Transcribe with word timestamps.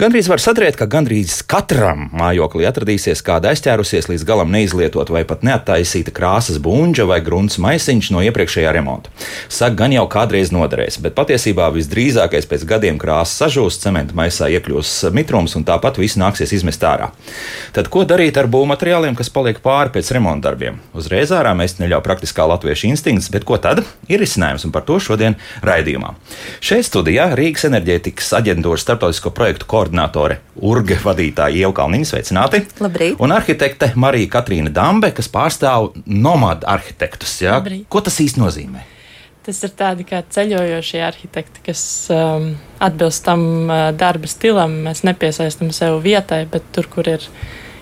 Gandrīz 0.00 0.30
var 0.32 0.40
satriekt, 0.40 0.78
ka 0.80 0.86
gandrīz 0.88 1.42
katram 1.44 2.06
mājoklī 2.16 2.64
atradīsies 2.64 3.20
kāda 3.20 3.50
aizķērusies 3.52 4.06
līdz 4.08 4.22
galam 4.24 4.48
neizlietota 4.48 5.12
vai 5.12 5.26
pat 5.28 5.42
neattaisīta 5.44 6.14
krāsas 6.16 6.56
buļģa 6.64 7.04
vai 7.04 7.18
grunts 7.20 7.58
maisiņš 7.60 8.08
no 8.14 8.22
iepriekšējā 8.24 8.72
remonta. 8.72 9.12
Saka, 9.52 9.76
gan 9.82 9.92
jau 9.92 10.06
kādreiz 10.08 10.54
noderēs, 10.56 10.96
bet 11.04 11.12
patiesībā 11.18 11.66
visdrīzākais 11.74 12.48
pēc 12.48 12.64
gadiem 12.70 12.96
krāsa 13.02 13.42
sažūs, 13.42 13.76
cementa 13.82 14.16
maisā 14.16 14.48
iekļūs 14.54 14.94
mitrums 15.12 15.58
un 15.60 15.66
tāpat 15.68 16.00
viss 16.00 16.16
nāksies 16.16 16.56
izmest 16.56 16.80
ārā. 16.88 17.10
Tad 17.76 17.92
ko 17.92 18.06
darīt 18.08 18.40
ar 18.40 18.48
būvmateriāliem, 18.48 19.20
kas 19.20 19.28
paliek 19.28 19.60
pāri 19.60 19.92
pēc 19.98 20.14
remonta 20.16 20.48
darbiem? 20.48 20.80
Uzreiz 20.96 21.28
ārā 21.28 21.52
mēs 21.60 21.76
neļauj 21.76 22.00
praktiskā 22.08 22.48
latviešu 22.48 22.88
instinkts, 22.88 23.28
bet 23.36 23.44
ko 23.44 23.60
tad? 23.60 23.84
Ir 24.08 24.24
risinājums 24.24 24.64
un 24.64 24.72
par 24.72 24.88
to 24.88 24.96
šodien 24.96 25.36
raidījumā. 25.60 26.16
Šeit 26.64 26.88
studijā 26.88 27.34
Rīgas 27.36 27.68
enerģētikas 27.68 28.32
aģentūras 28.40 28.88
starptautisko 28.88 29.36
projektu 29.36 29.68
koordinātore 29.90 30.38
Urge 30.60 30.98
vadītāja 31.02 31.64
Ieva 31.64 31.72
Kalniņa. 31.74 32.06
Sveicināti! 32.10 32.62
Labrīt! 32.80 33.18
Un 33.20 33.32
arhitekte 33.32 33.92
Marija 33.96 34.28
Katrīna 34.38 34.70
Dambe, 34.70 35.10
kas 35.12 35.28
pārstāv 35.28 35.94
nomadu 36.06 36.66
arhitektus. 36.68 37.40
Ja? 37.42 37.58
Labrīt. 37.58 37.86
Ko 37.88 38.00
tas 38.00 38.20
īsti 38.20 38.40
nozīmē? 38.40 38.84
Tas 39.46 39.62
ir 39.64 39.72
tādi 39.72 40.04
kā 40.04 40.20
ceļojošie 40.28 41.00
arhitekti, 41.02 41.62
kas 41.70 41.82
um, 42.12 42.52
atbilst 42.78 43.24
tam 43.24 43.42
uh, 43.70 43.88
darba 43.96 44.28
stilam. 44.28 44.82
Mēs 44.84 45.02
nepiesaistam 45.08 45.72
sev 45.72 46.02
vietai, 46.04 46.44
bet 46.50 46.66
tur, 46.76 46.90
kur 46.92 47.08
ir 47.08 47.24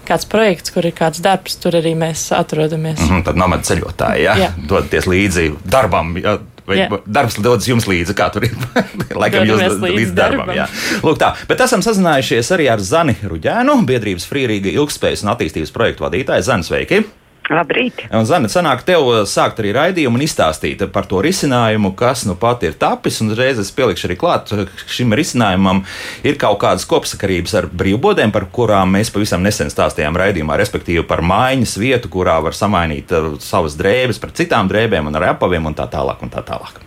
kāds 0.08 0.28
projekts, 0.30 0.70
kur 0.72 0.86
ir 0.86 0.94
kāds 0.96 1.20
darbs, 1.20 1.58
tur 1.60 1.76
arī 1.76 1.96
mēs 1.98 2.30
atrodamies. 2.32 3.02
Mm 3.02 3.10
-hmm, 3.10 3.24
tad 3.26 3.36
nomadu 3.36 3.66
ceļotāji, 3.68 4.22
ja? 4.22 4.36
Jā. 4.38 4.52
dodaties 4.68 5.10
līdzi 5.10 5.50
darbam. 5.66 6.16
Ja? 6.16 6.38
Vai 6.68 6.82
Jā. 6.82 6.88
darbs 7.08 7.38
dodas 7.40 7.68
jums 7.68 7.86
līdzi, 7.88 8.12
kā 8.16 8.28
tur 8.32 8.44
ir? 8.44 8.52
Laikam 9.22 9.46
jūs 9.48 9.62
līdzi 9.62 9.92
līdzi 9.98 10.16
darbam. 10.16 10.50
darbam. 10.52 10.74
Lūk, 11.06 11.20
tā. 11.20 11.32
Bet 11.48 11.62
esam 11.64 11.84
sazinājušies 11.84 12.52
arī 12.58 12.68
ar 12.72 12.82
Zani 12.84 13.16
Ruģēnu, 13.24 13.78
biedrības 13.88 14.28
Frīrīga 14.28 14.74
ilgspējas 14.76 15.24
un 15.24 15.32
attīstības 15.32 15.72
projektu 15.72 16.04
vadītāju. 16.04 16.44
Zani, 16.50 16.68
sveiki! 16.68 17.06
Labrīt! 17.48 18.02
Un, 18.12 18.26
Zana, 18.28 18.48
sanāk 18.52 18.82
tev 18.84 19.06
uh, 19.08 19.22
sākt 19.28 19.62
arī 19.62 19.70
raidījumu 19.72 20.18
un 20.18 20.24
izstāstīt 20.26 20.82
par 20.92 21.06
to 21.08 21.22
risinājumu, 21.24 21.94
kas 21.96 22.26
nu 22.28 22.34
pat 22.36 22.66
ir 22.68 22.76
tapis. 22.76 23.22
Un 23.24 23.32
reiz 23.38 23.60
es 23.62 23.70
pielikšu 23.72 24.08
arī 24.10 24.18
klāt, 24.20 24.52
uh, 24.52 24.68
šim 24.84 25.16
risinājumam 25.16 25.80
ir 26.28 26.36
kaut 26.40 26.60
kādas 26.64 26.84
kopsakarības 26.88 27.56
ar 27.62 27.70
brīvbodēm, 27.72 28.34
par 28.34 28.50
kurām 28.52 28.92
mēs 28.98 29.12
pavisam 29.14 29.44
nesen 29.44 29.72
stāstījām 29.72 30.18
raidījumā, 30.20 30.58
respektīvi 30.60 31.06
par 31.08 31.24
mājiņas 31.24 31.76
vietu, 31.80 32.12
kurā 32.12 32.36
var 32.44 32.56
samainīt 32.56 33.16
uh, 33.16 33.30
savas 33.40 33.78
drēbes 33.80 34.20
par 34.20 34.36
citām 34.36 34.68
drēbēm 34.68 35.08
un 35.08 35.16
ar 35.16 35.30
apaviem 35.32 35.72
un 35.72 35.78
tā 35.78 35.88
tālāk. 35.88 36.20
Un 36.20 36.34
tā 36.34 36.44
tālāk. 36.44 36.82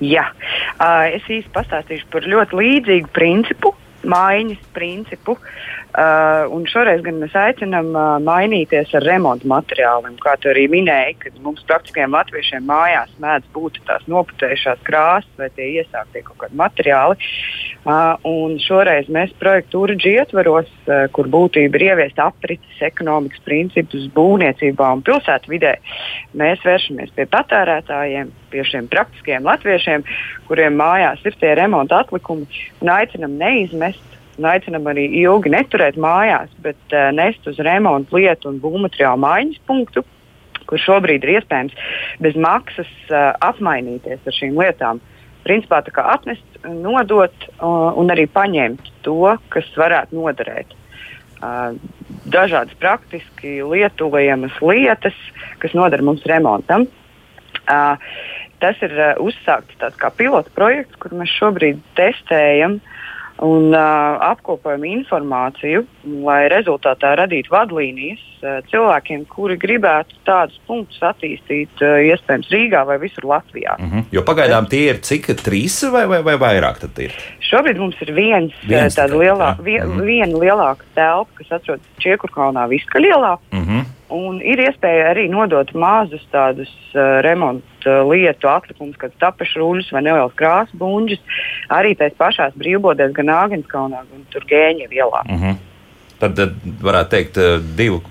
Jā, 0.00 0.24
es 1.12 1.24
īsti 1.28 1.52
pastāstīšu 1.54 2.08
par 2.12 2.24
ļoti 2.28 2.56
līdzīgu 2.56 3.10
principu, 3.14 3.74
mājiņas 4.08 4.70
principu. 4.76 5.36
Uh, 5.36 5.79
un 6.54 6.62
šoreiz 6.70 7.02
gan 7.04 7.18
mēs 7.20 7.34
aicinām 7.36 7.90
uh, 7.92 8.16
mainīties 8.22 8.92
ar 8.96 9.04
remontu 9.04 9.48
materiāliem. 9.50 10.14
Kā 10.22 10.36
tu 10.40 10.50
arī 10.52 10.66
minēji, 10.70 11.16
kad 11.24 11.38
mums 11.44 11.64
praktiskiem 11.68 12.14
latviešiem 12.14 12.64
mājās 12.68 13.10
mēdz 13.22 13.48
būt 13.54 13.80
tās 13.88 14.06
noputējušās 14.10 14.84
krāsas 14.86 15.40
vai 15.40 15.50
tie 15.56 15.66
iesāktie 15.80 16.22
kaut 16.26 16.38
kādi 16.44 16.58
materiāli. 16.60 17.18
Uh, 17.80 18.14
un 18.28 18.58
šoreiz 18.62 19.08
mēs 19.12 19.32
projektu 19.40 19.82
Urģi 19.84 20.14
ietvaros, 20.20 20.70
uh, 20.86 21.06
kur 21.16 21.30
būtība 21.32 21.80
ir 21.80 21.86
ieviest 21.90 22.22
aprits 22.22 22.84
ekonomikas 22.86 23.42
principus 23.46 24.06
būvniecībā 24.14 24.92
un 24.94 25.02
pilsētvidē. 25.06 25.74
Mēs 26.38 26.62
vēršamies 26.66 27.16
pie 27.16 27.26
patērētājiem, 27.34 28.30
pie 28.52 28.66
šiem 28.68 28.86
praktiskiem 28.92 29.48
latviešiem, 29.48 30.06
kuriem 30.46 30.78
mājās 30.80 31.24
ir 31.26 31.36
tie 31.40 31.56
remonta 31.58 32.04
atlikumi, 32.04 32.46
un 32.80 32.94
aicinam 32.94 33.36
neizmest 33.40 34.09
un 34.40 34.48
aicinam 34.48 34.88
arī 34.88 35.04
ilgi 35.20 35.52
neturēt 35.52 36.00
mājās, 36.00 36.50
bet 36.64 36.96
uh, 36.96 37.10
nest 37.14 37.44
uz 37.50 37.60
remontu 37.60 38.16
lietu 38.16 38.48
un 38.50 38.58
būvmateriālu 38.62 39.20
maiņas 39.20 39.62
punktu, 39.68 40.04
kur 40.70 40.80
šobrīd 40.80 41.26
ir 41.26 41.36
iespējams 41.38 41.76
bez 42.24 42.38
maksas 42.40 42.90
uh, 43.10 43.32
apmainīties 43.44 44.24
ar 44.24 44.36
šīm 44.36 44.58
lietām. 44.60 45.02
Principā 45.44 45.80
tā 45.84 45.92
kā 45.94 46.04
atnest, 46.14 46.44
nodot 46.64 47.48
uh, 47.48 47.92
un 48.00 48.12
arī 48.12 48.26
paņemt 48.28 48.92
to, 49.04 49.36
kas 49.52 49.68
varētu 49.80 50.18
noderēt. 50.18 50.76
Uh, 51.40 51.76
dažādas 52.28 52.76
praktiski 52.80 53.60
lietojamas 53.64 54.58
lietas, 54.60 55.16
kas 55.60 55.76
noder 55.76 56.04
mums 56.04 56.24
remontam. 56.28 56.84
Uh, 57.64 57.96
tas 58.60 58.76
ir 58.84 58.92
uh, 58.92 59.14
uzsākts 59.24 59.80
tāds 59.80 59.96
kā 60.00 60.12
pilota 60.12 60.52
projekts, 60.56 61.00
kur 61.00 61.16
mēs 61.16 61.32
šobrīd 61.40 61.80
testējam 61.96 62.80
un 63.40 63.72
uh, 63.72 64.18
apkopojam 64.30 64.84
informāciju, 64.84 65.84
lai 66.26 66.48
rezultātā 66.52 67.14
radītu 67.20 67.52
vadlīnijas 67.52 68.22
uh, 68.42 68.58
cilvēkiem, 68.70 69.24
kuri 69.32 69.56
gribētu 69.60 70.18
tādus 70.28 70.58
punktus 70.68 71.00
attīstīt, 71.00 71.72
uh, 71.80 72.00
iespējams, 72.10 72.50
Rīgā 72.52 72.84
vai 72.86 72.98
visur 73.02 73.24
Latvijā. 73.30 73.76
Mm 73.78 73.90
-hmm. 73.90 74.04
Jo 74.12 74.22
pagaidām 74.22 74.68
tie 74.68 74.90
ir 74.90 75.00
cik 75.00 75.26
trīs 75.44 75.80
vai, 75.92 76.06
vai, 76.06 76.22
vai 76.22 76.36
vairāk? 76.36 76.80
Šobrīd 77.50 77.78
mums 77.78 77.96
ir 78.00 78.12
viens, 78.14 78.52
Viens 78.68 78.96
tāda 78.96 79.14
lielā, 79.16 79.56
vien, 79.62 79.86
Mhm. 79.88 80.00
viena 80.00 80.38
lielāka 80.38 80.84
telpa, 80.94 81.30
kas 81.34 81.52
atrodas 81.52 81.86
Čiekurkalnā, 81.98 82.68
Viskaļielā. 82.68 83.38
Mm 83.52 83.64
-hmm. 83.64 83.99
Un 84.10 84.40
ir 84.42 84.58
iespēja 84.64 85.10
arī 85.12 85.28
nodot 85.30 85.70
mazus 85.78 86.22
tādus 86.32 86.70
uh, 86.94 87.20
remonta 87.24 87.86
uh, 87.86 88.10
lietu 88.10 88.50
atlikumus, 88.50 88.98
kā 88.98 89.10
tapešu 89.22 89.62
ruļus 89.62 89.92
vai 89.94 90.02
nelielas 90.02 90.36
krāsas 90.38 90.74
buļģus, 90.80 91.22
arī 91.70 91.94
tās 91.98 92.16
pašās 92.18 92.56
brīvbodēs, 92.58 93.14
gan 93.16 93.30
Āgānskalnā, 93.36 94.04
gan 94.10 94.24
Turgēņa 94.34 94.90
vielā. 94.90 95.24
Mm 95.28 95.42
-hmm. 95.42 95.58
Tad, 96.20 96.34
tad 96.36 96.56
varētu 96.84 97.10
teikt, 97.14 97.38
eh, 97.40 97.54
divu, 97.76 98.02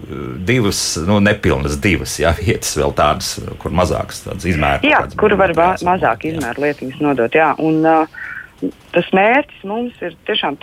divas, 0.46 0.80
nu, 1.06 1.20
nepilnas 1.22 1.78
divas 1.78 2.16
jā, 2.18 2.32
vietas, 2.40 2.72
vēl 2.80 2.94
tādas, 2.98 3.36
kur 3.62 3.76
mazākas 3.76 4.24
izmērs. 4.34 4.82
Jā, 4.88 5.04
kur 5.20 5.36
var 5.38 5.54
ma 5.58 5.76
mazāk 5.86 6.26
izmēru 6.32 6.66
lietiņas 6.66 7.04
nodot. 7.06 7.38
Jā. 7.38 7.52
Un, 7.62 7.86
uh, 7.86 8.08
tas 8.94 9.10
mērķis 9.16 9.66
mums 9.68 9.98
ir 10.04 10.16
tiešām 10.28 10.58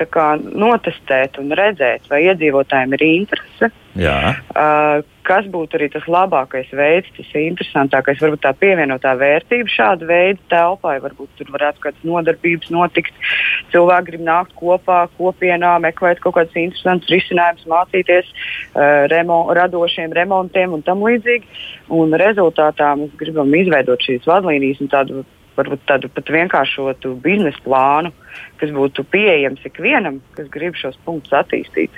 notestēt 0.53 1.39
un 1.41 1.53
redzēt, 1.57 2.09
vai 2.11 2.25
iedzīvotājiem 2.29 2.97
ir 2.99 3.07
interese. 3.09 3.73
Jā, 3.97 4.17
Uh, 4.57 5.01
kas 5.27 5.47
būtu 5.53 5.79
arī 5.79 5.89
tas 5.93 6.05
labākais 6.09 6.69
veids, 6.77 7.09
tas 7.17 7.31
interesantākais, 7.41 8.21
varbūt 8.23 8.43
tā 8.45 8.53
pievienotā 8.56 9.15
vērtība 9.19 9.73
šāda 9.73 10.09
veida 10.09 10.41
telpai. 10.53 10.99
Varbūt 11.05 11.33
tur 11.39 11.51
varētu 11.55 11.83
kādas 11.85 12.05
nodarbības 12.06 12.71
notikt. 12.75 13.17
Cilvēki 13.73 14.11
grib 14.11 14.27
nākt 14.27 14.55
kopā, 14.59 15.06
kopienā, 15.17 15.75
meklēt 15.85 16.21
kaut 16.25 16.37
kādus 16.39 16.56
interesantus 16.61 17.12
risinājumus, 17.12 17.69
mācīties 17.73 18.29
uh, 18.33 19.06
remo, 19.12 19.43
radošiem 19.56 20.15
remontiem 20.17 20.77
un 20.77 20.85
tam 20.87 21.05
līdzīgi. 21.06 21.49
Un 21.97 22.17
rezultātā 22.21 22.93
mēs 23.01 23.17
gribam 23.21 23.53
izveidot 23.56 24.05
šīs 24.05 24.29
vadlīnijas 24.29 24.85
un 24.85 24.93
tādu 24.93 25.25
varbūt 25.56 25.84
tādu 25.89 26.11
pat 26.12 26.31
vienkāršotu 26.33 27.15
biznesa 27.25 27.62
plānu, 27.65 28.12
kas 28.61 28.72
būtu 28.75 29.05
pieejams 29.12 29.65
ikvienam, 29.69 30.21
kas 30.37 30.50
grib 30.53 30.77
šos 30.77 30.99
punktus 31.05 31.33
attīstīt. 31.33 31.91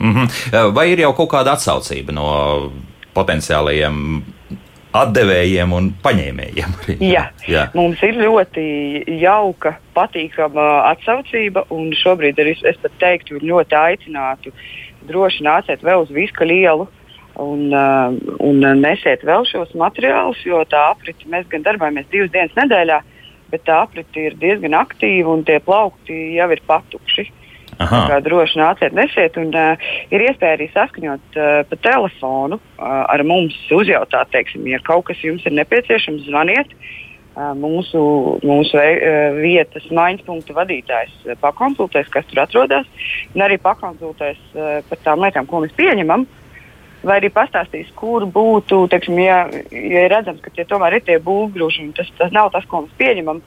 mm 0.00 0.12
-hmm. 0.14 0.74
vai 0.74 0.90
ir 0.92 1.00
jau 1.00 1.12
kaut 1.12 1.30
kāda 1.30 1.52
atsaucība 1.56 2.12
no 2.12 2.72
potenciālajiem 3.14 4.22
atdevējiem 4.96 5.72
un 5.72 5.94
paņēmējiem? 6.04 6.74
Arī? 6.82 6.96
Jā. 7.00 7.24
Jā. 7.48 7.68
Mums 7.74 8.02
ir 8.02 8.14
ļoti 8.14 8.64
jauka, 9.20 9.76
patīkama 9.94 10.66
atsaucība, 10.92 11.66
un 11.70 11.92
šobrīd 11.92 12.40
arī 12.42 12.56
es 12.62 12.76
pat 12.82 12.92
teiktu, 12.98 13.40
ļoti 13.42 13.74
aicinātu 13.74 14.52
droši 15.06 15.44
nāciet 15.46 15.84
vēl 15.86 16.06
uz 16.06 16.12
Viska 16.14 16.44
lielu. 16.44 16.88
Un, 17.36 17.66
uh, 17.68 18.14
un 18.40 18.62
nesiet 18.80 19.24
vēl 19.26 19.44
šos 19.44 19.74
materiālus, 19.76 20.40
jo 20.46 20.62
tā 20.70 20.86
aprite 20.94 21.28
mēs 21.28 21.44
gan 21.52 21.66
darbojamies 21.66 22.08
divas 22.12 22.30
dienas 22.32 22.54
nedēļā, 22.56 23.00
bet 23.52 23.66
tā 23.68 23.82
aprite 23.84 24.28
ir 24.30 24.38
diezgan 24.40 24.76
aktīva 24.78 25.34
un 25.34 25.44
tie 25.44 25.58
plaukti 25.60 26.16
jau 26.38 26.48
ir 26.54 26.62
patukši. 26.68 27.26
Tā 27.76 27.84
Aha. 27.84 27.98
kā 28.08 28.20
droši 28.24 28.56
nāciet, 28.56 28.94
nesiet. 28.96 29.36
Un, 29.36 29.50
uh, 29.52 29.88
ir 30.08 30.24
iespēja 30.30 30.56
arī 30.56 30.70
saskaņot 30.72 31.36
uh, 31.36 31.58
pa 31.68 31.78
telefonu 31.84 32.56
uh, 32.56 33.02
ar 33.04 33.24
mums, 33.28 33.58
uzjautāt, 33.74 34.32
teiksim, 34.32 34.64
ja 34.70 34.80
kaut 34.86 35.04
kas 35.10 35.20
jums 35.20 35.44
ir 35.44 35.52
nepieciešams, 35.58 36.24
zvaniet. 36.30 36.72
Uh, 37.36 37.52
mūsu 37.52 38.00
mūsu 38.48 38.80
uh, 38.80 39.36
vietas 39.36 39.84
maiņas 39.92 40.24
punktu 40.24 40.56
vadītājs 40.56 41.12
uh, 41.26 41.36
pakonsultēs, 41.42 42.08
kas 42.08 42.24
tur 42.30 42.40
atrodas, 42.46 42.88
un 43.34 43.44
arī 43.44 43.60
pakonsultēs 43.60 44.40
uh, 44.54 44.80
par 44.88 45.04
tām 45.04 45.20
lietām, 45.26 45.44
ko 45.50 45.60
mēs 45.66 45.76
pieņemam. 45.76 46.24
Vai 47.06 47.20
arī 47.20 47.28
pastāstīs, 47.30 47.90
kur 47.94 48.24
būtu, 48.26 48.80
teiksim, 48.90 49.18
ja, 49.22 49.44
ja 49.70 50.06
ir 50.06 50.10
redzams, 50.10 50.40
ka 50.42 50.50
tie 50.50 50.64
tomēr 50.66 50.98
ir 50.98 51.04
tie 51.06 51.20
būvgrūži, 51.22 51.84
un 51.86 51.92
tas, 51.94 52.08
tas 52.18 52.32
nav 52.34 52.50
tas, 52.54 52.64
ko 52.66 52.82
mēs 52.84 52.96
pieņemam. 52.98 53.38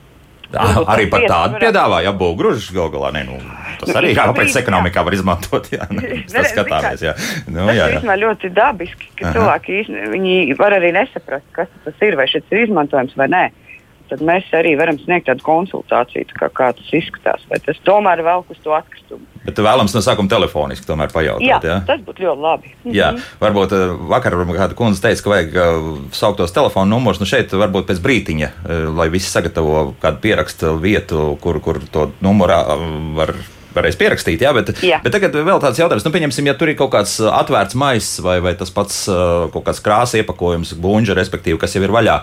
Varbūt 0.50 0.88
arī 0.90 1.04
tas 1.06 1.10
par 1.12 1.24
tādu 1.30 1.52
varētu- 1.54 1.62
piedāvāja, 1.62 2.04
ja 2.08 2.12
būtu 2.18 2.38
grūžs 2.40 2.70
gal 2.74 2.88
galā. 2.90 3.12
Ne, 3.14 3.20
nu, 3.28 3.36
tas 3.78 3.92
arī 3.94 4.08
šobrīd, 4.16 4.18
kāpēc 4.18 4.56
ekonomikā 4.62 5.04
var 5.06 5.14
izmantot. 5.14 5.68
Jā, 5.76 5.86
Ne, 5.94 6.24
tas 6.32 6.48
skatāmies. 6.50 7.04
Jā, 7.06 7.12
nu, 7.46 7.66
Tas 7.68 7.76
jā, 7.76 7.84
ir 7.86 7.92
jā. 7.94 7.98
īstenībā 8.00 8.16
ļoti 8.24 8.50
dabiski, 8.56 9.10
ka 9.20 9.28
Aha. 9.28 9.34
cilvēki 9.36 9.78
viņi 10.16 10.34
var 10.58 10.74
arī 10.80 10.90
nesaprast, 10.96 11.46
kas 11.54 11.68
tas 11.84 12.02
ir, 12.08 12.16
vai 12.18 12.26
šis 12.32 12.48
ir 12.50 12.64
izmantojams 12.64 13.14
vai 13.20 13.28
nē. 13.30 13.44
Tad 14.10 14.22
mēs 14.26 14.48
arī 14.56 14.74
varam 14.78 14.98
sniegt 15.00 15.28
tādu 15.30 15.44
konsultāciju, 15.46 16.26
tā 16.32 16.38
kā, 16.38 16.48
kā 16.60 16.70
tas 16.76 16.94
izskatās. 16.96 17.44
Vai 17.50 17.60
tas 17.64 17.78
tomēr 17.86 18.22
vēl 18.26 18.44
uz 18.50 18.58
to 18.64 18.74
atkritumu. 18.76 19.26
Bet 19.44 19.60
vēlams 19.64 19.94
no 19.96 20.02
sākuma 20.04 20.28
telefoniski 20.30 20.84
pajautāt. 20.90 21.46
Jā, 21.46 21.60
ja? 21.64 21.76
tas 21.88 22.02
būtu 22.04 22.26
ļoti 22.26 22.44
labi. 22.44 22.72
Jā, 22.92 23.12
varbūt 23.40 23.72
eh, 23.76 23.94
vakar 24.10 24.36
kāda 24.50 24.76
kundze 24.76 25.00
teica, 25.04 25.24
ka 25.24 25.32
vajag 25.32 25.56
uh, 25.56 25.86
saukt 26.16 26.42
tos 26.42 26.52
telefonu 26.52 26.92
numurus. 26.92 27.22
Nu 27.22 27.28
šeit 27.28 27.54
varbūt 27.56 27.88
pēc 27.88 28.02
brītiņa, 28.04 28.50
uh, 28.50 28.82
lai 28.98 29.08
visi 29.12 29.30
sagatavo 29.32 29.94
kādu 30.02 30.20
pierakstu 30.26 30.74
vietu, 30.82 31.30
kur, 31.40 31.62
kur 31.64 31.80
to 31.92 32.10
numurā 32.24 32.60
uh, 32.66 32.84
var. 33.20 33.34
Varēs 33.70 33.94
pierakstīt, 33.94 34.40
jā, 34.42 34.50
bet, 34.50 34.72
Jā. 34.82 34.96
bet 34.98 35.12
tagad 35.14 35.36
vēl 35.46 35.60
tāds 35.62 35.78
jautājums. 35.78 36.02
Nu, 36.02 36.10
pieņemsim, 36.10 36.48
ja 36.50 36.56
tur 36.58 36.72
ir 36.72 36.74
kaut 36.74 36.90
kāds 36.90 37.12
atvērts 37.22 37.76
maiss 37.78 38.18
vai, 38.18 38.40
vai 38.42 38.56
tas 38.58 38.72
pats 38.74 39.04
uh, 39.06 39.44
kaut 39.54 39.62
kāds 39.68 39.78
krāsa 39.84 40.18
iepakojums, 40.18 40.72
buļbuļs, 40.74 41.14
respektīvi, 41.14 41.60
kas 41.62 41.78
jau 41.78 41.84
ir 41.86 41.94
vaļā. 41.94 42.16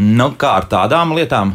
Nu, 0.00 0.30
kā 0.40 0.54
ar 0.56 0.64
tādām 0.70 1.12
lietām? 1.12 1.52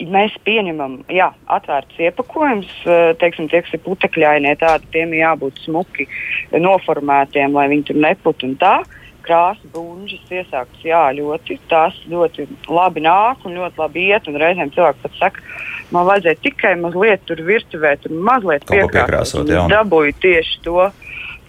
Mēs 0.00 0.32
pieņemam, 0.42 0.96
jā, 1.12 1.28
atvērts 1.52 1.98
iepakojums, 2.02 2.70
eh, 2.88 3.12
teiksim, 3.20 3.46
tie, 3.52 3.60
kas 3.62 3.76
ir 3.76 3.82
putekļainie, 3.84 4.54
tādi 4.58 4.88
tiem 4.90 5.12
jābūt 5.14 5.60
smuki 5.62 6.08
noformētiem, 6.50 7.52
lai 7.52 7.68
viņi 7.68 7.84
tur 7.90 8.00
neput 8.02 8.42
un 8.42 8.56
tā. 8.56 8.80
Krāsa, 9.22 9.62
buļbuļs, 9.70 10.32
iesāktas, 10.32 10.82
jā, 10.82 11.02
ļoti, 11.14 11.58
tās 11.68 11.94
ļoti 12.08 12.48
labi 12.66 13.04
nāk 13.04 13.44
un 13.44 13.58
ļoti 13.60 13.78
labi 13.78 14.06
iet. 14.08 14.26
Un 14.26 14.38
reizēm 14.40 14.72
cilvēki 14.74 15.02
pat 15.02 15.18
saka, 15.20 15.44
man 15.92 16.08
vajadzēja 16.08 16.40
tikai 16.40 16.72
mazliet 16.80 17.26
tur 17.28 17.36
virtuvē, 17.36 17.92
tur 18.00 18.16
mazliet 18.16 18.64
piekrāsot, 18.66 19.44
Dabūju 19.70 20.16
tieši 20.24 20.64
to, 20.64 20.88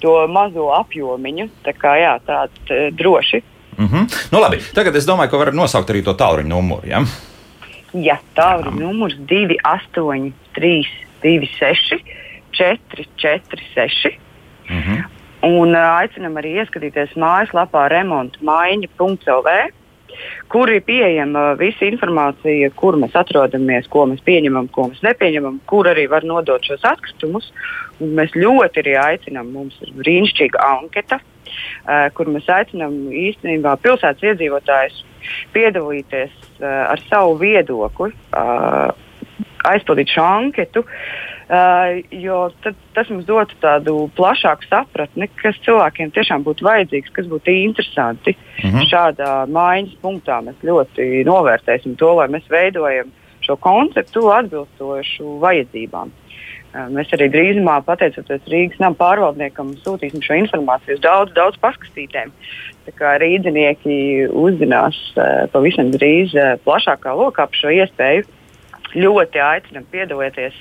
to 0.04 0.18
mazo 0.28 0.68
apjomiņu, 0.76 1.48
tā 1.64 1.74
kā 1.74 1.96
jā, 2.04 2.18
tāda 2.28 2.92
droši. 2.92 3.42
Mm 3.82 3.88
-hmm. 3.88 4.30
nu, 4.32 4.40
labi, 4.40 4.58
tagad 4.74 4.96
es 4.96 5.08
domāju, 5.10 5.30
ka 5.30 5.38
varam 5.38 5.56
nosaukt 5.56 5.90
arī 5.90 6.04
to 6.06 6.14
tālruņa 6.14 6.48
numuru. 6.48 6.88
Ja? 6.88 7.02
Jā, 7.94 8.18
tā 8.36 8.60
ir 8.60 8.68
numurs 8.72 9.16
28, 9.16 10.34
3, 10.54 10.86
26, 11.24 11.98
4, 12.52 13.06
4, 13.18 13.42
6. 13.76 14.20
Mm 14.70 14.82
-hmm. 14.82 15.04
Un 15.42 15.76
aicinam 15.76 16.38
arī 16.38 16.62
ieskatīties 16.62 17.18
mājaslapā 17.18 17.88
remontmaiņa.lv, 17.90 19.50
kur 20.52 20.72
ir 20.72 20.84
pieejama 20.88 21.54
visa 21.60 21.88
informācija, 21.88 22.72
kur 22.78 22.98
mēs 23.02 23.16
atrodamies, 23.18 23.90
ko 23.92 24.06
mēs 24.12 24.24
pieņemam, 24.28 24.70
ko 24.76 24.90
mēs 24.92 25.04
nepieņemam, 25.06 25.62
kur 25.70 25.90
arī 25.92 26.08
var 26.12 26.28
nodot 26.28 26.66
šos 26.68 26.86
atkritumus. 26.92 27.52
Un 28.02 28.16
mēs 28.18 28.34
ļoti 28.36 28.82
arī 28.82 28.96
aicinām, 28.98 29.52
mums 29.54 29.78
ir 29.86 29.94
brīnišķīga 30.00 30.62
anketa, 30.66 31.20
kur 32.18 32.32
mēs 32.34 32.48
aicinām 32.50 32.96
īstenībā 33.14 33.76
pilsētas 33.84 34.32
iedzīvotājus 34.32 35.04
piedalīties 35.54 36.64
ar 36.66 37.04
savu 37.10 37.38
viedokli, 37.42 38.16
aizpildīt 39.70 40.16
šo 40.16 40.26
anketu. 40.26 40.82
Uh, 40.82 41.41
jo 42.16 42.38
tad, 42.64 42.78
tas 42.96 43.10
mums 43.12 43.26
dotu 43.28 43.58
tādu 43.64 43.96
plašāku 44.16 44.70
sapratni, 44.70 45.28
kas 45.42 45.60
cilvēkiem 45.66 46.14
tiešām 46.16 46.46
būtu 46.46 46.64
vajadzīgs, 46.68 47.12
kas 47.16 47.28
būtu 47.32 47.52
interesanti. 47.66 48.36
Mm. 48.64 48.70
-hmm. 48.70 48.88
Šādā 48.92 49.34
mājiņas 49.52 49.98
punktā 50.02 50.42
mēs 50.46 50.64
ļoti 50.64 51.26
novērtēsim 51.28 51.98
to, 52.00 52.14
lai 52.20 52.28
mēs 52.28 52.48
veidojam 52.50 53.12
šo 53.42 53.56
konceptu 53.56 54.30
atbilstošu 54.32 55.40
vajadzībām. 55.42 56.08
Uh, 56.08 56.32
Mēs 56.72 57.10
arī 57.12 57.28
drīzumā, 57.32 57.82
pateicoties 57.84 58.46
Rīgas 58.48 58.80
nama 58.80 58.96
pārvaldniekam, 58.96 59.74
sūtīsim 59.84 60.22
šo 60.24 60.38
informāciju 60.40 60.96
uz 60.96 61.02
daudz, 61.04 61.34
daudz 61.36 61.58
paskatītēm. 61.60 62.32
Rīznieki 63.22 63.98
uzzinās 64.32 64.98
uh, 65.18 65.50
pavisam 65.52 65.92
drīz 65.92 66.32
plašākā 66.64 67.12
lokā 67.18 67.50
par 67.50 67.60
šo 67.60 67.74
iespēju. 67.76 68.24
Ļoti 68.96 69.40
aicinām 69.40 69.86
piedalīties. 69.92 70.58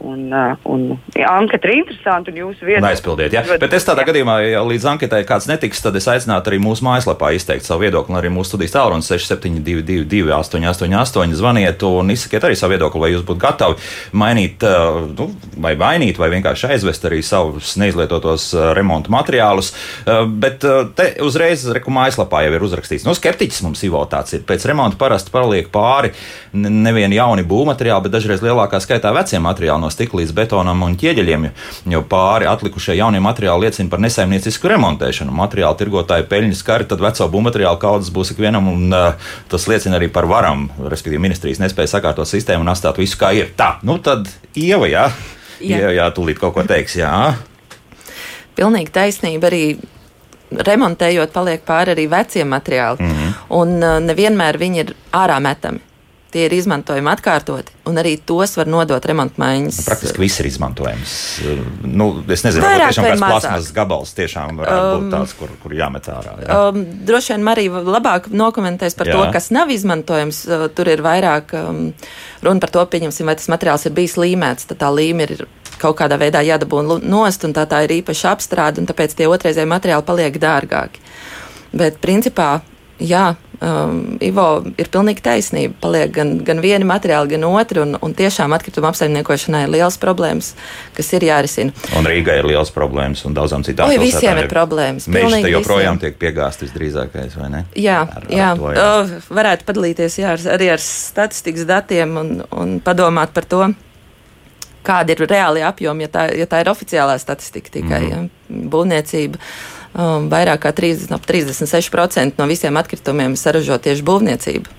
Un, 0.00 0.30
uh, 0.32 0.54
un 0.64 0.98
ja 1.16 1.28
anketa 1.36 1.68
ir 1.68 1.74
interesanta 1.82 2.30
un 2.32 2.38
Un 2.40 2.54
vieta. 2.64 2.86
aizpildiet, 2.88 3.32
ja? 3.36 3.42
Bet 3.60 3.72
es 3.76 3.84
tādā 3.84 4.04
gadījumā, 4.08 4.38
ja 4.48 4.62
līdz 4.64 4.86
anketai 4.94 5.24
kāds 5.28 5.44
netiks, 5.48 5.82
tad 5.84 5.96
es 5.96 6.06
aicinātu 6.08 6.48
arī 6.48 6.56
mūsu 6.60 6.84
mājaslapā 6.86 7.34
izteikt 7.36 7.66
savu 7.68 7.84
viedokli, 7.84 8.14
un 8.14 8.20
arī 8.20 8.30
mūsu 8.32 8.54
studijas 8.54 8.72
tālrunis 8.78 9.10
6722, 9.12 10.32
888, 10.32 11.34
zvaniet 11.36 11.82
un 11.84 12.10
izsakiet 12.14 12.46
arī 12.48 12.56
savu 12.56 12.72
viedokli, 12.74 13.00
vai 13.04 13.10
jūs 13.12 13.26
būtu 13.28 13.42
gatavi 13.44 13.76
mainīt, 14.16 14.64
uh, 14.64 15.02
nu, 15.18 15.28
vai 15.60 15.74
mainīt, 15.80 16.16
vai 16.20 16.30
vienkārši 16.32 16.70
aizvest 16.72 17.04
arī 17.10 17.20
savus 17.26 17.74
neizlietotos 17.80 18.48
uh, 18.56 18.70
remonta 18.76 19.12
materiālus. 19.12 19.72
Bet 20.40 20.64
te 20.96 21.06
uzreiz, 21.24 21.62
reku 21.74 21.92
mājaslapā 21.94 22.40
jau 22.46 22.54
ir 22.56 22.64
uzrakstīts, 22.64 23.04
nu, 23.06 23.12
skeptiķis 23.16 23.62
mums 23.66 23.82
Ivo 23.86 24.00
tāds 24.10 24.34
ir. 24.36 24.42
Pēc 24.48 24.64
remonta 24.68 24.96
parasti 25.00 25.32
paliek 25.34 25.68
pāri 25.72 26.12
ne- 26.56 26.72
nevien 26.72 27.12
jauni 27.14 27.44
būvmateriāli, 27.70 28.02
bet 28.02 28.12
dažreiz 28.12 28.40
lielākā 28.42 28.80
skaitā 28.82 29.12
vecie 29.14 29.38
materiāli 29.38 29.80
no 29.80 29.90
stikla 29.90 30.20
līdz 30.20 30.32
betonam 30.34 30.82
un 30.82 30.96
ķieģeļiem, 30.96 31.48
jo- 31.86 32.02
pāri 32.02 32.46
atlikušie 32.50 32.96
jaunie 32.96 33.20
materiāli 33.20 33.66
liecina 33.66 33.90
par 33.90 34.00
nesaimniecisku 34.00 34.68
remontēšanu. 34.68 35.30
Materiāla 35.30 35.76
tirgotāji 35.78 36.26
peļņas 36.28 36.62
kari, 36.66 36.84
tad 36.84 37.00
veco 37.00 37.28
būvmateriālu 37.28 37.78
kaudzes 37.78 38.10
būs 38.12 38.32
ikvienam, 38.34 38.68
un 38.68 38.92
uh, 38.92 39.12
tas 39.48 39.66
liecina 39.68 39.96
arī 39.98 40.08
par 40.12 40.26
varam, 40.26 40.70
respektīvi 40.82 41.18
ministrijas 41.20 41.58
nespēja 41.60 41.86
sakārtot 42.00 42.26
sistēmu 42.26 42.60
un 42.66 42.72
atstāt 42.74 42.96
visu 42.98 43.16
kā 43.20 43.32
ir. 43.34 43.52
Tā, 43.56 43.76
nu 43.82 43.98
tad 43.98 44.26
Ieva, 44.56 44.86
jā, 44.90 45.10
Jā. 45.60 45.78
jā, 45.78 45.90
jā 45.94 46.10
tūlīt 46.10 46.38
kaut 46.40 46.54
ko 46.54 46.62
teiks, 46.66 46.96
jā. 46.96 47.34
Pilnīgi 48.56 48.90
taisnība 48.90 49.46
arī. 49.50 49.78
Remontējot, 50.50 51.30
paliek 51.30 51.60
pāri 51.62 51.92
arī 51.94 52.08
vecie 52.10 52.42
materiāli. 52.44 52.98
Mm 52.98 53.06
Mhm. 53.06 53.28
-hmm. 53.28 53.34
Un 53.50 53.80
nevienmēr 54.06 54.58
viņi 54.58 54.76
ir 54.78 54.94
ārā 55.12 55.40
metami. 55.40 55.78
Tie 56.30 56.44
ir 56.46 56.52
izmantojami 56.54 57.10
atkārtoti, 57.10 57.74
un 57.90 57.98
arī 57.98 58.12
tos 58.22 58.52
var 58.54 58.68
nodot 58.70 59.06
remontmaiņas. 59.10 59.80
Praktiski 59.88 60.22
viss 60.22 60.38
ir 60.38 60.46
izmantojams. 60.46 61.14
Nu, 61.82 62.06
es 62.30 62.44
nezinu, 62.46 62.62
Vairāk 62.62 62.92
tiešām 62.92 63.08
kāds 63.08 63.24
plasmas 63.24 63.70
gabals 63.74 64.14
tiešām 64.14 64.60
varētu 64.62 64.84
um, 64.84 65.08
būt 65.08 65.16
tāds, 65.16 65.34
kur, 65.40 65.50
kur 65.62 65.74
jāmet 65.74 66.06
ārā. 66.12 66.36
Jā. 66.44 66.60
Um, 66.70 66.84
droši 67.08 67.34
vien 67.34 67.46
Marija 67.50 67.82
labāk 67.82 68.30
nokomentēs 68.30 68.94
par 68.98 69.10
Jā. 69.10 69.18
to, 69.18 69.26
kas 69.34 69.50
nav 69.54 69.74
izmantojams. 69.74 70.44
Uh, 70.46 70.66
tur 70.70 70.92
ir 70.92 71.02
vairāk 71.02 71.56
um, 71.58 71.82
runa 72.46 72.62
par 72.62 72.74
to, 72.78 72.86
pieņemsim, 72.94 73.26
vai 73.26 73.34
tas 73.40 73.50
materiāls 73.50 73.90
ir 73.90 73.96
bijis 73.98 74.14
līmēts. 74.20 74.70
Tad 74.70 74.84
tā 74.84 74.94
līme 74.94 75.26
ir 75.26 75.48
kaut 75.82 75.98
kādā 75.98 76.18
veidā 76.20 76.44
jādabūna 76.46 77.00
nost, 77.02 77.42
un 77.48 77.56
tā, 77.56 77.66
tā 77.66 77.82
ir 77.88 77.98
īpaša 78.00 78.36
apstrāde, 78.36 78.78
un 78.78 78.86
tāpēc 78.86 79.18
tie 79.18 79.26
otrreizēji 79.30 79.70
materiāli 79.70 80.06
paliek 80.06 80.42
dārgāki. 80.42 81.02
Bet 81.74 81.98
principā. 82.02 82.60
Jā, 83.00 83.34
um, 83.64 84.18
Ivo 84.20 84.46
ir 84.80 84.90
pilnīgi 84.92 85.22
taisnība. 85.24 85.74
Paliek 85.80 86.12
gan, 86.12 86.34
gan 86.44 86.60
vieni 86.60 86.86
materiāli, 86.88 87.32
gan 87.34 87.46
otri. 87.48 87.80
Un, 87.80 87.96
un 88.04 88.14
tiešām 88.16 88.52
atkrituma 88.56 88.90
apsaimniekošanai 88.92 89.62
ir 89.66 89.74
liels 89.76 89.96
problēmas, 90.00 90.52
kas 90.96 91.12
ir 91.16 91.24
jārisina. 91.30 91.74
Un 91.96 92.08
Rīgai 92.08 92.40
ir 92.42 92.50
liels 92.50 92.72
problēmas, 92.74 93.24
un 93.28 93.36
daudzām 93.36 93.64
citām 93.66 93.88
pilsētām 93.88 94.06
visiem 94.06 94.42
ir 94.42 94.50
problēmas, 94.52 95.08
te 95.08 95.52
joprojām 95.54 95.96
visiem. 95.96 96.02
tiek 96.04 96.18
piegāzti 96.20 96.68
visdrīzākais, 96.68 97.36
vai 97.40 97.52
ne? 97.56 97.64
Jā, 97.78 98.02
Ar- 98.04 98.26
ar 98.26 98.32
jā. 98.36 98.50
to, 98.60 98.72
jā. 98.76 98.88
Uh, 98.88 99.30
varētu 99.40 99.68
padalīties 99.72 100.20
jā, 100.20 100.34
ar, 100.36 100.48
arī 100.58 100.72
ar 100.76 100.84
statistikas 100.84 101.68
datiem 101.68 102.18
un, 102.20 102.34
un 102.52 102.78
padomāt 102.84 103.32
par 103.36 103.48
to, 103.48 103.64
kāda 104.86 105.14
ir 105.14 105.24
reāli 105.28 105.64
apjomi, 105.64 106.06
ja 106.06 106.12
tā, 106.12 106.28
ja 106.36 106.46
tā 106.48 106.62
ir 106.62 106.70
oficiālā 106.72 107.16
statistika 107.20 107.72
tikai 107.80 108.00
mm. 108.00 108.10
ja, 108.12 108.22
būvniecība. 108.72 109.40
Um, 109.90 110.28
vairāk 110.30 110.60
kā 110.62 110.70
30, 110.70 111.10
ap 111.16 111.24
36% 111.26 112.38
no 112.38 112.46
visiem 112.46 112.76
atkritumiem 112.78 113.32
saražo 113.34 113.74
tieši 113.82 114.04
būvniecība. 114.06 114.70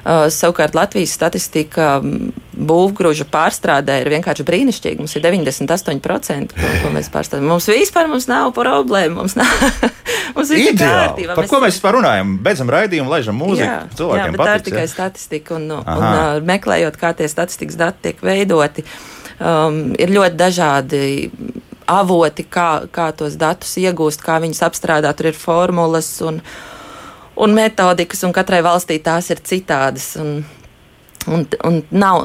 Uh, 0.00 0.26
savukārt 0.32 0.74
Latvijas 0.74 1.12
statistika 1.12 2.00
mm, 2.00 2.32
būvgrūža 2.56 3.26
pārstrādē 3.30 4.00
ir 4.00 4.10
vienkārši 4.10 4.46
brīnišķīga. 4.48 5.04
Mums 5.04 5.14
ir 5.14 5.22
98%, 5.26 6.56
ko, 6.56 6.70
ko 6.82 6.92
mēs 6.96 7.12
pārstrādājam. 7.12 7.46
Mums 7.52 7.68
vispār 7.70 8.08
mums 8.10 8.26
nav 8.30 8.50
problēma. 8.56 9.20
Mums, 9.20 9.36
nav, 9.38 9.52
mums 10.38 10.50
ir 10.56 10.72
kārtībā. 10.80 11.36
Par 11.36 11.44
Mēs- 11.44 11.52
ko 11.52 11.60
mēs 11.62 11.76
vispār 11.76 12.00
runājam? 12.00 12.34
Beidzam 12.42 12.72
raidījumu, 12.74 13.12
laižam 13.12 13.38
mūziku. 13.38 13.68
Jā, 13.68 13.78
jā, 13.84 13.96
Cilvēkiem 14.00 14.34
bet 14.34 14.46
tā 14.48 14.56
ir 14.56 14.66
tikai 14.70 14.86
ja? 14.86 14.92
statistika. 14.96 15.60
Un, 15.60 15.70
un, 15.78 15.86
Aha. 15.94 16.10
uh, 16.10 16.44
meklējot, 16.50 16.98
kā 16.98 17.12
tie 17.20 17.30
statistikas 17.30 17.78
dati 17.78 18.08
tiek 18.08 18.24
veidoti, 18.24 18.88
um, 19.38 19.82
ir 20.00 20.16
ļoti 20.16 20.40
dažādi 20.42 21.04
avoti, 21.90 22.46
kā, 22.46 22.86
kā 22.94 23.10
tos 23.16 23.36
datus 23.40 23.76
iegūst, 23.80 24.22
kā 24.24 24.38
viņus 24.42 24.62
apstrādāt. 24.66 25.18
Tur 25.18 25.30
ir 25.32 25.38
formulas 25.38 26.08
un, 26.26 26.40
un 27.40 27.56
metodikas, 27.56 28.24
un 28.26 28.34
katrai 28.36 28.62
valstī 28.66 29.00
tās 29.02 29.30
ir 29.34 29.44
citādas. 29.44 30.14
Un, 30.20 30.40
Un, 31.28 31.42
un 31.68 31.82
nav, 31.92 32.22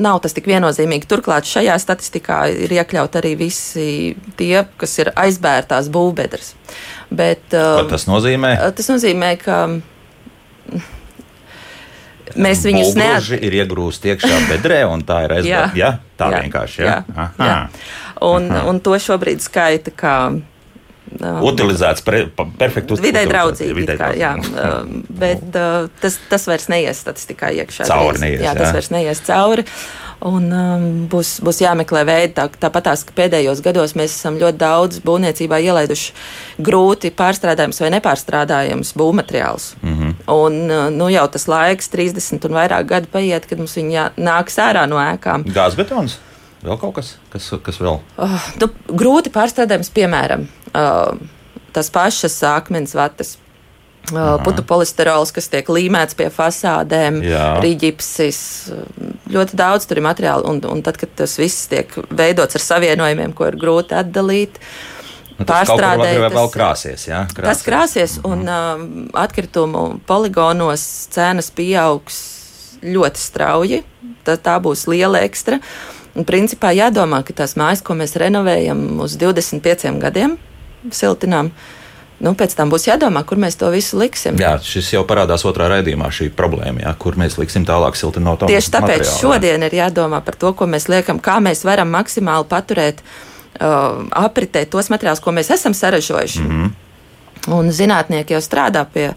nav 0.00 0.22
tas 0.24 0.32
tik 0.32 0.46
viennozīmīgi. 0.48 1.04
Turklāt 1.10 1.44
šajā 1.44 1.74
statistikā 1.76 2.38
ir 2.64 2.72
iekļaut 2.72 3.18
arī 3.20 3.34
visi 3.36 4.14
tie, 4.38 4.62
kas 4.80 4.96
ir 5.02 5.10
aizbērtās 5.12 5.90
būvbedres. 5.92 6.54
Bet, 7.12 7.44
Ko 7.52 7.82
um, 7.84 7.90
tas 7.90 8.08
nozīmē? 8.08 8.54
Tas 8.78 8.88
nozīmē, 8.88 9.34
ka 9.44 9.58
mēs 12.34 12.64
viņus 12.64 12.94
neat... 12.96 13.20
Būvgruži 13.20 13.40
ir 13.44 13.58
iegrūsti 13.60 14.14
iekšā 14.14 14.40
bedrē, 14.48 14.80
un 14.88 15.04
tā 15.06 15.20
ir 15.26 15.34
Jā. 15.36 15.42
aizbēgta. 15.42 15.78
Jā, 15.82 15.90
tā 16.16 16.30
Jā. 16.32 16.40
vienkārši. 16.44 16.82
Jā. 16.88 17.58
Jā. 18.14 18.24
Aha. 18.24 18.34
Un, 18.34 18.50
un 18.70 18.82
to 18.84 18.96
šobrīd 18.98 19.42
skaita 19.44 19.92
kā 19.94 20.16
um, 20.30 20.42
Utilizēts, 21.22 22.02
pre, 22.04 22.24
perfekti 22.34 22.96
Vidē 22.96 23.22
utilizēts, 23.22 23.30
draudzīgi. 23.30 23.74
vidē 23.76 23.96
Kā, 23.98 24.08
jā, 24.18 24.32
um, 24.40 25.02
bet 25.08 25.44
uh, 25.54 25.86
tas, 26.02 26.16
tas 26.30 26.48
vairs 26.50 26.66
neies 26.72 27.02
statistikā 27.04 27.52
iekšā. 27.60 27.86
Cauri 27.90 28.22
neies, 28.22 28.40
jā, 28.40 28.50
jā. 28.50 28.56
tas 28.58 28.74
vairs 28.74 28.90
neies 28.94 29.22
cauri. 29.26 29.66
Un 30.24 30.48
um, 30.56 30.84
būs, 31.10 31.36
būs 31.44 31.60
jāmeklē 31.60 32.04
veidi, 32.08 32.32
tā, 32.38 32.46
tāpatās, 32.48 33.02
ka 33.04 33.14
pēdējos 33.18 33.60
gados 33.64 33.92
mēs 33.98 34.14
esam 34.16 34.38
ļoti 34.40 34.60
daudz 34.62 35.00
būvniecībā 35.04 35.58
ielaiduši 35.60 36.14
grūti 36.64 37.12
pārstrādājumus 37.14 37.82
vai 37.84 37.90
nepārstrādājumus 37.98 38.94
būvmateriālus. 38.98 39.74
Mm. 39.82 39.96
-hmm. 39.98 40.14
Un 40.34 40.60
uh, 40.70 40.86
nu, 40.94 41.10
jau 41.12 41.26
tas 41.28 41.48
laiks, 41.50 41.90
30 41.92 42.48
un 42.48 42.60
vairāk 42.60 42.88
gadi 42.88 43.10
paiet, 43.12 43.46
kad 43.46 43.58
mums 43.58 43.76
viņi 43.76 44.08
nāks 44.16 44.58
ārā 44.58 44.86
no 44.88 45.02
ēkām. 45.02 45.44
Gāzbetons? 45.44 46.18
Vēl 46.64 46.78
kaut 46.80 46.94
kas? 46.96 47.14
Kas, 47.32 47.50
kas 47.64 47.78
vēl? 47.82 47.98
Uh, 48.16 48.36
nu, 48.62 48.70
grūti 48.96 49.32
pārstrādājums, 49.34 49.90
piemēram, 49.94 50.46
uh, 50.72 51.18
tas 51.76 51.90
pašas 51.92 52.38
akmens 52.54 52.94
vatas. 52.96 53.36
Uh, 54.12 54.34
putu 54.44 54.60
polisterols, 54.68 55.30
kas 55.32 55.46
tiek 55.48 55.68
līmēts 55.72 56.12
pie 56.18 56.26
fasādēm, 56.28 57.22
rīģipsis, 57.64 58.40
uh, 58.74 59.12
ļoti 59.32 59.56
daudz 59.56 59.86
tur 59.88 60.00
ir 60.00 60.04
materiāli. 60.04 60.44
Un, 60.50 60.58
un 60.68 60.82
tad, 60.84 60.98
kad 61.00 61.14
tas 61.16 61.38
viss 61.40 61.70
tiek 61.72 61.88
veidots 62.12 62.58
ar 62.58 62.64
savienojumiem, 62.64 63.32
ko 63.36 63.48
ir 63.48 63.56
grūti 63.60 63.96
atdalīt, 63.96 64.60
Nu, 65.34 65.42
tas 65.48 65.64
pārstrādē, 65.66 66.12
vēl, 66.14 66.28
vēl 66.30 66.36
tas- 66.36 66.52
krāsies, 66.54 67.06
jā? 67.08 67.24
Tas 67.34 67.64
krāsies, 67.66 68.12
un 68.28 68.44
uh, 68.46 68.84
atkritumu 69.18 69.98
poligonos 70.06 70.84
cenas 71.10 71.48
pieaugs 71.50 72.20
ļoti 72.84 73.18
strauji. 73.18 73.80
Tā, 74.24 74.36
tā 74.40 74.54
būs 74.62 74.84
liela 74.88 75.24
ekstra. 75.26 75.58
Un 76.14 76.26
principā 76.26 76.70
jādomā, 76.70 77.24
ka 77.26 77.34
tās 77.34 77.56
mājas, 77.58 77.82
ko 77.82 77.96
mēs 77.98 78.14
renovējam 78.20 79.00
uz 79.02 79.16
25 79.18 79.98
gadiem, 80.02 80.36
siltinām, 80.94 81.50
nu, 82.22 82.32
pēc 82.38 82.54
tam 82.54 82.70
būs 82.70 82.86
jādomā, 82.86 83.24
kur 83.26 83.40
mēs 83.42 83.58
to 83.58 83.70
visu 83.74 83.98
liksim. 83.98 84.38
Jā, 84.38 84.54
šis 84.62 84.92
jau 84.94 85.02
parādās 85.08 85.42
otrā 85.48 85.66
raidījumā, 85.72 86.12
šī 86.14 86.30
problēma, 86.38 86.84
jā, 86.86 86.94
kur 87.02 87.18
mēs 87.18 87.38
liksim 87.40 87.66
tālāk 87.66 87.98
siltinotu 87.98 88.46
Tieši 88.50 88.72
tāpēc 88.76 89.02
materiālu, 89.02 89.10
jā. 89.10 89.18
šodien 89.24 89.66
ir 89.66 89.78
jādomā 89.80 90.22
par 90.24 90.38
to, 90.38 90.54
ko 90.54 90.70
mēs 90.70 90.86
liekam, 90.92 91.18
kā 91.18 91.40
mēs 91.42 91.66
varam 91.66 91.90
maksimāli 91.96 92.46
paturēt 92.52 93.02
uh, 93.02 94.06
apritē 94.24 94.64
tos 94.70 94.92
materiālus, 94.94 95.24
ko 95.24 95.34
mēs 95.34 95.50
esam 95.56 95.74
saražojuši. 95.74 96.40
Mm. 96.46 96.50
-hmm. 96.54 96.72
Un 97.54 97.68
zinātnieki 97.68 98.32
jau 98.32 98.40
strādā 98.40 98.86
pie, 98.88 99.10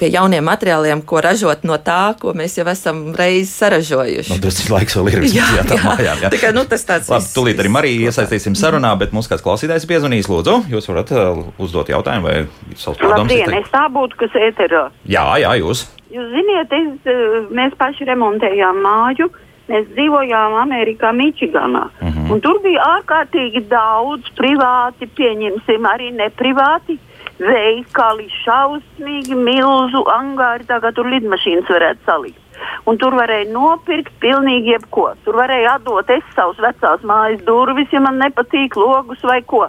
pie 0.00 0.10
jauniem 0.12 0.44
materiāliem, 0.44 1.02
ko 1.08 1.20
ražot 1.24 1.64
no 1.68 1.78
tā, 1.82 2.14
ko 2.20 2.34
mēs 2.36 2.58
jau 2.58 2.66
esam 2.70 3.02
reiz 3.16 3.52
saražojuši. 3.56 4.34
Nu, 4.34 4.40
tas 4.44 4.60
laiks 4.72 4.96
vēl 4.98 5.10
ir 5.12 5.22
vismaz 5.24 5.54
Jā, 5.56 5.64
jā. 5.64 5.78
mājām. 5.84 6.22
Jā. 6.24 6.30
Tikai, 6.34 6.52
nu, 6.56 6.66
tas 6.68 6.84
tāds 6.88 7.10
Labi, 7.12 7.30
tūlīt 7.36 7.62
arī 7.62 7.72
Mariju 7.72 8.10
iesaistīsim 8.10 8.56
sarunā, 8.58 8.92
bet 9.00 9.14
mums 9.16 9.30
kāds 9.30 9.44
klausītājs 9.44 9.88
piezvanīs, 9.88 10.28
lūdzu. 10.32 10.58
Jūs 10.72 10.90
varat 10.92 11.12
uh, 11.16 11.42
uzdot 11.62 11.90
jautājumu 11.92 12.28
vai 12.28 12.36
savus 12.74 13.00
pārdomas. 13.00 13.24
Labdien, 13.24 13.56
es 13.60 13.72
tā 13.72 13.86
būtu, 13.92 14.20
kas 14.20 14.38
ēterā. 14.50 14.86
Jā, 15.08 15.26
jā, 15.42 15.56
jūs. 15.62 15.86
Jūs 16.12 16.30
ziniet, 16.32 16.70
es, 16.72 17.10
eh, 17.10 17.50
mēs 17.56 17.74
paši 17.80 18.06
remontējām 18.12 18.78
māju. 18.84 19.32
Mēs 19.66 19.88
dzīvojām 19.96 20.52
Amerikā, 20.60 21.10
Mičiganā. 21.10 21.88
Uh 21.98 22.06
-huh. 22.06 22.28
Un 22.32 22.40
tur 22.40 22.60
bija 22.62 22.84
ārkārtīgi 22.86 23.64
daudz 23.66 24.28
privāti, 24.38 25.08
pieņemsim, 25.18 25.88
arī 25.90 26.12
neprivāti 26.14 27.00
veikali, 27.40 28.26
šausmīgi 28.42 29.36
milzu 29.38 30.02
angāri, 30.12 30.66
tā 30.68 30.80
kā 30.82 30.92
tur 30.96 31.08
lidmašīnas 31.12 31.70
varētu 31.70 32.06
salikt. 32.08 32.42
Un 32.88 32.96
tur 33.00 33.16
varēja 33.18 33.50
nopirkt 33.52 34.14
pilnīgi 34.22 34.72
jebko. 34.72 35.10
Tur 35.24 35.36
varēja 35.36 35.76
atdot 35.76 36.10
es 36.14 36.24
savus 36.36 36.60
vecās 36.62 37.02
mājas 37.04 37.42
durvis, 37.44 37.90
ja 37.92 38.00
man 38.00 38.20
nepatīk 38.22 38.78
logus 38.80 39.20
vai 39.26 39.42
ko. 39.42 39.66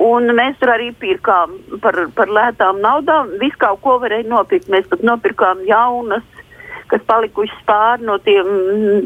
Un 0.00 0.30
mēs 0.38 0.56
tur 0.60 0.70
arī 0.72 0.92
pirkām 0.96 1.56
par, 1.82 1.98
par 2.16 2.30
lētām 2.30 2.78
naudām. 2.80 3.34
Visu 3.42 3.58
kaut 3.60 3.82
ko 3.84 3.98
varēja 4.00 4.28
nopirkt. 4.30 4.70
Mēs 4.72 4.86
pat 4.88 5.02
nopirkām 5.04 5.64
jaunas, 5.68 6.24
kas 6.90 7.02
palikušas 7.06 7.60
pāri 7.68 8.02
no 8.08 8.16
tiem 8.18 8.48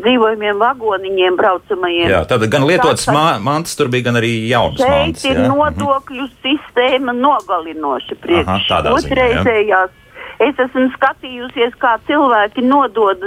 dzīvojumiem 0.04 0.58
vagoniņiem 0.62 1.36
braucamajiem. 1.36 2.08
Jā, 2.10 2.22
tad 2.28 2.46
gan 2.52 2.64
lietotas 2.68 3.06
mā- 3.12 3.38
mantas, 3.44 3.76
tur 3.76 3.88
bija 3.92 4.06
gan 4.08 4.16
arī 4.20 4.32
jaunas 4.48 4.80
Šeit 4.80 4.88
mantas. 4.90 5.24
ir 5.24 5.36
jā. 5.36 5.44
Mhm. 5.44 5.52
nodokļu 5.52 6.28
sistēma 6.44 7.12
nogalinoša 7.18 8.16
priekš 8.24 8.48
Aha, 8.48 8.58
ziņā, 8.68 8.88
jā. 8.88 8.96
otrreizējās. 8.98 9.90
Es 10.40 10.54
esmu 10.58 10.88
skatījusies, 10.96 11.76
kā 11.78 11.92
cilvēki 12.08 12.64
nodod, 12.66 13.20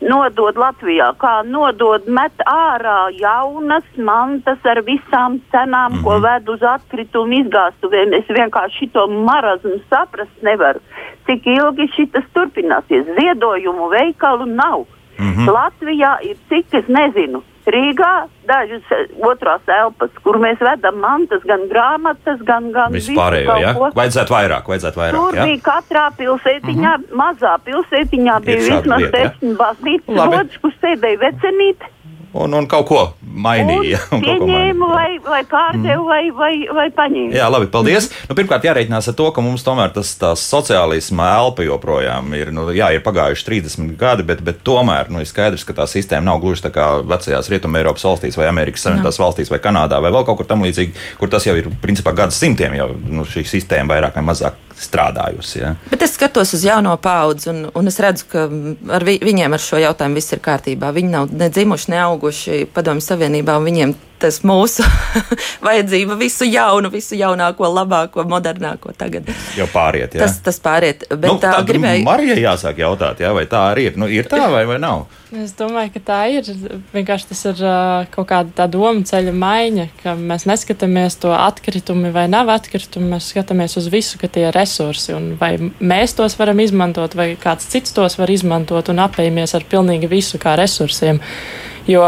nodod 0.00 0.56
Latvijā, 0.56 1.12
kā 1.20 1.40
nodod 1.44 2.06
met 2.08 2.32
ārā 2.46 3.10
jaunas 3.16 3.84
mantas 3.96 4.58
ar 4.64 4.82
visām 4.86 5.40
cenām, 5.52 5.92
mm 5.92 5.98
-hmm. 5.98 6.04
ko 6.04 6.12
Mhm. 6.18 6.22
ved 6.22 6.48
uz 6.48 6.62
atkritumu 6.62 7.32
izgāstuvēm. 7.42 8.14
Es 8.18 8.26
vienkārši 8.28 8.78
šito 8.78 9.06
marazmu 9.06 9.78
saprast 9.90 10.42
nevaru. 10.42 10.80
Cik 11.26 11.46
ilgi 11.46 11.86
šitas 11.96 12.24
turpināsies? 12.34 13.04
Ziedojumu 13.18 13.88
veikalu 13.88 14.46
nav. 14.46 14.84
Mm. 15.18 15.32
-hmm. 15.32 15.48
Latvijā 15.48 16.12
ir 16.30 16.36
cik 16.48 16.74
es 16.74 16.88
nezinu. 16.88 17.42
Rīgā 17.68 18.12
dažas 18.48 18.92
eh, 18.94 19.10
otrās 19.26 19.68
elpas, 19.68 20.10
kur 20.24 20.38
mēs 20.40 20.60
vedam 20.64 20.96
mantas, 21.02 21.42
gan 21.48 21.66
grāmatas, 21.70 22.40
gan, 22.48 22.70
gan 22.72 22.94
Vispārējo, 22.96 23.56
ko. 23.76 23.90
Vajadzētu 23.98 24.34
vairāk, 24.34 24.70
vajadzētu 24.72 25.02
vairāk. 25.02 25.20
Tur 25.20 25.38
jā. 25.38 25.46
bija 25.48 25.62
katrā 25.68 26.06
pilsētiņā, 26.18 26.96
mm 26.96 27.04
-hmm. 27.04 27.20
mazā 27.20 27.54
pilsētiņā 27.68 28.40
bija 28.46 28.66
vismaz 28.66 29.06
desmit 29.12 29.56
baznīcas 29.60 30.22
rodas, 30.24 30.60
kur 30.62 30.76
sēdēja 30.80 31.22
vecenīti. 31.26 31.94
Un, 32.30 32.52
un 32.54 32.66
kaut 32.70 32.86
ko 32.86 32.98
mainīja. 33.20 33.98
Pieņēmu, 34.12 34.86
vai, 34.86 35.16
vai 35.24 35.40
pārdevu, 35.50 36.04
mm. 36.04 36.06
vai, 36.06 36.20
vai, 36.30 36.52
vai 36.78 36.86
paņēmu. 36.94 37.34
Jā, 37.34 37.48
labi, 37.50 37.66
paldies. 37.72 38.06
Nu, 38.28 38.36
pirmkārt, 38.38 38.68
jārēķinās 38.68 39.10
ar 39.10 39.16
to, 39.18 39.26
ka 39.34 39.42
mums 39.42 39.66
tomēr 39.66 39.90
tas 39.96 40.12
sociālisma 40.38 41.26
elpa 41.40 41.66
joprojām 41.66 42.30
ir. 42.38 42.52
Nu, 42.54 42.68
jā, 42.76 42.92
ir 42.94 43.02
pagājuši 43.06 43.46
30 43.48 43.96
gadi, 43.98 44.26
bet, 44.30 44.44
bet 44.46 44.62
tomēr 44.66 45.10
nu, 45.10 45.24
ir 45.24 45.30
skaidrs, 45.30 45.66
ka 45.66 45.74
tā 45.82 45.88
sistēma 45.90 46.28
nav 46.30 46.38
gluži 46.44 46.68
tā 46.68 46.72
kā 46.74 46.86
vecajās 47.02 47.50
Rietumē 47.50 47.82
Eiropas 47.82 48.06
valstīs 48.06 48.38
vai 48.38 48.46
Amerikas 48.50 48.86
Savienotās 48.86 49.18
valstīs 49.18 49.50
vai 49.50 49.58
Kanādā 49.62 49.98
vai 50.02 50.14
vēl 50.14 50.26
kaut 50.28 50.38
kur 50.38 50.50
tam 50.50 50.62
līdzīgi, 50.66 50.94
kur 51.18 51.32
tas 51.32 51.50
jau 51.50 51.58
ir 51.58 51.66
principā 51.82 52.14
gadsimtiem 52.14 52.78
jau 52.78 52.92
nu, 53.10 53.26
šī 53.26 53.42
sistēma 53.58 53.96
vairāk 53.96 54.20
vai 54.20 54.28
mazāk 54.30 54.69
strādājusi. 54.80 55.56
Ja? 55.60 55.74
Bet 55.90 56.04
es 56.06 56.14
skatos 56.16 56.54
uz 56.56 56.64
jauno 56.64 56.94
paudzi, 57.02 57.50
un, 57.52 57.64
un 57.76 57.90
es 57.90 58.00
redzu, 58.02 58.28
ka 58.32 58.46
ar 58.96 59.06
vi, 59.06 59.18
viņiem 59.22 59.56
ar 59.56 59.62
šo 59.62 59.80
jautājumu 59.82 60.20
viss 60.20 60.34
ir 60.34 60.42
kārtībā. 60.44 60.92
Viņi 60.96 61.12
nav 61.12 61.34
ne 61.36 61.50
dzimuši, 61.52 61.92
ne 61.92 62.00
auguši 62.06 62.62
Padomju 62.74 63.04
Savienībā, 63.04 63.58
un 63.60 63.68
viņiem 63.68 63.94
tas 64.20 64.40
mūsu 64.46 64.84
vajadzība 65.66 66.16
visu 66.20 66.48
jaunu, 66.48 66.90
visu 66.92 67.18
jaunāko, 67.18 67.68
labāko, 67.70 68.24
modernāko 68.28 68.94
tagad. 68.98 69.30
Jau 69.58 69.68
pāriet. 69.72 70.14
Ja? 70.16 70.26
Tas, 70.26 70.40
tas 70.44 70.60
pāriet. 70.62 71.06
Bet 71.10 71.28
nu, 71.28 71.38
tā 71.42 71.54
tad 71.56 71.70
gribēju. 71.70 72.04
Marijai 72.06 72.40
jāsāk 72.42 72.82
jautāt, 72.82 73.24
ja? 73.24 73.32
vai 73.36 73.46
tā 73.50 73.64
arī 73.72 73.90
ir. 73.90 73.98
Nu, 74.00 74.10
ir 74.10 74.28
tā 74.30 74.46
vai, 74.52 74.66
vai 74.68 74.78
nav? 74.82 75.08
Es 75.30 75.52
domāju, 75.54 75.92
ka 75.94 76.00
tā 76.08 76.18
ir. 76.34 76.48
Vienkārši 76.90 77.28
tas 77.30 77.44
ir 77.52 77.60
kaut 78.10 78.26
kāda 78.32 78.50
tā 78.62 78.66
doma 78.70 79.04
ceļa 79.06 79.34
maiņa, 79.36 79.86
ka 80.02 80.16
mēs 80.18 80.46
neskatāmies 80.50 81.20
to 81.22 81.30
atkritumu 81.36 82.10
vai 82.14 82.26
nav 82.30 82.50
atkritumu. 82.50 83.12
Mēs 83.14 83.30
skatāmies 83.30 83.78
uz 83.78 83.86
visu, 83.92 84.18
ka 84.18 84.26
tie 84.26 84.48
ir 84.48 84.56
resursi 84.56 85.14
un 85.14 85.32
vai 85.40 85.52
mēs 85.78 86.16
tos 86.18 86.34
varam 86.40 86.58
izmantot, 86.62 87.14
vai 87.14 87.32
kāds 87.40 87.70
cits 87.70 87.94
tos 87.94 88.18
var 88.18 88.32
izmantot 88.32 88.90
un 88.90 89.02
apējamies 89.06 89.54
ar 89.54 89.66
pilnīgi 89.70 90.10
visu 90.10 90.40
kā 90.42 90.56
resursiem. 90.58 91.22
Jo, 91.86 92.02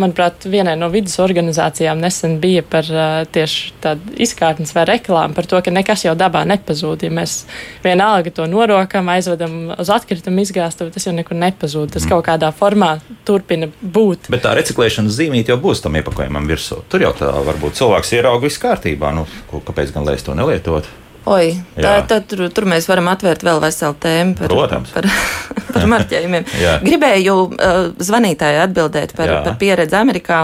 manuprāt, 0.00 0.46
vienai 0.50 0.76
no 0.80 0.88
vidas 0.92 1.18
organizācijām 1.22 2.00
nesen 2.00 2.38
bija 2.42 2.62
par 2.66 2.88
tieši 3.32 3.74
tādu 3.84 4.14
izkārtnes 4.20 4.72
vai 4.76 4.86
reklāmu 4.88 5.36
par 5.36 5.48
to, 5.50 5.60
ka 5.64 5.72
nekas 5.74 6.04
jau 6.06 6.14
dabā 6.18 6.42
nepazūd. 6.48 7.04
Ja 7.06 7.12
mēs 7.14 7.44
vienalga 7.84 8.32
to 8.34 8.46
norokam, 8.50 9.10
aizvedam 9.12 9.74
uz 9.76 9.92
atkritumu 9.92 10.44
izgāstuvi, 10.44 10.92
tas 10.94 11.06
jau 11.08 11.14
nekur 11.16 11.38
nepazūd. 11.38 11.92
Tas 11.96 12.08
kaut 12.08 12.26
kādā 12.28 12.52
formā 12.56 12.96
turpina 13.28 13.70
būt. 13.80 14.30
Bet 14.32 14.44
tā 14.46 14.56
reciklēšanas 14.58 15.16
zīmīte 15.18 15.54
jau 15.54 15.60
būs 15.60 15.84
tam 15.84 15.98
iepakojumam 16.00 16.48
virsū. 16.50 16.82
Tur 16.90 17.06
jau 17.06 17.12
tā 17.16 17.30
varbūt 17.50 17.78
cilvēks 17.80 18.16
ierauga 18.18 18.46
viss 18.48 18.62
kārtībā. 18.62 19.14
Nu, 19.16 19.28
kāpēc 19.52 19.94
gan 19.94 20.08
lai 20.08 20.18
es 20.18 20.26
to 20.26 20.36
nelietot? 20.38 20.88
Oi, 21.30 21.52
tā, 21.76 21.92
tā, 22.10 22.16
tur, 22.26 22.48
tur 22.50 22.66
mēs 22.66 22.88
varam 22.90 23.06
atvērt 23.12 23.44
vēl 23.46 23.60
veselu 23.62 23.94
tēmu 24.02 24.34
par, 24.40 24.50
Protams. 24.50 24.90
par, 24.94 25.06
par 25.74 25.86
marķējumiem. 25.92 26.48
Gribēju 26.82 27.36
uh, 27.44 27.78
zvanītāji 28.02 28.58
atbildēt 28.64 29.14
par, 29.18 29.30
Jā. 29.30 29.36
par 29.46 29.54
pieredzi 29.60 29.98
Amerikā. 30.00 30.40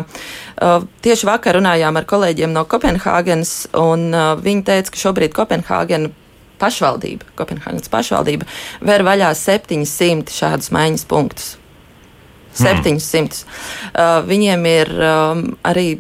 Uh, 0.57 0.87
tieši 1.03 1.27
vakar 1.27 1.59
runājām 1.59 1.99
ar 1.99 2.07
kolēģiem 2.07 2.55
no 2.55 2.63
Kopenhāgenes, 2.71 3.57
un 3.83 4.09
uh, 4.15 4.31
viņi 4.39 4.65
teica, 4.71 4.95
ka 4.95 5.03
šobrīd 5.03 5.35
Kopenhāgena 5.35 6.13
pašvaldība, 6.63 7.35
Kopenhāgenes 7.37 7.91
pašvaldība 7.93 8.47
ver 8.87 9.05
vaļā 9.07 9.35
700 9.37 10.33
šādus 10.33 10.71
maiņas 10.77 11.07
punktus. 11.11 11.55
700. 12.57 13.43
Uh, 13.93 14.21
viņiem 14.25 14.71
ir 14.71 14.93
um, 14.97 15.43
arī 15.67 15.97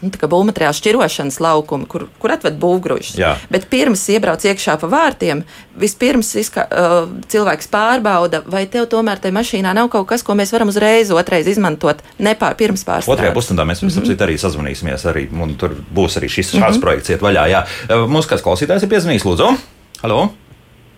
nu, 0.00 0.10
būvmateriālu 0.10 0.76
šķirošanas 0.76 1.38
laukumi, 1.42 1.86
kur, 1.90 2.06
kur 2.20 2.34
atved 2.34 2.56
būvgrūžus. 2.60 3.18
Bet 3.52 3.68
pirms 3.72 4.02
iebrauc 4.12 4.44
iekšā 4.46 4.76
pa 4.80 4.90
vārtiem, 4.90 5.44
vispirms 5.80 6.32
izka, 6.40 6.66
uh, 6.66 6.98
cilvēks 7.30 7.70
pārbauda, 7.72 8.42
vai 8.50 8.66
tev 8.70 8.88
tomēr 8.92 9.20
tajā 9.22 9.36
mašīnā 9.36 9.74
nav 9.76 9.90
kaut 9.92 10.08
kas, 10.10 10.24
ko 10.26 10.36
mēs 10.38 10.52
varam 10.54 10.72
uzreiz, 10.72 11.12
otrais 11.14 11.48
izmantot, 11.50 12.02
nepār, 12.18 12.56
pirms 12.60 12.84
pārstrādes. 12.88 13.14
Otrajā 13.16 13.34
pusstundā 13.36 13.66
mēs 13.68 13.82
mm 13.82 13.92
-hmm. 13.92 14.26
arī 14.26 14.38
sazvanīsimies, 14.38 15.06
arī, 15.06 15.28
un 15.32 15.54
tur 15.54 15.76
būs 15.94 16.16
arī 16.20 16.28
šis 16.28 16.54
šāds 16.54 16.60
mm 16.60 16.66
-hmm. 16.72 16.80
projekts 16.80 17.10
iet 17.10 17.20
vaļā. 17.20 17.48
Jā. 17.50 17.64
Uh, 17.88 18.08
mums 18.08 18.26
kāds 18.26 18.42
klausītājs 18.42 18.82
ir 18.82 18.88
piezvanījis, 18.88 19.24
lūdzu. 19.24 19.56
Halo! 20.02 20.30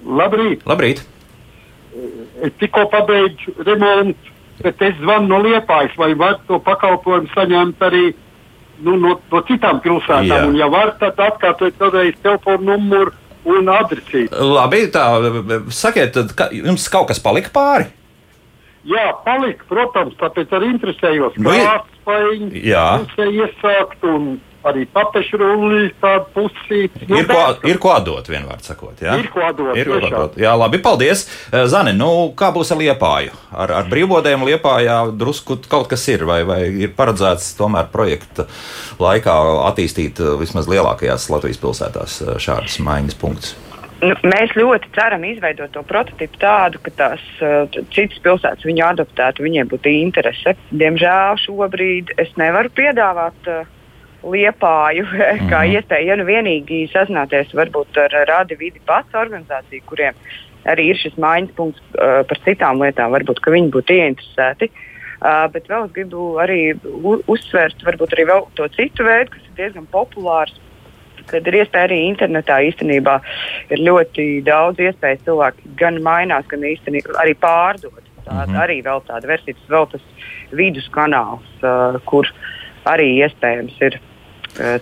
Labrīt! 0.06 0.62
Labrīt. 0.66 1.02
Es 2.42 2.52
tikko 2.58 2.88
pabeidzu 2.90 3.54
remontu, 3.66 4.32
bet 4.62 4.82
es 4.82 4.94
zvanu 4.98 5.28
no 5.28 5.38
Liepājas, 5.42 5.94
vai 5.98 6.14
var 6.18 6.40
to 6.48 6.58
pakalpojumu 6.58 7.28
saņemt 7.34 7.82
arī 7.86 8.14
nu, 8.84 8.98
no, 9.00 9.16
no 9.32 9.42
citām 9.48 9.80
pilsētām. 9.84 10.50
Un, 10.50 10.58
ja 10.58 10.68
var, 10.72 10.94
tad 11.00 11.18
atkārtojiet 11.22 11.80
vēlreiz 11.80 12.20
telefonu 12.22 12.72
numuru 12.72 13.14
un 13.48 13.72
adresi. 13.72 14.28
Labi, 14.30 14.84
tā 14.94 15.06
sakiet, 15.74 16.14
tad 16.14 16.34
ka, 16.38 16.48
jums 16.54 16.86
kaut 16.92 17.10
kas 17.10 17.22
palika 17.22 17.52
pāri? 17.54 17.88
Jā, 18.88 19.12
palika, 19.22 19.66
protams, 19.70 20.16
tāpēc 20.18 20.54
arī 20.58 20.72
interesējos. 20.74 21.36
Nu, 21.38 21.52
Kāds 21.54 22.00
spaiņi, 22.00 22.64
iesākt 23.30 24.06
un 24.10 24.32
arī 24.68 24.84
papešu 24.92 25.40
rullī, 25.40 25.86
tādu 26.02 26.28
pusi. 26.34 26.82
Nu, 27.08 27.18
ir, 27.20 27.28
ko, 27.28 27.40
ir 27.68 27.80
ko 27.82 27.92
atdot, 27.94 28.28
vienvārds 28.30 28.70
sakot. 28.70 29.00
Jā? 29.02 29.16
Ir 29.20 29.30
ko 29.32 29.44
atdot. 29.48 29.72
Ir 29.78 29.90
ko 29.90 29.98
atdot. 30.00 30.38
Jā, 30.40 30.54
labi, 30.58 30.80
paldies. 30.82 31.24
Eh, 31.50 31.66
Zani, 31.70 31.94
nu, 31.96 32.10
kā 32.38 32.52
būs 32.54 32.72
ar 32.74 32.80
liepāju? 32.82 33.34
Ar, 33.52 33.74
ar 33.80 33.90
brīvbodēm 33.90 34.46
liepājā 34.48 35.00
drusku 35.18 35.58
kaut 35.70 35.90
kas 35.92 36.06
ir, 36.12 36.26
vai, 36.28 36.42
vai 36.48 36.62
ir 36.86 36.94
paredzēts 36.96 37.52
tomēr 37.58 37.90
projekta 37.92 38.46
laikā 39.02 39.36
attīstīt 39.72 40.22
eh, 40.22 40.32
vismaz 40.40 40.70
lielākajās 40.70 41.28
Latvijas 41.32 41.60
pilsētās 41.62 42.22
eh, 42.22 42.34
šādas 42.42 42.80
maiņas 42.82 43.20
punktus? 43.20 43.54
Nu, 44.02 44.16
mēs 44.26 44.50
ļoti 44.58 44.88
ceram 44.96 45.22
izveidot 45.22 45.70
to 45.76 45.82
prototipu 45.86 46.40
tādu, 46.42 46.80
ka 46.82 46.90
tās 46.98 47.22
uh, 47.38 47.68
citas 47.94 48.18
pilsētas 48.24 48.66
viņu 48.66 48.82
adaptētu, 48.88 49.44
viņiem 49.46 49.70
būtu 49.70 49.92
interese. 49.94 50.56
Diemžēl 50.74 51.38
šobrīd 51.38 52.10
es 52.18 52.32
nevaru 52.40 52.72
piedāvāt 52.74 53.46
uh, 53.52 53.62
liepāju, 54.22 55.04
mm. 55.06 55.48
kā 55.50 55.64
mhm. 55.64 55.74
iespēju, 55.76 56.08
ja 56.10 56.16
nu 56.18 56.26
vienīgi 56.28 56.86
sazināties 56.92 57.52
varbūt 57.56 58.00
ar 58.04 58.16
Rādi 58.28 58.58
Vidi 58.60 58.82
pats 58.86 59.14
organizāciju, 59.18 59.84
kuriem 59.88 60.18
arī 60.70 60.92
ir 60.92 60.98
šis 61.00 61.18
mājiņas 61.20 61.54
punkts 61.58 61.82
uh, 61.98 62.22
par 62.28 62.40
citām 62.46 62.82
lietām, 62.82 63.14
varbūt 63.14 63.42
viņi 63.42 63.72
būtu 63.74 63.96
ieinteresēti. 63.98 64.70
Uh, 65.22 65.46
bet 65.54 65.68
vēl 65.70 65.86
es 65.86 65.94
gribu 65.94 66.32
arī 66.42 66.74
uzsvērt 67.30 67.82
varbūt 67.86 68.14
arī 68.16 68.26
to 68.58 68.66
citu 68.74 69.06
veidu, 69.06 69.30
kas 69.34 69.42
ir 69.46 69.58
diezgan 69.58 69.86
populārs. 69.90 70.54
Kad 71.30 71.46
ir 71.46 71.60
iespēja 71.60 71.86
arī 71.86 72.00
internetā 72.08 72.56
īstenībā 72.66 73.20
ir 73.70 73.82
ļoti 73.86 74.24
daudz 74.42 74.82
iespēju 74.82 75.20
cilvēki 75.28 75.76
gan 75.78 76.00
mainās, 76.02 76.48
gan 76.50 76.66
īstenībā 76.66 77.14
arī 77.22 77.36
pārdot. 77.38 78.02
Tā 78.22 78.32
mm 78.34 78.40
-hmm. 78.50 78.58
arī 78.62 78.82
vēl 78.82 79.02
tāda 79.06 79.26
versija, 79.26 79.54
vēl 79.70 79.86
tas 79.90 80.02
vidus 80.50 80.88
kanāls, 80.94 81.46
uh, 81.62 81.98
kur 82.06 82.26
arī 82.86 83.22
iespējams 83.22 83.78
ir 83.82 83.98
Eh, 83.98 84.11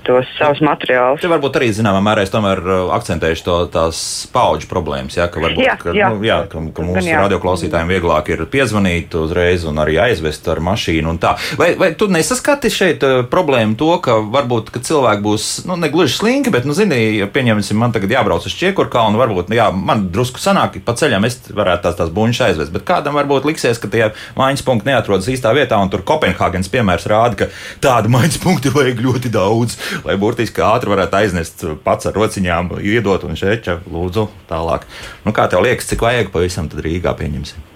tos 0.07 0.27
savus 0.39 0.61
materiālus. 0.65 1.21
Te 1.23 1.31
varbūt 1.31 1.59
arī 1.61 1.71
zināmā 1.75 2.01
mērā 2.03 2.25
es 2.27 2.33
tomēr 2.33 2.59
akcentēšu 2.97 3.45
to 3.47 3.57
tās 3.71 4.01
paudžu 4.35 4.67
problēmas, 4.71 5.15
ja, 5.19 5.29
ka 5.31 5.43
varbūt 5.43 5.63
jā, 5.63 5.77
ka, 5.79 5.95
jā. 5.95 6.09
Nu, 6.11 6.25
jā, 6.27 6.39
ka, 6.51 6.63
ka 6.75 6.87
mūsu 6.87 7.15
radioklausītājiem 7.15 7.93
vieglāk 7.95 8.33
ir 8.35 8.43
piezvanīt 8.51 9.15
uzreiz 9.21 9.67
un 9.69 9.79
arī 9.83 10.01
aizvest 10.03 10.49
ar 10.51 10.63
mašīnu 10.67 11.13
un 11.13 11.21
tā. 11.23 11.37
Vai, 11.61 11.73
vai 11.79 11.93
tu 11.99 12.09
nesaskati 12.11 12.73
šeit 12.75 13.07
problēmu 13.31 13.79
to, 13.79 13.93
ka 14.03 14.19
varbūt 14.35 14.73
ka 14.75 14.83
cilvēki 14.87 15.25
būs 15.25 15.47
nu, 15.71 15.79
ne 15.79 15.93
gluži 15.93 16.19
slinki, 16.19 16.53
bet, 16.55 16.67
nu, 16.67 16.75
zini, 16.77 17.23
pieņemsim, 17.31 17.79
man 17.79 17.95
tagad 17.95 18.17
jābrauc 18.17 18.47
uz 18.51 18.59
Čiekurkalnu, 18.59 19.21
varbūt, 19.23 19.53
nu, 19.53 19.59
jā, 19.61 19.71
man 19.71 20.09
drusku 20.11 20.43
sanāk, 20.43 20.81
pa 20.85 20.97
ceļam 20.99 21.29
es 21.29 21.39
varētu 21.47 21.87
tās, 21.87 21.99
tās 22.03 22.13
buņšas 22.15 22.47
aizvest, 22.51 22.75
bet 22.75 22.87
kādam 22.89 23.19
varbūt 23.21 23.47
liksies, 23.47 23.79
ka 23.79 23.91
tie 23.93 24.11
mājas 24.39 24.67
punkti 24.67 24.91
neatrodas 24.91 25.31
īstā 25.31 25.55
vietā, 25.57 25.79
un 25.79 25.93
tur 25.93 26.03
Kopenhāgens 26.07 26.71
piemērs 26.73 27.07
rāda, 27.11 27.45
ka 27.45 27.51
tādu 27.83 28.11
mājas 28.13 28.41
punktu 28.43 28.75
vajag 28.75 29.03
ļoti 29.07 29.33
daudz 29.35 29.60
daudz, 29.61 29.79
lai 30.05 30.17
burtiski 30.17 30.63
ātri 30.65 30.91
varētu 30.91 31.17
aiznest 31.17 31.65
pats 31.85 32.07
ar 32.07 32.17
rociņām, 32.17 32.75
iedot 32.83 33.25
un 33.25 33.37
šeit, 33.37 33.69
lūdzu, 33.91 34.29
tālāk. 34.49 34.87
Nu, 35.25 35.33
kā 35.33 35.49
tev 35.51 35.65
liekas, 35.65 35.89
cik 35.91 36.03
vajag 36.03 36.33
pavisam 36.33 36.69
tad 36.69 36.83
Rīgā 36.85 37.15
pieņemsim? 37.19 37.67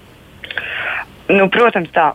Nu, 1.33 1.49
protams, 1.49 1.91
tā 1.95 2.13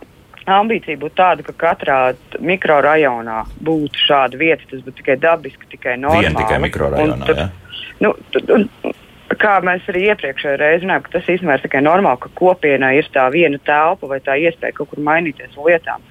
ambīcija 0.50 0.98
būtu 0.98 1.16
tāda, 1.18 1.44
ka 1.46 1.52
katrā 1.58 1.98
mikrorajonā 2.40 3.44
būtu 3.62 4.06
šāda 4.06 4.38
vieta. 4.38 4.66
Tas 4.70 4.82
būtu 4.82 5.02
tikai 5.02 5.16
dabiski, 5.20 5.68
tikai 5.70 5.96
normāli. 5.98 6.28
Vien 6.28 6.38
tikai 6.38 6.60
mikrorajonā. 6.62 7.26
Tad, 7.26 7.38
ja? 7.38 7.88
nu, 8.04 8.14
tad, 8.34 8.54
un, 8.54 8.94
kā 9.40 9.58
mēs 9.66 9.86
arī 9.90 10.06
iepriekšējā 10.10 10.56
reizē 10.60 10.84
runājām, 10.84 11.10
tas 11.12 11.28
īstenībā 11.34 11.58
ir 11.58 11.66
tikai 11.66 11.82
normāli, 11.86 12.22
ka 12.22 12.32
kopienai 12.38 12.96
ir 12.98 13.10
tā 13.14 13.26
viena 13.34 13.60
telpa 13.66 14.10
vai 14.10 14.20
tā 14.24 14.38
iespēja 14.40 14.78
kaut 14.78 14.90
kur 14.92 15.02
mainīties 15.06 15.58
lietām. 15.58 16.02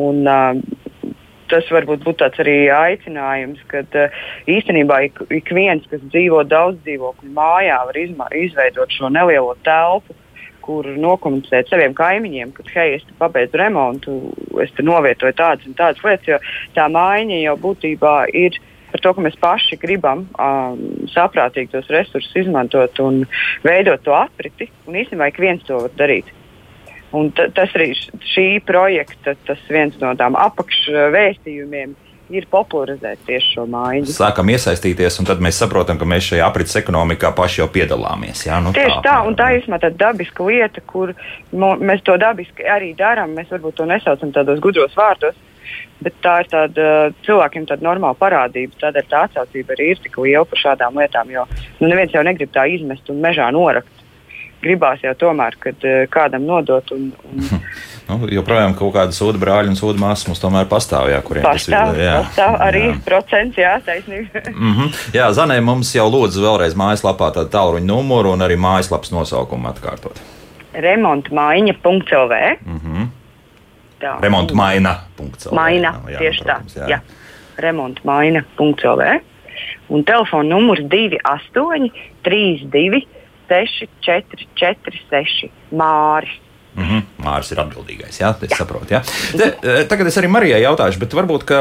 Un, 0.00 0.24
uh, 0.26 0.58
tas 1.52 1.68
varbūt 1.72 2.04
būtu 2.06 2.22
tāds 2.22 2.42
arī 2.42 2.56
aicinājums, 2.72 3.62
ka 3.70 3.84
uh, 3.84 4.18
īstenībā 4.50 5.00
ik, 5.08 5.22
ik 5.34 5.54
viens, 5.56 5.86
kas 5.90 6.02
dzīvo 6.08 6.42
daudz 6.48 6.82
dzīvokļu 6.86 7.32
mājā, 7.36 7.80
var 7.88 8.00
izma, 8.00 8.28
izveidot 8.34 8.92
šo 8.94 9.10
nelielo 9.12 9.56
telpu, 9.66 10.16
kur 10.64 10.86
nokomunicēt 10.88 11.68
saviem 11.68 11.94
kaimiņiem, 11.96 12.52
ka, 12.56 12.64
hei, 12.72 12.98
es 12.98 13.08
pabeidzu 13.20 13.60
remontu, 13.60 14.14
es 14.64 14.72
te 14.76 14.84
novietoju 14.86 15.36
tādas 15.36 15.66
un 15.68 15.76
tādas 15.76 16.00
lietas, 16.04 16.30
jo 16.30 16.38
tā 16.76 16.86
maiņa 16.92 17.42
jau 17.42 17.58
būtībā 17.66 18.14
ir 18.32 18.56
par 18.94 19.02
to, 19.02 19.12
ka 19.16 19.24
mēs 19.26 19.36
paši 19.42 19.76
gribam 19.82 20.20
um, 20.38 20.82
saprātīgi 21.10 21.72
tos 21.72 21.90
resursus 21.90 22.36
izmantot 22.44 23.00
un 23.02 23.24
veidot 23.66 24.04
to 24.06 24.14
apriti. 24.14 24.68
Un 24.86 25.00
īstenībā 25.00 25.32
ik 25.32 25.40
viens 25.42 25.64
to 25.66 25.80
var 25.82 25.96
darīt. 25.98 26.30
Un 27.14 27.30
tas 27.34 27.74
arī 27.76 27.92
šī 28.32 28.48
projekta 28.66 29.36
viens 29.68 29.94
no 30.00 30.14
tām 30.18 30.34
apakšvēstījumiem 30.40 31.94
ir 32.32 32.46
popularizēt 32.50 33.20
tieši 33.28 33.54
šo 33.54 33.66
mājiņu. 33.70 34.12
Sākam 34.14 34.50
iesaistīties, 34.54 35.18
un 35.20 35.28
tad 35.28 35.42
mēs 35.44 35.58
saprotam, 35.60 35.98
ka 36.00 36.08
mēs 36.08 36.30
šajā 36.30 36.46
aprits 36.46 36.78
ekonomikā 36.80 37.30
paši 37.36 37.60
jau 37.60 37.68
piedalāmies. 37.72 38.46
Jā, 38.48 38.60
nu, 38.64 38.72
tieši 38.74 38.96
tā, 38.96 39.02
tā 39.06 39.16
un 39.28 39.36
tā 39.38 39.50
ir 39.56 39.66
tāda 39.68 39.92
dabiska 40.06 40.46
lieta, 40.48 40.84
kur 40.88 41.12
mēs 41.52 42.04
to 42.06 42.16
dabiski 42.20 42.66
arī 42.66 42.94
darām. 42.98 43.36
Mēs 43.36 43.52
varbūt 43.52 43.78
to 43.80 43.88
nesaucam 43.90 44.32
tādos 44.34 44.62
gudros 44.64 44.96
vārdos. 44.98 45.36
Bet 46.04 46.16
tā 46.24 46.38
ir 46.42 46.48
tāda 46.52 46.86
cilvēkiem 47.24 47.64
tāda 47.68 47.86
normāla 47.86 48.16
parādība. 48.18 48.76
Tādēļ 48.82 49.06
tā 49.08 49.22
atsaucība 49.28 49.76
arī 49.76 49.92
ir 49.94 50.00
tik 50.04 50.18
liela 50.20 50.44
par 50.48 50.60
šādām 50.60 50.98
lietām. 51.00 51.30
Jo 51.32 51.46
nu, 51.80 51.88
neviens 51.88 52.12
jau 52.12 52.24
negrib 52.26 52.52
tā 52.52 52.66
izmest 52.72 53.08
un 53.12 53.22
mežā 53.24 53.48
norakt 53.54 54.03
gribās 54.64 55.02
jau 55.04 55.12
tomēr, 55.20 55.56
kad 55.62 55.84
uh, 55.86 56.04
kādam 56.12 56.46
nodot. 56.48 56.92
Un, 56.96 57.10
un... 57.30 57.64
Nu, 58.04 58.18
joprojām 58.28 58.74
kaut 58.76 58.92
kāda 58.96 59.16
sūda 59.16 59.40
brāļa 59.40 59.72
un 59.72 59.78
sūda 59.78 60.00
māsas 60.02 60.28
mums 60.28 60.42
tomēr 60.42 60.66
pastāv. 60.68 61.08
Jā, 61.12 61.22
pastāv, 61.24 61.46
tas 61.46 61.68
ir. 61.96 62.02
Jā, 62.04 62.14
pastāv 62.20 62.56
arī 62.66 62.82
jā. 62.90 62.96
procents, 63.06 63.60
jā, 63.60 63.74
taisnība. 63.86 64.42
mm 64.50 64.72
-hmm. 64.76 65.02
Jā, 65.16 65.30
Zanē, 65.32 65.60
mums 65.64 65.94
jau 65.94 66.04
lūdzu 66.12 66.44
vēlreiz 66.44 66.76
mājaslapā 66.76 67.32
tādu 67.32 67.48
tālruņa 67.56 67.86
numuru 67.88 68.32
un 68.36 68.44
arī 68.44 68.56
mājaslapas 68.60 69.12
nosaukumu 69.12 69.68
atkārtot. 69.72 70.20
Remontmaiņa.lv 70.74 72.34
mm 72.66 72.80
-hmm. 72.80 73.06
Remontmaina.lv 74.20 75.54
Maina, 75.54 75.94
jā, 76.08 76.18
tieši 76.18 76.42
protams, 76.44 76.76
tā. 76.76 76.80
Jā. 76.80 76.88
Jā. 76.88 77.00
Remontmaina.lv 77.56 79.20
un 79.88 80.04
telefona 80.04 80.48
numurs 80.48 80.80
28 80.80 81.90
32 82.22 83.06
6, 83.48 83.88
4, 84.06 84.48
4, 84.60 85.02
6 85.10 85.50
māris. 85.72 86.40
Mm 86.74 86.84
-hmm. 86.84 87.02
Māris 87.24 87.52
ir 87.52 87.60
atbildīgais. 87.62 88.20
Jā, 88.20 88.34
jā. 88.40 88.56
saprotu. 88.56 88.94
Jā. 88.94 89.02
Te, 89.36 89.54
e, 89.62 89.84
tagad 89.84 90.06
es 90.06 90.16
arī 90.18 90.28
Marijai 90.28 90.62
jautāšu, 90.62 90.98
bet 90.98 91.14
varbūt 91.14 91.44
ka, 91.44 91.58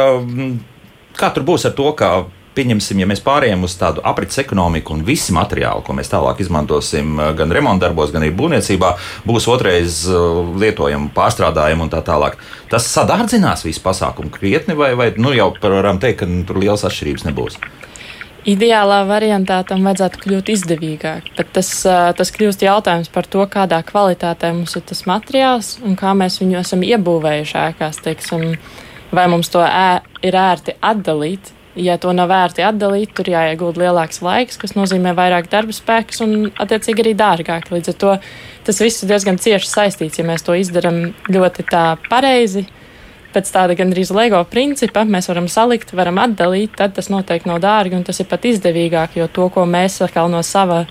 kā 1.14 1.34
tur 1.34 1.44
būs 1.44 1.66
ar 1.66 1.72
to, 1.72 1.92
ka 1.94 2.26
pieņemsim, 2.56 3.00
ja 3.02 3.08
mēs 3.10 3.22
pārējām 3.26 3.64
uz 3.64 3.76
tādu 3.80 4.02
aprits 4.04 4.38
ekonomiku 4.38 4.94
un 4.94 5.04
visi 5.08 5.34
materiāli, 5.34 5.84
ko 5.86 5.96
mēs 5.98 6.12
tālāk 6.12 6.42
izmantosim 6.44 7.20
e, 7.20 7.30
gan 7.38 7.52
remontdarbos, 7.52 8.12
gan 8.14 8.26
arī 8.26 8.34
būvniecībā, 8.38 8.94
būs 9.26 9.48
otrais 9.48 10.04
e, 10.08 10.20
lietojami, 10.64 11.12
pārstrādājami 11.16 11.82
un 11.82 11.94
tā 11.94 12.02
tālāk. 12.06 12.38
Tas 12.70 12.90
sadārdzinās 12.94 13.66
visu 13.66 13.82
pasākumu 13.86 14.34
krietni, 14.34 14.78
vai, 14.78 14.94
vai 14.96 15.12
nu, 15.18 15.34
jau 15.34 15.54
varam 15.62 16.00
teikt, 16.00 16.20
ka 16.24 16.26
tur 16.48 16.62
liels 16.64 16.86
atšķirības 16.88 17.26
nebūs? 17.30 17.60
Ideālā 18.44 18.98
variantā 19.08 19.62
tam 19.64 19.86
vajadzētu 19.88 20.20
kļūt 20.20 20.50
izdevīgāk, 20.52 21.30
bet 21.38 21.54
tas, 21.56 21.70
tas 21.88 22.32
kļūst 22.36 22.66
jautājums 22.66 23.08
par 23.14 23.28
to, 23.32 23.46
kādā 23.48 23.80
kvalitātē 23.88 24.50
mums 24.52 24.76
ir 24.76 24.84
tas 24.90 25.06
materiāls 25.08 25.78
un 25.80 25.96
kā 26.00 26.12
mēs 26.12 26.42
viņu 26.42 26.60
esam 26.60 26.84
iebūvējuši 26.84 27.56
ēkās. 27.62 28.02
Teiksim, 28.04 28.58
vai 29.16 29.26
mums 29.32 29.48
to 29.54 29.64
ē, 29.64 30.02
ir 30.28 30.36
ērti 30.36 30.76
atdalīt? 30.84 31.54
Ja 31.80 31.96
to 31.98 32.12
nav 32.14 32.28
vērti 32.30 32.62
atdalīt, 32.68 33.16
tur 33.18 33.32
jāiegūt 33.32 33.80
lielāks 33.82 34.20
laiks, 34.22 34.60
kas 34.62 34.76
nozīmē 34.76 35.16
vairāk 35.18 35.48
darba 35.50 35.74
spēks 35.74 36.22
un, 36.22 36.52
attiecīgi, 36.52 37.02
arī 37.02 37.16
dārgāk. 37.18 37.72
Līdz 37.74 37.96
ar 37.96 37.98
to 38.04 38.12
tas 38.68 38.84
viss 38.84 39.02
ir 39.02 39.10
diezgan 39.10 39.40
cieši 39.42 39.72
saistīts. 39.72 40.20
Ja 40.20 40.28
mēs 40.28 40.44
to 40.46 40.54
izdarām 40.60 41.16
ļoti 41.32 41.66
tā 41.72 41.86
pareizi, 42.12 42.68
pēc 43.34 43.50
tāda 43.54 43.78
gandrīz 43.78 44.12
LEGO 44.14 44.44
principa 44.52 45.04
mēs 45.08 45.30
varam 45.32 45.50
salikt, 45.52 45.96
varam 45.98 46.22
atdalīt, 46.24 46.76
tad 46.78 46.96
tas 46.98 47.10
noteikti 47.14 47.50
nav 47.50 47.62
dārgi 47.64 47.98
un 47.98 48.06
tas 48.08 48.22
ir 48.22 48.30
pat 48.30 48.46
izdevīgāk, 48.50 49.18
jo 49.20 49.28
to, 49.28 49.50
ko 49.54 49.66
mēs 49.70 50.00
atkal 50.06 50.32
no 50.32 50.44
sava 50.46 50.84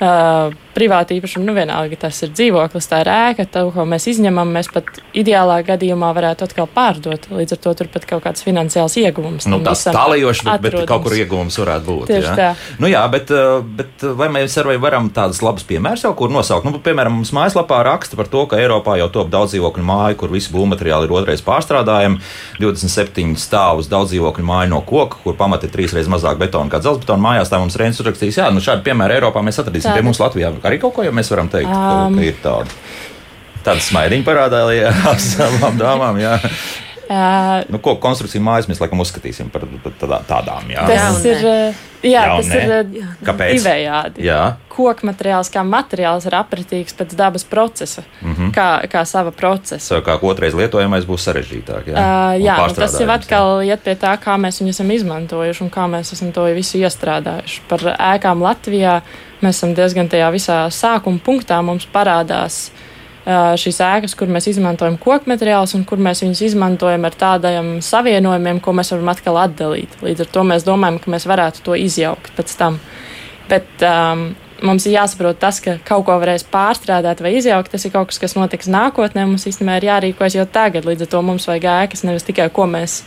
uh, 0.00 0.54
privāti 0.74 1.18
īpašumu, 1.18 1.46
nu 1.46 1.54
vienalga 1.54 1.96
tas 2.06 2.18
ir 2.26 2.32
dzīvoklis, 2.34 2.88
tā 2.90 3.00
ir 3.04 3.10
ēka, 3.12 3.46
to, 3.50 3.64
ko 3.74 3.84
mēs 3.88 4.08
izņemam, 4.10 4.50
mēs 4.56 4.70
pat 4.74 4.98
ideālā 5.16 5.60
gadījumā 5.66 6.10
varētu 6.16 6.48
atkal 6.48 6.68
pārdot. 6.70 7.28
Līdz 7.30 7.56
ar 7.56 7.60
to 7.66 7.74
tur 7.78 7.90
pat 7.94 8.06
kaut 8.10 8.24
kāds 8.26 8.44
finansiāls 8.46 8.96
ieguvums. 9.00 9.46
Nu, 9.50 9.60
tas 9.64 9.86
tālajoši, 9.86 10.46
bet, 10.48 10.64
bet 10.66 10.88
kaut 10.90 11.06
kur 11.06 11.16
ieguvums 11.16 11.58
varētu 11.62 11.86
būt. 11.86 12.10
Tieši 12.10 12.26
jā. 12.26 12.34
tā. 12.38 12.48
Nu, 12.82 12.90
jā, 12.90 13.04
bet, 13.12 13.30
bet 13.78 14.06
vai 14.18 14.30
mēs 14.34 14.58
arī 14.62 14.76
varam 14.82 15.10
tādas 15.14 15.42
labas 15.44 15.66
piemērs 15.68 16.06
jau 16.08 16.14
kur 16.18 16.32
nosaukt? 16.34 16.66
Nu, 16.66 16.82
piemēram, 16.82 17.20
mums 17.20 17.32
mājaslapā 17.36 17.82
raksta 17.86 18.18
par 18.18 18.30
to, 18.32 18.44
ka 18.50 18.58
Eiropā 18.58 18.98
jau 18.98 19.10
top 19.14 19.30
daudz 19.32 19.54
dzīvokļu 19.54 19.86
māju, 19.86 20.18
kur 20.24 20.34
visi 20.34 20.52
būvmateriāli 20.54 21.06
ir 21.06 21.14
otrais 21.14 21.44
pārstrādājumi, 21.46 22.18
27 22.58 23.38
stāvus 23.38 23.90
daudz 23.92 24.10
dzīvokļu 24.10 24.48
māju 24.50 24.74
no 24.74 24.82
koka, 24.86 25.22
kur 25.22 25.38
pamati 25.38 25.68
ir 25.68 25.74
trīsreiz 25.76 26.10
mazāk 26.10 26.40
betona 26.42 26.72
kā 26.72 26.82
dzelzbetona 26.82 27.22
mājās. 27.22 27.52
Tā 27.52 27.62
mums 27.62 27.78
Reins 27.78 28.00
uzrakstīs, 28.02 28.40
jā, 28.40 28.50
nu 28.54 28.62
šādu 28.64 28.82
piemēru 28.86 29.18
Eiropā 29.18 29.44
mēs 29.44 29.60
atradīsim 29.62 29.83
Tāda. 29.84 29.96
pie 29.98 30.06
mums 30.06 30.20
Latvijā 30.22 30.52
arī 30.64 30.78
kaut 30.82 30.94
ko, 30.96 31.04
ja 31.06 31.12
mēs 31.14 31.30
varam 31.32 31.50
teikt, 31.52 31.70
um, 31.70 32.16
ka 32.18 32.24
ir 32.26 32.40
tāda. 32.44 32.80
Tāda 33.64 33.80
smaidiņa 33.80 34.26
parādījās 34.26 35.28
savām 35.34 35.78
dāmām. 35.80 36.20
Jā. 36.20 36.36
Uh, 37.04 37.62
nu, 37.68 37.78
ko 37.84 37.96
konstrukciju 38.00 38.40
mājas 38.44 38.68
mēs 38.70 38.78
laikam 38.80 39.02
uzskatīsim 39.04 39.50
par, 39.52 39.66
par 39.84 40.22
tādām? 40.24 40.70
Jā, 40.72 40.84
tas 40.88 41.18
ir, 41.28 41.42
jā, 42.00 42.22
tas 42.30 42.48
ir 42.56 42.72
Kāpēc? 43.26 43.58
divējādi. 43.58 44.24
Jā. 44.24 44.38
Koka 44.72 45.04
materiāls 45.10 45.50
kā 45.52 45.60
materiāls 45.68 46.24
ir 46.28 46.36
apratīgs 46.38 46.96
pēc 46.96 47.12
dabas 47.18 47.44
procesa, 47.44 48.06
mm 48.22 48.32
-hmm. 48.32 48.54
kā, 48.56 48.68
kā 48.88 49.04
sava 49.04 49.34
procesa. 49.36 50.00
Kā 50.00 50.16
otrais 50.22 50.54
lietojamais 50.54 51.04
būs 51.04 51.28
sarežģītāk. 51.28 51.92
Jā, 51.92 51.94
uh, 51.94 52.40
jā 52.40 52.56
tas 52.74 53.00
jau 53.00 53.10
atkal 53.10 53.60
jā. 53.60 53.74
iet 53.74 53.84
pie 53.84 53.94
tā, 53.94 54.16
kā 54.16 54.38
mēs 54.40 54.60
viņu 54.60 54.70
esam 54.70 54.90
izmantojuši 54.90 55.64
un 55.64 55.70
kā 55.70 55.84
mēs 55.90 56.12
esam 56.12 56.32
to 56.32 56.44
visu 56.54 56.78
iestrādājuši. 56.78 57.60
Par 57.68 57.80
ēkām 57.98 58.42
Latvijā 58.42 59.02
mēs 59.42 59.60
esam 59.60 59.74
diezgan 59.74 60.08
tajā 60.08 60.32
visā 60.32 60.64
sākuma 60.70 61.20
punktā 61.20 61.62
mums 61.62 61.86
parādās 61.86 62.70
šīs 63.24 63.80
ēkas, 63.80 64.14
kur 64.18 64.28
mēs 64.28 64.50
izmantojam 64.50 64.98
koku 65.00 65.30
materiālus 65.32 65.72
un 65.78 65.84
kur 65.88 66.00
mēs 66.02 66.20
viņus 66.24 66.42
izmantojam 66.50 67.06
ar 67.08 67.16
tādiem 67.16 67.70
savienojumiem, 67.84 68.60
ko 68.60 68.74
mēs 68.76 68.92
varam 68.92 69.08
atkal 69.14 69.40
atdalīt. 69.40 69.96
Līdz 70.04 70.26
ar 70.26 70.32
to 70.34 70.44
mēs 70.50 70.66
domājam, 70.66 71.00
ka 71.00 71.12
mēs 71.14 71.28
varētu 71.30 71.64
to 71.64 71.76
izjaukt 71.80 72.34
pēc 72.36 72.56
tam. 72.60 72.76
Bet 73.48 73.84
um, 73.84 74.34
mums 74.64 74.84
ir 74.86 74.96
jāsaprot 74.98 75.40
tas, 75.40 75.60
ka 75.64 75.78
kaut 75.88 76.04
ko 76.08 76.18
varēs 76.20 76.44
pārstrādāt 76.52 77.22
vai 77.24 77.36
izjaukt. 77.38 77.72
Tas 77.72 77.84
ir 77.84 77.94
kaut 77.94 78.12
kas, 78.12 78.20
kas 78.20 78.36
notiks 78.36 78.68
nākotnē. 78.72 79.24
Mums 79.28 79.48
īstenībā 79.48 79.78
ir 79.80 79.88
jārīkojas 79.88 80.38
jau 80.38 80.46
tagad. 80.50 80.84
Līdz 80.88 81.06
ar 81.06 81.12
to 81.16 81.22
mums 81.24 81.48
vajag 81.48 81.68
ēkas, 81.78 82.04
nevis 82.04 82.28
tikai 82.28 82.50
ko 82.52 82.68
mēs 82.70 83.00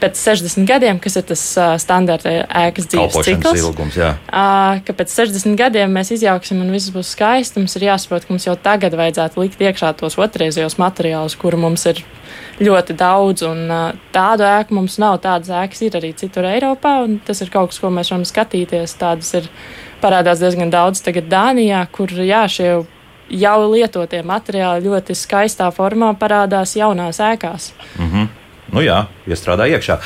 pēc 0.00 0.18
60 0.20 0.66
gadiem, 0.68 0.98
kas 1.02 1.16
ir 1.18 1.24
tas 1.28 1.42
uh, 1.58 1.74
standarta 1.80 2.32
ēkas 2.44 2.88
dzīves 2.92 3.16
cikls. 3.26 3.60
Ilgums, 3.62 3.96
jā. 3.98 4.12
uh, 4.28 4.80
ka 4.86 4.96
pēc 4.96 5.14
60 5.14 5.56
gadiem 5.58 5.92
mēs 5.96 6.12
izjauksim 6.16 6.60
un 6.64 6.72
viss 6.74 6.92
būs 6.94 7.14
skaisti. 7.16 7.62
Mums 7.62 7.76
ir 7.78 7.88
jāsaprot, 7.88 8.26
ka 8.26 8.34
mums 8.34 8.46
jau 8.48 8.56
tagad 8.60 8.96
vajadzētu 8.98 9.42
likt 9.42 9.62
iekšā 9.62 9.94
tos 10.00 10.18
otrreizējos 10.20 10.78
materiālus, 10.82 11.38
kuru 11.40 11.60
mums 11.64 11.86
ir 11.90 12.02
ļoti 12.60 12.96
daudz. 12.98 13.46
Un, 13.48 13.64
uh, 13.70 13.86
tādu 14.14 14.46
ēku 14.48 14.76
mums 14.76 14.98
nav. 15.02 15.20
Tādas 15.24 15.52
ēkas 15.64 15.84
ir 15.86 15.98
arī 16.00 16.12
citur 16.18 16.48
Eiropā, 16.48 16.98
un 17.06 17.18
tas 17.24 17.40
ir 17.44 17.52
kaut 17.54 17.72
kas, 17.72 17.80
ko 17.82 17.92
mēs 17.94 18.12
varam 18.12 18.26
skatīties. 18.28 18.98
Tādas 19.00 19.32
ir 19.40 19.48
parādās 20.02 20.42
diezgan 20.44 20.72
daudz 20.72 21.00
tagad 21.04 21.30
Dānijā, 21.32 21.86
kur 21.92 22.12
jā, 22.12 22.44
šie 22.52 22.70
jau 23.32 23.58
lietotie 23.72 24.22
materiāli 24.26 24.86
ļoti 24.86 25.16
skaistā 25.18 25.70
formā 25.74 26.12
parādās 26.18 26.76
jaunās 26.78 27.18
ēkās. 27.20 27.72
Mm 27.98 28.10
-hmm. 28.10 28.28
Nu 28.74 28.82
jā, 28.82 29.04
iestrādā 29.30 29.68
iekšā. 29.70 29.96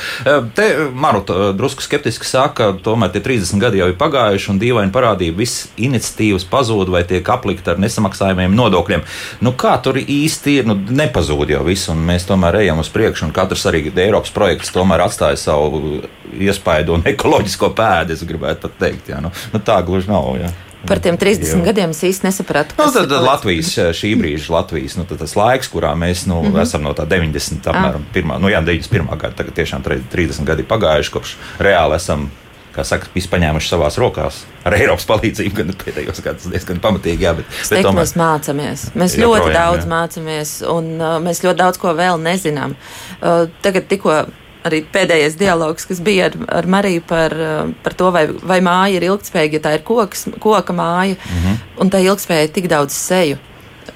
Te 0.55 0.65
Maruta 0.93 1.49
drusku 1.57 1.81
skeptiski 1.81 2.27
saka, 2.29 2.49
ka 2.51 2.83
tomēr 2.85 3.09
tie 3.13 3.21
30 3.25 3.61
gadi 3.61 3.81
jau 3.81 3.87
ir 3.89 3.97
pagājuši 3.97 4.51
un 4.53 4.61
dīvaini 4.61 4.93
parādība, 4.93 5.41
visas 5.41 5.71
iniciatīvas 5.81 6.45
pazūd 6.51 6.91
vai 6.93 7.01
tiek 7.09 7.25
aplikta 7.33 7.73
ar 7.73 7.81
nesamaksājumiem 7.81 8.53
nodokļiem. 8.57 9.05
Nu, 9.41 9.55
kā 9.57 9.73
tur 9.81 9.97
īsti 10.01 10.59
ir? 10.59 10.69
Nu, 10.69 10.77
nepazūd 10.77 11.55
jau 11.55 11.63
viss, 11.65 11.89
un 11.93 12.03
mēs 12.05 12.27
tomēr 12.29 12.61
ejam 12.61 12.83
uz 12.83 12.91
priekšu, 12.93 13.27
un 13.27 13.35
katrs 13.35 13.65
arī 13.71 13.87
Eiropas 13.91 14.33
projekts 14.35 14.73
tomēr 14.75 15.07
atstāja 15.07 15.39
savu 15.41 16.01
iespaidu 16.37 16.99
un 16.99 17.07
ekoloģisko 17.13 17.73
pēdu, 17.77 18.17
es 18.17 18.27
gribētu 18.27 18.67
pat 18.67 18.77
teikt. 18.85 19.09
Jā. 19.13 19.23
Nu, 19.25 19.33
nu, 19.53 19.63
tā 19.65 19.81
gluži 19.87 20.11
nav. 20.11 20.35
Jā. 20.37 20.53
Par 20.87 20.99
tiem 21.03 21.17
30 21.19 21.45
Jā. 21.45 21.61
gadiem 21.65 21.91
es 21.93 22.01
īsti 22.07 22.25
nesapratu. 22.25 22.75
Nu, 22.79 22.87
tad, 22.89 23.05
tad 23.11 23.25
Latvijas, 23.25 23.69
šī 23.97 24.15
brīža 24.17 24.55
Latvijas, 24.55 24.97
nu, 24.97 25.05
tas 25.05 25.35
laiks, 25.37 25.69
kurā 25.69 25.93
mēs 25.93 26.25
nu, 26.25 26.41
mm 26.41 26.53
-hmm. 26.53 26.61
esam 26.61 26.81
no 26.81 26.93
tā 26.97 27.05
90. 27.05 27.61
apmēram, 27.69 28.01
ah. 28.01 28.13
pirmā, 28.13 28.39
nu, 28.41 28.49
jā, 28.49 28.63
91. 28.65 29.17
gada, 29.17 29.35
tagad 29.35 29.53
tiešām 29.53 29.83
30 29.83 30.43
gadi 30.43 30.63
pagājuši, 30.63 31.11
kopš 31.11 31.35
reāli 31.59 31.95
esam 31.95 32.31
kā 32.75 32.83
saka, 32.87 33.07
paņēmuši 33.13 33.69
savās 33.69 33.97
rokās 34.01 34.41
ar 34.63 34.75
Eiropas 34.77 35.05
palīdzību. 35.09 35.55
Gan 35.55 35.73
pēdējos 35.81 36.21
gados 36.23 36.51
diezgan 36.51 36.79
pamatīgi, 36.83 37.27
jā, 37.27 37.33
bet, 37.37 37.45
bet 37.69 37.83
tomēr 37.85 38.01
mēs 38.01 38.15
mācāmies. 38.19 38.85
Mēs 38.95 39.17
ļoti 39.19 39.41
projām, 39.41 39.57
daudz 39.57 39.85
jā. 39.85 39.89
mācāmies, 39.91 40.53
un 40.71 40.93
uh, 40.99 41.17
mēs 41.23 41.43
ļoti 41.45 41.59
daudz 41.63 41.81
ko 41.81 41.95
vēl 41.97 42.21
nezinām. 42.21 42.77
Uh, 43.19 43.49
tagad 43.65 43.89
tikko 43.91 44.23
arī 44.67 44.81
pēdējais 44.93 45.37
dialogs, 45.39 45.87
kas 45.89 46.01
bija 46.03 46.29
ar, 46.29 46.35
ar 46.59 46.67
Mariju 46.69 47.03
par, 47.07 47.33
eh, 47.33 47.71
par 47.83 47.95
to, 47.97 48.11
vai, 48.13 48.25
vai 48.27 48.59
māja 48.65 48.99
ir 48.99 49.07
ilgspējīga, 49.09 49.57
ja 49.57 49.63
tā 49.65 49.73
ir 49.77 49.85
koks, 49.87 50.27
koka 50.39 50.73
māja, 50.73 51.17
mm 51.17 51.39
-hmm. 51.39 51.57
un 51.81 51.89
tā 51.89 52.03
ilgspēja 52.05 52.49
ir 52.49 52.53
tik 52.57 52.69
daudz 52.69 52.93
seju. 52.93 53.37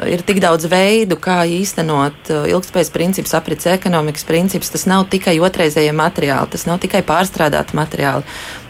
Ir 0.06 0.22
tik 0.28 0.42
daudz 0.42 0.66
veidu, 0.66 1.16
kā 1.16 1.46
īstenot 1.46 2.30
eh, 2.30 2.52
ilgspējas 2.52 2.92
principus, 2.92 3.34
aprits 3.34 3.66
ekonomikas 3.66 4.24
principus. 4.24 4.70
Tas 4.70 4.86
nav 4.86 5.06
tikai 5.10 5.40
otrreizējie 5.40 5.94
materiāli, 5.94 6.50
tas 6.50 6.66
nav 6.66 6.80
tikai 6.80 7.02
pārstrādāti 7.02 7.76
materiāli. 7.76 8.24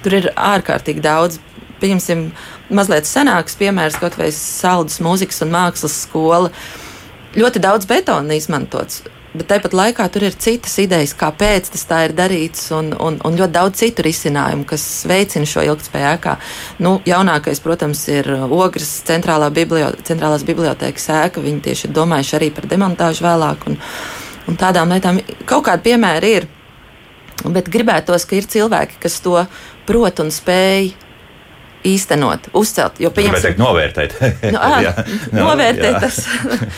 Tur 0.03 0.13
ir 0.13 0.31
ārkārtīgi 0.35 1.01
daudz. 1.01 1.39
Pieņemsim, 1.79 2.31
mazliet 2.69 3.05
senāks 3.05 3.55
piemērs, 3.55 3.99
kaut 3.99 4.17
vai 4.17 4.31
saldus 4.31 4.99
mūzikas 4.99 5.41
un 5.41 5.51
mākslas 5.51 6.01
skola. 6.01 6.49
Ļoti 7.35 7.59
daudz 7.59 7.85
betona 7.85 8.33
izmantots 8.33 9.03
bet 9.37 9.49
tāpat 9.51 9.75
laikā 9.75 10.07
tur 10.11 10.25
ir 10.27 10.37
citas 10.39 10.75
idejas, 10.81 11.13
kāpēc 11.17 11.69
tas 11.73 11.85
tā 11.89 12.01
ir 12.07 12.15
darīts, 12.17 12.67
un, 12.75 12.91
un, 12.95 13.19
un 13.25 13.37
ļoti 13.39 13.55
daudz 13.55 13.81
citu 13.83 14.05
risinājumu, 14.05 14.65
kas 14.69 14.85
veicina 15.09 15.47
šo 15.49 15.63
ilgspējā. 15.69 16.35
Nu, 16.85 16.97
jaunākais, 17.07 17.61
protams, 17.63 18.05
ir 18.11 18.29
Ogres 18.45 18.91
centrālā 19.07 19.51
biblioteka, 19.53 20.05
centrālās 20.07 20.45
bibliotēkas 20.47 21.09
ēka. 21.19 21.43
Viņi 21.43 21.63
tieši 21.69 21.89
ir 21.89 21.95
domājuši 21.95 22.37
arī 22.39 22.51
par 22.55 22.69
demontāžu 22.71 23.25
vēlāk, 23.25 23.69
un, 23.71 23.79
un 24.49 24.59
tādām 24.59 24.93
lietām 24.95 25.21
kaut 25.49 25.67
kādi 25.69 25.89
piemēri 25.91 26.35
ir. 26.39 26.51
Bet 27.45 27.67
gribētos, 27.69 28.25
ka 28.25 28.37
ir 28.39 28.47
cilvēki, 28.49 29.01
kas 29.03 29.19
to 29.21 29.41
prot 29.85 30.21
un 30.23 30.31
spēj 30.33 30.93
īstenot, 31.85 32.49
uzcelt. 32.57 32.99
Jo, 33.01 33.11
pieņemsim, 33.13 33.43
teikt, 33.43 33.61
novērtēt. 33.61 34.15
nu, 34.55 34.61
à, 34.67 34.71
jā, 34.83 34.93
novērtēt 35.39 35.91
jā. 35.91 36.01
tas, 36.03 36.19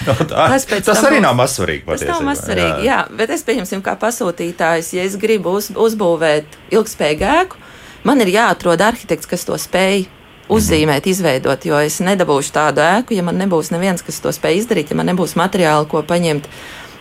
no, 0.07 0.17
tā, 0.23 0.47
tas, 0.53 0.67
tas 0.89 1.03
arī 1.07 1.21
nav 1.23 1.37
mazsvarīgi. 1.39 1.85
Tas 1.87 2.05
nav 2.09 2.25
mazsvarīgi, 2.27 2.87
jā. 2.87 2.89
jā. 2.91 2.99
Bet 3.19 3.33
es 3.35 3.45
pieņemsim, 3.47 3.83
kā 3.85 3.95
pasūtītājs, 4.01 4.93
ja 4.97 5.07
es 5.07 5.17
gribu 5.21 5.57
uz, 5.59 5.71
uzbūvēt 5.71 6.59
ilgspējīgu 6.75 7.31
ēku, 7.37 7.63
man 8.07 8.23
ir 8.25 8.33
jāatrod 8.35 8.83
arhitekts, 8.83 9.29
kas 9.29 9.47
to 9.47 9.59
spēj 9.61 10.07
uzzīmēt, 10.47 11.03
mm 11.03 11.07
-hmm. 11.07 11.11
izveidot, 11.11 11.65
jo 11.65 11.79
es 11.83 11.99
nedabūšu 11.99 12.51
tādu 12.55 12.83
ēku, 12.83 13.15
ja 13.15 13.23
man 13.23 13.39
nebūs 13.39 13.71
neviens, 13.71 14.03
kas 14.03 14.19
to 14.23 14.31
spēj 14.31 14.61
izdarīt, 14.61 14.91
ja 14.91 14.99
man 14.99 15.09
nebūs 15.11 15.35
materiāli, 15.35 15.87
ko 15.87 16.03
paņemt. 16.03 16.47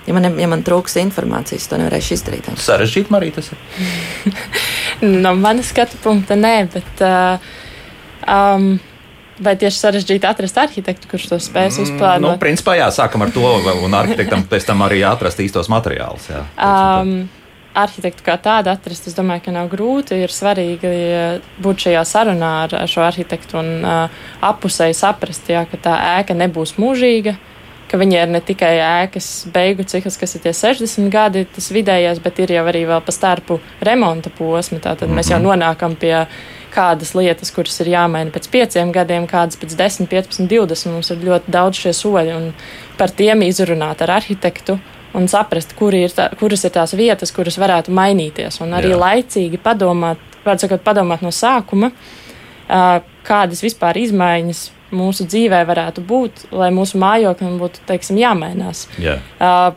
Ja 0.06 0.14
man, 0.14 0.38
ja 0.38 0.46
man 0.46 0.62
trūks 0.62 0.94
informācijas, 1.02 1.66
to 1.66 1.78
nevarēšu 1.80 2.14
izdarīt. 2.14 2.46
Sarežģīti, 2.62 3.10
Marija, 3.10 3.32
tas 3.32 3.50
ir. 3.50 4.34
no 5.02 5.34
manas 5.34 5.72
skatu 5.72 5.98
punkta, 6.02 6.36
nē, 6.38 6.68
bet 6.70 7.02
uh, 7.02 7.40
Um, 8.26 8.76
Vai 9.36 9.52
tieši 9.60 9.76
sarežģīti 9.82 10.24
atrast 10.24 10.56
arhitektu, 10.56 11.08
kurš 11.10 11.26
to 11.28 11.36
spēs 11.44 11.76
uzplānot? 11.82 12.22
Mm, 12.22 12.24
nu, 12.24 12.40
principā, 12.40 12.72
jā, 12.78 12.86
sākam 12.88 13.26
ar 13.26 13.32
to, 13.34 13.44
un 13.84 13.96
arhitektam 13.98 14.46
pēc 14.48 14.64
tam 14.64 14.80
arī 14.86 15.02
atrast 15.04 15.42
īstos 15.44 15.68
materiālus. 15.68 16.30
Jā, 16.32 16.40
um, 16.56 17.10
arhitektu 17.76 18.24
kā 18.24 18.38
tādu 18.40 18.72
atrast, 18.72 19.10
es 19.10 19.16
domāju, 19.16 19.44
ka 19.44 19.52
nav 19.52 19.68
grūti. 19.72 20.16
Ir 20.24 20.32
svarīgi 20.32 20.92
būt 21.62 21.84
šajā 21.84 22.06
sarunā 22.08 22.52
ar, 22.64 22.78
šo 22.88 23.04
arhitektu 23.04 23.60
un 23.60 23.68
uh, 23.84 24.24
apusēji 24.46 24.96
saprast, 24.96 25.52
jā, 25.52 25.66
ka 25.68 25.80
tā 25.84 25.98
ēka 26.16 26.36
nebūs 26.36 26.76
mūžīga. 26.80 27.36
Ka 27.86 28.00
viņi 28.00 28.16
ir 28.18 28.30
ne 28.32 28.40
tikai 28.42 28.72
ēkas 28.82 29.46
beigu 29.54 29.84
cikls, 29.86 30.16
kas 30.18 30.34
ir 30.34 30.42
tie 30.42 30.56
60 30.56 31.12
gadi, 31.12 31.44
tas 31.46 31.68
vidējais, 31.70 32.18
bet 32.24 32.40
ir 32.42 32.56
jau 32.56 32.64
arī 32.66 32.82
vēl 32.88 33.04
pa 33.04 33.14
starpu 33.14 33.60
remonta 33.84 34.32
posmi. 34.34 34.80
Tātad 34.80 35.06
mm 35.06 35.12
-hmm. 35.12 35.20
mēs 35.20 35.30
jau 35.30 35.38
mhm. 35.38 35.46
nonākam 35.52 35.94
pie 35.94 36.24
kādas 36.76 37.14
lietas, 37.16 37.50
kuras 37.54 37.80
ir 37.82 37.90
jāmaina 37.94 38.34
pēc 38.34 38.50
pieciem 38.52 38.92
gadiem, 38.94 39.26
kādas 39.30 39.58
pēc 39.60 39.72
10, 39.78 40.10
15, 40.12 40.50
20. 40.50 40.92
Mums 40.92 41.10
ir 41.14 41.24
ļoti 41.24 41.54
daudz 41.56 41.80
šie 41.84 41.94
soļi, 41.96 42.36
un 42.36 42.52
par 43.00 43.14
tiem 43.16 43.44
izrunāt 43.46 44.04
ar 44.04 44.18
arhitektu 44.18 44.78
un 45.16 45.28
saprast, 45.32 45.72
kur 45.78 45.96
ir 45.96 46.12
tā, 46.12 46.28
kuras 46.36 46.66
ir 46.66 46.74
tās 46.74 46.92
vietas, 46.98 47.32
kuras 47.34 47.56
varētu 47.60 47.94
mainīties. 47.96 48.60
Un 48.64 48.76
arī 48.76 48.92
Jā. 48.92 49.00
laicīgi 49.00 49.60
padomāt, 49.62 50.20
sakot, 50.44 50.84
padomāt 50.84 51.24
no 51.24 51.32
sākuma, 51.32 51.92
kādas 53.26 53.62
vispār 53.64 53.98
izmaiņas 54.04 54.66
mūsu 54.96 55.26
dzīvē 55.26 55.64
varētu 55.66 56.04
būt, 56.06 56.46
lai 56.54 56.68
mūsu 56.74 57.00
mājoklim 57.02 57.56
būtu 57.58 57.82
teiksim, 57.88 58.20
jāmainās. 58.20 58.86
Jā. 59.02 59.18
Uh, 59.40 59.72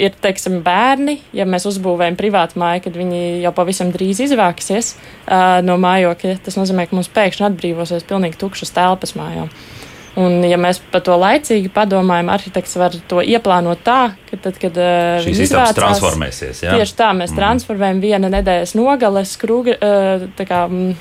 ir 0.00 0.14
teiksim, 0.22 0.60
bērni, 0.64 1.18
ja 1.36 1.46
mēs 1.48 1.66
uzbūvējam 1.68 2.16
privātu 2.18 2.60
māju, 2.62 2.86
kad 2.86 2.96
viņi 2.96 3.22
jau 3.44 3.52
pavisam 3.56 3.92
drīz 3.94 4.22
izvāksies 4.26 4.94
uh, 4.94 5.60
no 5.64 5.76
mājokļa. 5.82 6.38
Tas 6.44 6.58
nozīmē, 6.58 6.86
ka 6.88 6.96
mums 6.98 7.10
pēkšņi 7.12 7.48
atbrīvosies 7.50 8.08
pilnīgi 8.08 8.40
tukšas 8.40 8.74
telpas 8.76 9.16
mājām. 9.18 9.52
Un, 10.20 10.42
ja 10.44 10.58
mēs 10.60 10.82
par 10.92 11.00
to 11.06 11.14
laicīgi 11.16 11.70
padomājam, 11.72 12.28
arhitekts 12.34 12.76
var 12.76 12.92
to 13.08 13.22
ieplānot 13.24 13.80
tā, 13.84 14.12
ka 14.28 14.40
tad, 14.44 14.58
kad 14.60 14.76
uh, 14.76 15.22
šīs 15.24 15.46
istabas 15.46 15.72
transformēsies, 15.78 16.66
jā? 16.66 16.76
tieši 16.76 16.98
tā 16.98 17.08
mēs 17.16 17.32
mm. 17.32 17.38
transformējam 17.40 18.02
viena 18.02 18.32
nedēļas 18.34 18.76
nogales 18.76 19.32
krūga, 19.40 19.78
uh, 19.80 20.28
tā 20.36 20.48
kā. 20.48 20.66
Mm, 20.68 20.92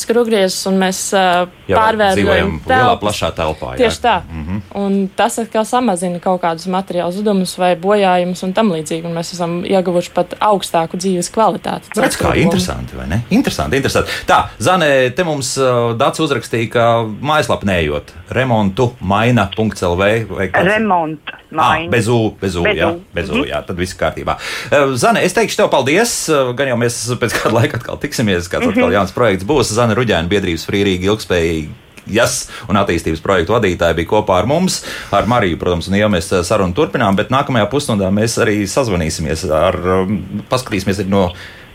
skrūvgriezus, 0.00 0.60
un 0.70 0.78
mēs 0.80 1.00
uh, 1.16 1.44
pārvērtējam 1.68 2.54
to 2.64 2.72
lielā, 2.72 2.94
plašā 3.00 3.30
telpā. 3.36 3.74
Jā. 3.74 3.84
Tieši 3.84 4.00
tā. 4.02 4.14
Mm 4.24 4.44
-hmm. 4.46 4.60
Un 4.82 5.08
tas 5.16 5.38
atkal 5.38 5.64
samazina 5.64 6.18
kaut 6.18 6.40
kādus 6.42 6.66
materiālus 6.66 7.14
zudumus 7.14 7.58
vai 7.58 7.74
bojājumus 7.76 8.42
un 8.44 8.52
tam 8.52 8.72
līdzīgi. 8.72 9.04
Un 9.06 9.14
mēs 9.16 9.32
esam 9.34 9.64
ieguvuši 9.64 10.10
pat 10.14 10.34
augstāku 10.40 10.96
dzīves 10.96 11.30
kvalitāti. 11.30 11.92
Redz, 11.96 12.16
kā 12.16 12.34
interesanti, 12.36 12.96
vai 12.96 13.06
ne? 13.06 13.22
Interesanti, 13.30 13.76
interesanti. 13.76 14.10
Tā, 14.26 14.48
Zane, 14.58 15.10
te 15.10 15.24
mums 15.24 15.56
uh, 15.58 15.96
Dats 15.96 16.20
uzrakstīja, 16.20 16.70
ka 16.70 17.04
mājaslapā 17.20 17.64
neejot 17.64 18.12
remontu 18.30 18.92
maina.lv 19.00 20.02
vai 20.28 20.48
kāds? 20.48 20.66
Remontu. 20.66 21.32
Ah, 21.58 21.76
bez 21.90 22.08
U, 22.08 22.36
bez 22.40 22.56
U, 22.56 22.62
bez 22.62 22.76
jā, 22.76 22.94
bez 23.14 23.30
U, 23.30 23.34
mhm. 23.34 23.48
jā, 23.50 23.60
tad 23.66 23.76
viss 23.76 23.96
kārtībā. 23.98 24.38
Uh, 24.70 24.94
Zane, 24.96 25.20
es 25.24 25.34
teikšu 25.36 25.56
tev 25.56 25.68
paldies. 25.68 26.30
Gan 26.56 26.68
jau 26.68 26.78
mēs 26.80 26.96
pēc 27.20 27.36
kāda 27.36 27.54
laika 27.58 27.76
atkal 27.76 28.00
tiksimies, 28.00 28.48
kāds 28.48 28.70
atkal 28.70 28.88
mhm. 28.88 28.94
jauns 28.96 29.12
projekts 29.12 29.44
būs. 29.44 29.74
Zana 29.82 29.96
Ruģēna 29.98 30.30
biedrības 30.30 30.66
Frīrīgi 30.68 31.10
ilgspējīgi. 31.10 31.78
Jas 32.10 32.48
un 32.70 32.78
attīstības 32.80 33.22
projektu 33.22 33.54
vadītāji 33.54 34.00
bija 34.00 34.10
kopā 34.10 34.40
ar 34.40 34.48
mums, 34.50 34.80
ar 35.14 35.28
Mariju, 35.30 35.58
protams, 35.60 35.86
un 35.90 35.98
jau 35.98 36.08
mēs 36.10 36.32
eh, 36.34 36.42
sarunu 36.46 36.74
turpinām, 36.74 37.18
bet 37.18 37.30
nākamajā 37.34 37.68
pusstundā 37.70 38.10
mēs 38.14 38.38
arī 38.42 38.64
sazvanīsimies 38.66 39.44
ar, 39.54 39.78
um, 40.02 40.16
paskatīsimies 40.50 41.04
no 41.10 41.28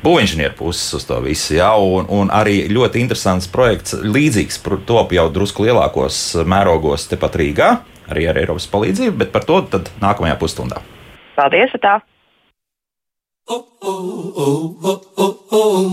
būvniecības 0.03 0.57
puses 0.59 0.97
uz 0.99 1.07
to 1.07 1.21
visu. 1.23 1.55
Ja, 1.57 1.71
un, 1.79 2.09
un 2.11 2.31
arī 2.33 2.65
ļoti 2.71 2.99
interesants 3.03 3.47
projekts, 3.51 3.95
līdzīgs 4.03 4.59
top 4.87 5.15
jau 5.15 5.29
drusku 5.31 5.67
lielākos 5.67 6.19
mērogos 6.43 7.07
tepat 7.11 7.39
Rīgā, 7.39 7.71
arī 8.11 8.27
ar 8.27 8.43
Eiropas 8.43 8.67
palīdzību, 8.71 9.15
bet 9.23 9.33
par 9.35 9.47
to 9.47 9.63
nākamajā 10.03 10.35
pusstundā. 10.43 10.83
Paldies! 11.39 11.71
Tā. 11.79 11.99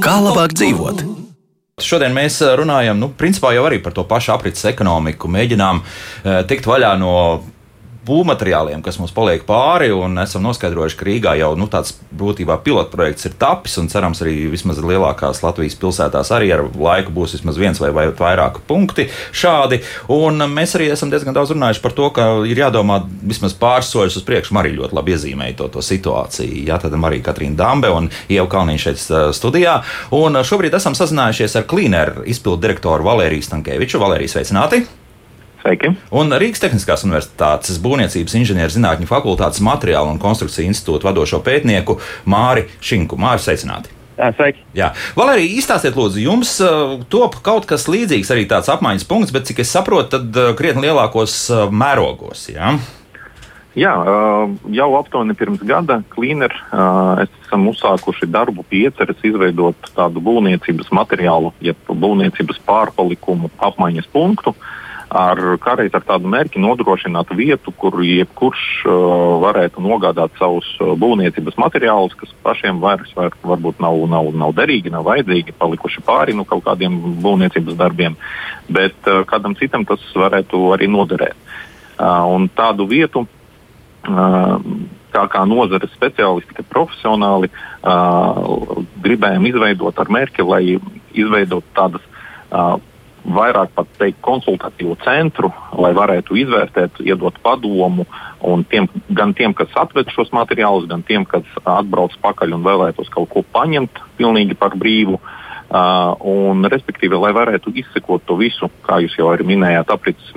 Kā 0.02 0.16
labāk 0.26 0.58
dzīvot? 0.58 1.06
Šodien 1.82 2.12
mēs 2.14 2.36
eh, 2.38 2.52
runājam 2.54 3.00
nu, 3.02 3.08
jau 3.50 3.64
arī 3.66 3.80
par 3.82 3.94
to 3.96 4.04
pašu 4.06 4.30
aprits 4.36 4.62
ekonomiku. 4.70 5.26
Mēģinām 5.26 5.80
uh, 5.82 6.36
tikt 6.46 6.68
vaļā 6.70 6.92
no 7.00 7.14
būvmateriāliem, 8.06 8.82
kas 8.84 8.98
mums 9.00 9.14
paliek 9.14 9.44
pāri, 9.48 9.90
un 9.94 10.18
esam 10.22 10.44
noskaidrojuši, 10.44 10.98
ka 10.98 11.06
Rīgā 11.08 11.34
jau 11.40 11.52
nu, 11.58 11.68
tāds 11.70 11.94
būtībā 12.14 12.58
pilotprojekts 12.64 13.28
ir 13.28 13.36
tapis, 13.40 13.76
un 13.80 13.88
cerams, 13.92 14.22
arī 14.24 14.48
vismaz 14.52 14.80
lielākās 14.82 15.42
Latvijas 15.44 15.76
pilsētās 15.80 16.32
arī 16.34 16.50
ar 16.56 16.64
laiku 16.68 17.14
būs 17.14 17.36
vismaz 17.38 17.58
viens 17.60 17.80
vai, 17.82 17.90
vai 17.96 18.06
vairāk 18.14 18.60
punkti 18.68 19.08
šādi. 19.34 19.80
Un 20.12 20.44
mēs 20.52 20.76
arī 20.78 20.90
esam 20.94 21.12
diezgan 21.12 21.36
daudz 21.36 21.54
runājuši 21.54 21.84
par 21.84 21.96
to, 21.96 22.10
ka 22.14 22.28
ir 22.48 22.64
jādomā 22.64 23.00
vismaz 23.22 23.56
pāris 23.58 23.92
soļus 23.92 24.20
uz 24.20 24.26
priekšu. 24.26 24.56
Marija 24.56 24.80
ļoti 24.82 24.98
labi 24.98 25.16
iezīmēja 25.16 25.58
to, 25.60 25.70
to 25.76 25.84
situāciju. 25.84 26.64
Jā, 26.68 26.80
tad 26.82 26.96
Marija 27.00 27.28
Katrīna 27.30 27.58
Dambe 27.58 27.92
un 27.94 28.10
Ieva 28.28 28.48
Kalniņš 28.50 28.88
šeit 28.88 29.06
studijā. 29.36 29.78
Un 30.16 30.42
šobrīd 30.44 30.76
esam 30.76 30.96
sazinājušies 30.98 31.56
ar 31.60 31.68
Klīneru 31.70 32.26
izpildu 32.30 32.62
direktoru 32.66 33.06
Valēriju 33.08 33.48
Stankēviču. 33.48 34.02
Valērijas 34.02 34.38
sveicināti! 34.38 34.84
Sveiki. 35.64 35.94
Un 36.12 36.28
Rīgas 36.36 36.60
Tehniskās 36.60 37.06
Universitātes 37.06 37.78
Būvniecības 37.80 38.34
inženierzinātņu 38.36 39.06
fakultātes 39.08 39.62
materiālu 39.64 40.10
un 40.12 40.18
konstrukciju 40.20 40.68
institūta 40.68 41.08
vadošo 41.08 41.40
pētnieku 41.40 41.96
Māri 42.28 42.66
Šinku. 42.84 43.16
Māri, 43.16 43.40
sveicināti! 43.40 43.94
Sveiki. 44.14 44.60
Jā, 44.76 44.90
Valērija, 45.16 45.56
izstāstiet, 45.56 45.96
lūdzu, 45.96 46.20
jums 46.20 46.52
uh, 46.62 46.98
top 47.10 47.40
kaut 47.46 47.64
kas 47.70 47.88
līdzīgs, 47.88 48.28
arī 48.30 48.44
tāds 48.50 48.68
apmaiņas 48.70 49.08
punkts, 49.08 49.32
bet 49.34 49.48
cik 49.48 49.64
es 49.64 49.72
saprotu, 49.72 50.18
tad 50.18 50.36
uh, 50.36 50.52
krietni 50.58 50.84
lielākos 50.84 51.38
uh, 51.48 51.64
mērogos. 51.72 52.44
Jā? 52.52 52.76
Jā, 53.74 53.96
jau 54.70 54.86
aptuveni 55.00 55.34
pirms 55.34 55.64
gada 55.66 55.96
Cleaner 56.12 56.52
esam 57.24 57.64
uzsākuši 57.72 58.28
darbu 58.30 58.62
pie 58.70 58.84
ieceres 58.84 59.18
izveidot 59.26 59.88
tādu 59.96 60.22
būvniecības 60.22 60.92
materiālu, 60.94 61.50
jeb 61.64 61.80
būvniecības 61.88 62.60
pārpalikumu 62.68 63.50
apmaiņas 63.58 64.06
punktu. 64.14 64.54
Uh, 64.54 64.83
ar 65.14 65.38
kādreiz 65.62 65.94
ar 65.94 66.02
tādu 66.06 66.28
mērķi 66.30 66.58
nodrošināt 66.58 67.30
vietu, 67.38 67.72
kur 67.78 68.00
jebkurš 68.02 68.62
uh, 68.82 68.94
varētu 69.44 69.82
nogādāt 69.84 70.34
savus 70.40 70.66
uh, 70.80 70.94
būvniecības 70.98 71.58
materiālus, 71.60 72.16
kas 72.18 72.32
pašiem 72.42 72.80
vairs 72.82 73.12
var, 73.14 73.36
varbūt 73.46 73.78
nav, 73.84 74.00
nav, 74.10 74.32
nav 74.34 74.54
derīgi, 74.58 74.90
nav 74.90 75.06
vajadzīgi, 75.06 75.54
palikuši 75.60 76.02
pāri 76.06 76.34
no 76.34 76.46
kaut 76.48 76.64
kādiem 76.66 76.96
būvniecības 77.22 77.78
darbiem, 77.78 78.18
bet 78.66 79.06
uh, 79.06 79.22
kādam 79.30 79.54
citam 79.60 79.86
tas 79.86 80.02
varētu 80.18 80.66
arī 80.74 80.90
noderēt. 80.90 81.38
Uh, 81.94 82.48
tādu 82.58 82.88
vietu 82.90 83.22
uh, 83.22 84.56
kā, 85.14 85.28
kā 85.30 85.44
nozares 85.46 85.94
speciālisti, 85.94 86.56
kā 86.56 86.66
profesionāli 86.74 87.52
uh, 87.52 88.82
gribējām 89.04 89.46
izveidot 89.52 90.02
ar 90.02 90.10
mērķi, 90.10 90.48
lai 90.48 90.64
izveidot 91.14 91.70
tādas 91.78 92.02
uh, 92.50 92.80
vairāk 93.24 93.72
pat 93.74 93.88
teikt 93.98 94.20
konsultatīvu 94.24 94.96
centru, 95.04 95.50
lai 95.80 95.92
varētu 95.96 96.36
izvērtēt, 96.44 97.00
iedot 97.04 97.36
padomu 97.42 98.06
tiem, 98.68 98.88
gan 99.16 99.32
tiem, 99.36 99.54
kas 99.56 99.72
atved 99.80 100.10
šos 100.12 100.32
materiālus, 100.36 100.88
gan 100.90 101.02
tiem, 101.06 101.24
kas 101.24 101.46
atbrauc 101.64 102.14
pakaļ 102.20 102.58
un 102.58 102.66
vēlētos 102.66 103.08
kaut 103.12 103.30
ko 103.32 103.44
paņemt 103.54 104.02
pilnīgi 104.18 104.58
par 104.58 104.76
brīvu. 104.76 105.20
Uh, 105.74 106.12
un, 106.28 106.66
respektīvi, 106.70 107.16
lai 107.18 107.32
varētu 107.34 107.72
izsekot 107.80 108.22
to 108.28 108.36
visu, 108.38 108.68
kā 108.84 109.00
jūs 109.02 109.16
jau 109.18 109.30
arī 109.32 109.46
minējāt, 109.48 109.88
aprits 109.90 110.28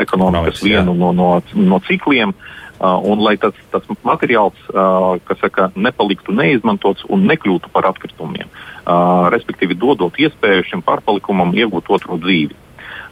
ekonomikas 0.00 0.62
vienu 0.64 0.94
no, 0.96 1.10
no, 1.12 1.26
no 1.58 1.80
cikliem, 1.84 2.32
uh, 2.32 2.94
un 3.02 3.20
lai 3.26 3.34
tas, 3.42 3.58
tas 3.74 3.84
materiāls, 4.06 4.56
uh, 4.70 5.18
kas 5.26 5.42
saka, 5.42 5.68
nepaliktu 5.74 6.32
neizmantots 6.32 7.04
un 7.12 7.26
nekļūtu 7.28 7.74
par 7.74 7.90
atkritumiem. 7.90 8.46
Uh, 8.46 8.73
respektīvi 8.84 9.76
dodot 9.78 10.16
iespēju 10.20 10.66
šim 10.68 10.82
pārpalikumam 10.84 11.54
iegūt 11.56 11.88
otru 11.88 12.18
dzīvi. 12.20 12.56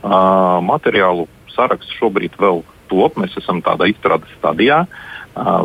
Materiālu 0.03 1.29
saraksts 1.55 1.97
šobrīd 1.99 2.37
vēl 2.41 2.63
top, 2.93 3.17
mēs 3.17 3.37
esam 3.41 3.63
tādā 3.65 3.89
izstrādes 3.91 4.33
stadijā, 4.39 4.85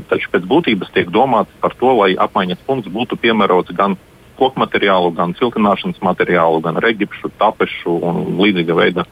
taču 0.08 0.32
pēc 0.32 0.48
būtības 0.48 0.94
tiek 0.96 1.12
domāts 1.12 1.52
par 1.62 1.76
to, 1.80 1.92
lai 2.00 2.14
apmaiņas 2.16 2.64
punkts 2.68 2.92
būtu 2.92 3.20
piemērots 3.20 3.76
gan 3.76 3.98
koku 4.38 4.62
materiālu, 4.62 5.12
gan 5.18 5.34
siltināšanas 5.36 6.00
materiālu, 6.06 6.62
gan 6.64 6.78
regipšu, 6.80 7.34
tapešu 7.42 7.98
un 8.06 8.38
līdzīga 8.38 8.76
veida 8.78 9.08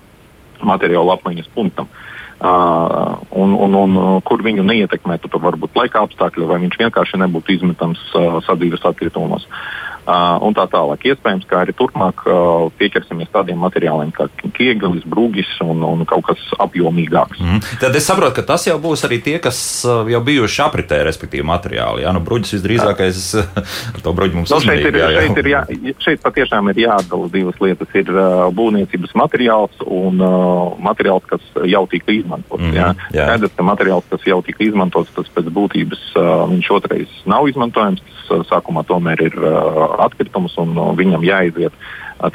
materiālu 0.64 1.12
apmaiņas 1.18 1.50
punktam. 1.56 1.90
Uh, 2.36 3.16
un, 3.32 3.54
un, 3.56 3.76
un 3.80 3.98
kur 4.28 4.42
viņu 4.44 4.64
neietekmētu 4.68 5.30
varbūt 5.32 5.78
laika 5.80 6.02
apstākļi, 6.04 6.46
vai 6.50 6.60
viņš 6.66 6.76
vienkārši 6.82 7.20
nebūtu 7.22 7.54
izmetams 7.56 8.02
uh, 8.12 8.42
sadzīves 8.44 8.84
atkritumos. 8.86 9.48
Uh, 9.48 9.95
un 10.06 10.56
tā 10.56 10.66
tālāk. 10.70 11.06
Iespējams, 11.12 11.46
ka 11.50 11.64
arī 11.64 11.74
turpmāk 11.78 12.24
uh, 12.30 12.68
pieķersimies 12.78 13.32
tādiem 13.34 13.58
materiāliem 13.62 14.12
kā 14.16 14.28
ķiegelis, 14.44 15.06
brūgis 15.10 15.50
un, 15.66 15.82
un 15.86 16.06
kaut 16.10 16.28
kas 16.30 16.42
apjomīgāks. 16.62 17.42
Mm. 17.42 17.64
Tad 17.82 17.98
es 17.98 18.06
saprotu, 18.06 18.36
ka 18.38 18.46
tas 18.54 18.68
jau 18.68 18.78
būs 18.82 19.06
arī 19.08 19.20
tie, 19.26 19.38
kas 19.44 19.58
uh, 19.88 20.04
jau 20.12 20.22
bijuši 20.26 20.62
apritē, 20.66 21.02
respektīvi 21.08 21.46
materiāli. 21.48 22.06
Jā, 22.06 22.14
nu, 22.16 22.22
bruģis 22.26 22.58
visdrīzākais 22.58 23.22
ar 23.42 24.02
to 24.06 24.14
bruģi 24.16 24.40
mums 24.40 24.54
no, 24.54 24.62
nu, 24.62 24.68
šeit 24.68 24.86
ir. 24.92 25.00
Jā, 25.02 25.10
jā. 25.16 25.26
Šeit, 25.26 25.42
ir 25.42 25.52
jā, 25.52 25.64
šeit 26.06 26.24
patiešām 26.26 26.72
ir 26.74 26.84
jāatdala 26.86 27.32
divas 27.34 27.62
lietas. 27.64 27.96
Ir 27.96 28.12
būvniecības 28.56 29.16
materiāls 29.18 29.86
un 29.86 30.22
uh, 30.22 30.76
materiāls, 30.86 31.26
kas 31.30 31.44
jau 31.66 31.86
tika 31.90 32.14
izmantots. 32.14 32.62
Mm 32.62 32.72
-hmm. 32.72 33.04
Jā. 33.12 33.26
Skaidrs, 33.26 33.56
ka 33.58 33.64
materiāls, 33.64 34.10
kas 34.10 34.28
jau 34.28 34.42
tika 34.46 34.64
izmantots, 34.64 35.14
tas 35.16 35.30
pēc 35.36 35.50
būtības 35.50 36.02
uh, 36.16 36.46
viņš 36.52 36.72
otrais 36.78 37.12
nav 37.26 37.50
izmantojams. 37.50 38.02
Tas 38.06 38.30
uh, 38.30 38.46
sākumā 38.50 38.86
tomēr 38.88 39.22
ir 39.22 39.36
uh, 39.38 39.95
atkritumus, 40.04 40.58
un 40.62 40.76
viņam 40.98 41.24
jāiziet 41.26 41.74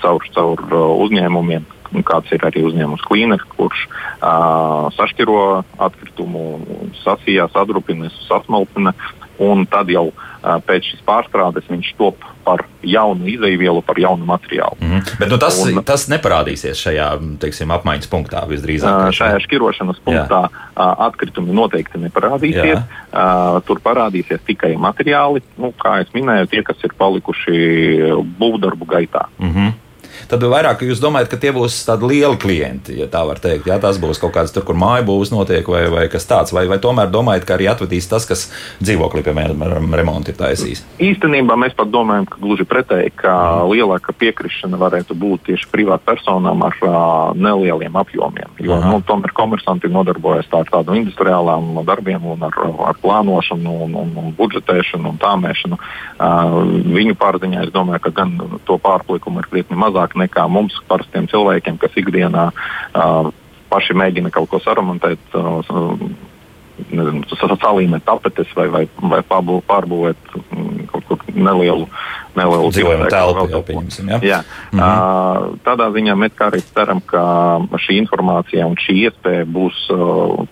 caur, 0.03 0.25
caur 0.35 0.65
uzņēmumiem. 1.07 1.67
Kāds 2.07 2.31
ir 2.31 2.45
arī 2.47 2.63
uzņēmums 2.69 3.03
Cleaner, 3.03 3.43
kurš 3.57 3.81
uh, 3.91 4.87
sašķiro 4.95 5.41
atkritumu, 5.83 6.45
sasijā, 7.01 7.49
sadrupina, 7.51 8.13
sasmalcina, 8.29 8.93
un 9.41 9.65
tad 9.71 9.91
jau 9.93 10.11
pēc 10.41 10.93
šīs 10.93 11.03
pārstrādes 11.05 11.67
viņš 11.69 11.95
top 11.99 12.25
par 12.45 12.63
jaunu 12.83 13.29
izaivielu, 13.29 13.83
par 13.85 13.99
jaunu 14.01 14.25
materiālu. 14.29 14.77
Mm 14.81 14.91
-hmm. 14.91 15.19
Bet 15.19 15.29
nu, 15.29 15.39
tas, 15.39 15.59
un, 15.65 15.83
tas 15.85 16.07
neparādīsies 16.09 16.81
šajā 16.81 17.09
teiksim, 17.41 17.71
apmaiņas 17.71 18.09
punktā 18.09 18.45
visdrīzāk. 18.49 19.13
Šajā 19.13 19.41
šķirošanas 19.45 20.01
punktā 20.05 20.43
Jā. 20.49 20.89
atkritumi 21.09 21.53
noteikti 21.53 21.99
neparādīsies. 21.99 22.81
Jā. 22.81 23.61
Tur 23.67 23.81
parādīsies 23.85 24.41
tikai 24.47 24.77
materiāli, 24.77 25.43
nu, 25.59 25.73
kā 25.77 25.99
jau 26.01 26.09
minēju, 26.15 26.47
tie, 26.47 26.63
kas 26.63 26.77
ir 26.85 26.97
palikuši 26.99 27.57
būvdarbu 28.41 28.87
gaitā. 28.87 29.29
Mm 29.39 29.53
-hmm. 29.53 29.73
Tad 30.29 30.45
vairāk 30.45 30.85
jūs 30.85 31.01
domājat, 31.03 31.31
ka 31.33 31.39
tie 31.41 31.53
būs 31.57 31.79
tādi 31.89 32.11
lieli 32.11 32.39
klienti, 32.41 32.99
ja 33.01 33.09
tā 33.11 33.23
var 33.29 33.41
teikt. 33.43 33.69
Jā, 33.71 33.79
tas 33.83 34.01
būs 34.03 34.21
kaut 34.21 34.35
kāds 34.37 34.55
tur, 34.55 34.67
kur 34.67 34.79
māju 34.79 35.07
būs 35.09 35.33
notiek 35.33 35.67
vai, 35.71 35.87
vai 35.93 36.07
kas 36.13 36.29
tāds, 36.29 36.55
vai, 36.57 36.67
vai 36.71 36.81
tomēr 36.83 37.11
domājat, 37.13 37.47
ka 37.49 37.57
arī 37.57 37.71
atvedīs 37.73 38.09
tas, 38.11 38.27
kas 38.29 38.49
dzīvoklī, 38.83 39.25
piemēram, 39.27 39.95
remonti 39.97 40.35
ir 40.35 40.39
taisījis? 40.41 40.85
Īstenībā 41.01 41.57
mēs 41.61 41.77
pat 41.79 41.93
domājam, 41.93 42.29
ka 42.31 42.41
gluži 42.43 42.67
pretēji, 42.69 43.15
ka 43.23 43.35
lielāka 43.71 44.15
piekrišana 44.17 44.81
varētu 44.81 45.17
būt 45.19 45.47
tieši 45.51 45.71
privātpersonām 45.73 46.65
ar 46.67 46.79
uh, 46.85 46.95
nelieliem 47.39 47.97
apjomiem. 48.01 48.59
Jo 48.61 48.81
nu, 48.85 49.01
tomēr 49.07 49.35
komersanti 49.37 49.91
nodarbojas 49.93 50.49
tā 50.51 50.65
ar 50.65 50.73
tādu 50.73 50.97
industriālām 50.99 51.81
darbiem 51.87 52.25
un 52.35 52.47
ar, 52.49 52.57
ar 52.91 52.99
plānošanu 53.03 53.77
un, 53.87 53.97
un, 54.03 54.13
un 54.23 54.35
budžetēšanu 54.39 55.15
un 55.15 55.21
tāmēšanu. 55.23 55.81
Uh, 56.21 56.59
viņu 56.97 57.17
pārziņā 57.21 57.67
es 57.67 57.75
domāju, 57.75 58.05
ka 58.07 58.15
gan 58.21 58.37
to 58.69 58.79
pārplikumu 58.83 59.43
ir 59.43 59.51
krietni 59.51 59.79
mazāk 59.79 60.10
nekā 60.19 60.47
mums, 60.51 60.77
parastiem 60.89 61.29
cilvēkiem, 61.31 61.79
kas 61.81 61.97
ikdienā 62.01 62.49
uh, 62.51 63.31
paši 63.71 63.97
mēģina 63.99 64.33
kaut 64.35 64.51
ko 64.51 64.63
saremontēt. 64.65 65.23
Uh, 65.35 65.63
salīmēt 67.61 68.05
tapetes 68.07 68.49
vai, 68.57 68.69
vai, 68.73 68.85
vai 69.13 69.21
pārbūvēt 69.27 70.33
mm, 70.37 70.87
kaut 70.93 71.05
ko 71.09 71.19
nelielu, 71.35 71.87
nelielu 72.39 72.71
dzīvojumu 72.75 73.09
telpu. 73.13 73.47
Jau, 73.51 73.63
pieņemsim, 73.67 74.11
ja? 74.15 74.19
Jā. 74.23 74.41
Mm 74.73 74.81
-hmm. 74.81 75.59
Tādā 75.65 75.91
ziņā 75.95 76.15
mēs 76.15 76.43
arī 76.47 76.61
ceram, 76.75 77.01
ka 77.01 77.23
šī 77.85 77.99
informācija 78.03 78.67
un 78.67 78.77
šī 78.77 78.95
iespēja 79.07 79.45
būs 79.47 79.89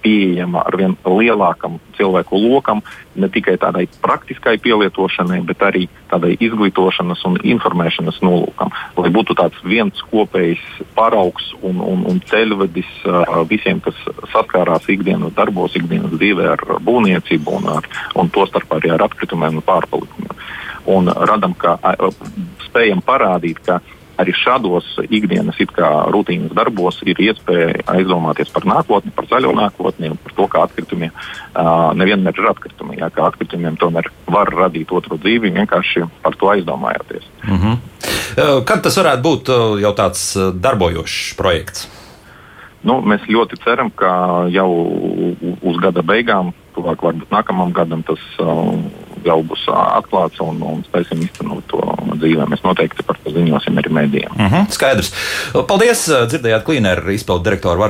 pieejama 0.03 0.63
ar 0.67 0.77
vien 0.77 0.97
lielākam 1.05 1.79
cilvēku 1.97 2.39
lokam, 2.39 2.83
ne 3.15 3.29
tikai 3.29 3.57
tādai 3.57 3.89
praktiskai 4.03 4.59
pielietošanai, 4.59 5.41
bet 5.47 5.63
arī 5.67 5.89
tādai 6.11 6.37
izglītošanas 6.41 7.25
un 7.29 7.39
informēšanas 7.43 8.21
nolūkam. 8.23 8.71
Lai 8.97 9.11
būtu 9.11 9.35
tāds 9.39 9.59
viens 9.65 10.03
kopējs 10.11 10.63
paraugs 10.95 11.53
un, 11.63 11.81
un, 11.81 12.05
un 12.07 12.21
ceļvedis 12.31 12.91
visiem, 13.51 13.81
kas 13.81 13.99
saskārās 14.33 14.89
ikdienas 14.89 15.35
darbos, 15.35 15.77
ikdienas 15.79 16.15
dzīvē 16.15 16.49
ar 16.55 16.65
būvniecību 16.87 17.59
un, 17.59 17.69
ar, 17.79 17.89
un 18.15 18.31
to 18.31 18.47
starp 18.47 18.79
arī 18.79 18.95
ar 18.95 19.09
atkritumiem 19.09 19.59
un 19.59 19.67
pārpalikumiem. 19.67 20.37
Un 20.89 21.11
radam, 21.13 21.55
ka 21.59 21.77
spējam 22.65 23.03
parādīt, 23.05 23.61
ka 23.67 23.81
arī 24.19 24.35
šādos 24.35 24.97
ikdienas 25.07 25.59
rutīnas 26.11 26.55
darbos 26.57 26.99
ir 27.07 27.21
iespēja 27.23 27.85
aizdomāties 27.93 28.51
par 28.55 28.67
nākotni, 28.67 29.13
par 29.15 29.29
zaļo 29.31 29.53
nākotni 29.55 30.11
un 30.11 30.19
par 30.23 30.35
to, 30.35 30.49
kā 30.51 30.65
atkritumiem 30.67 31.13
nevienmēr 32.01 32.41
ir 32.41 32.51
atkritumi. 32.51 32.99
Jā, 32.99 33.11
kā 33.15 33.29
atkritumiem 33.29 33.79
tomēr 33.79 34.11
var 34.27 34.51
radīt 34.55 34.91
otru 34.93 35.21
dzīvi, 35.23 35.55
vienkārši 35.61 36.09
par 36.25 36.37
to 36.41 36.51
aizdomājoties. 36.55 37.31
Mm 37.45 37.61
-hmm. 37.63 38.65
Kad 38.65 38.83
tas 38.83 38.99
varētu 38.99 39.23
būt 39.23 39.55
jau 39.83 39.95
tāds 39.95 40.37
darbojošs 40.61 41.35
projekts? 41.37 41.89
Nu, 42.83 43.01
mēs 43.03 43.27
ļoti 43.27 43.59
ceram, 43.65 43.91
ka 43.91 44.47
jau 44.55 44.71
uz 45.63 45.77
gada 45.83 46.03
beigām, 46.03 46.53
tuvāk 46.77 47.03
varbūt 47.03 47.31
nākamajam 47.35 47.73
gadam, 47.73 48.03
tas 48.03 48.19
jau 49.27 49.39
būs 49.47 49.65
atklāts 49.73 50.41
un, 50.45 50.61
un 50.63 50.83
spēsim 50.87 51.23
iztenot 51.25 51.67
to 51.71 51.83
dzīvē. 52.19 52.47
Mēs 52.51 52.65
noteikti 52.65 53.05
par 53.07 53.19
to 53.23 53.33
ziņosim 53.35 53.79
arī 53.81 53.93
mēdījiem. 53.99 54.33
Uh 54.35 54.43
mhm, 54.45 54.55
-huh, 54.55 54.73
skaidrs. 54.75 55.13
Paldies! 55.69 56.05
Dzirdējāt 56.09 56.65
klīneru 56.67 57.15
izpildu 57.15 57.45
direktoru 57.45 57.85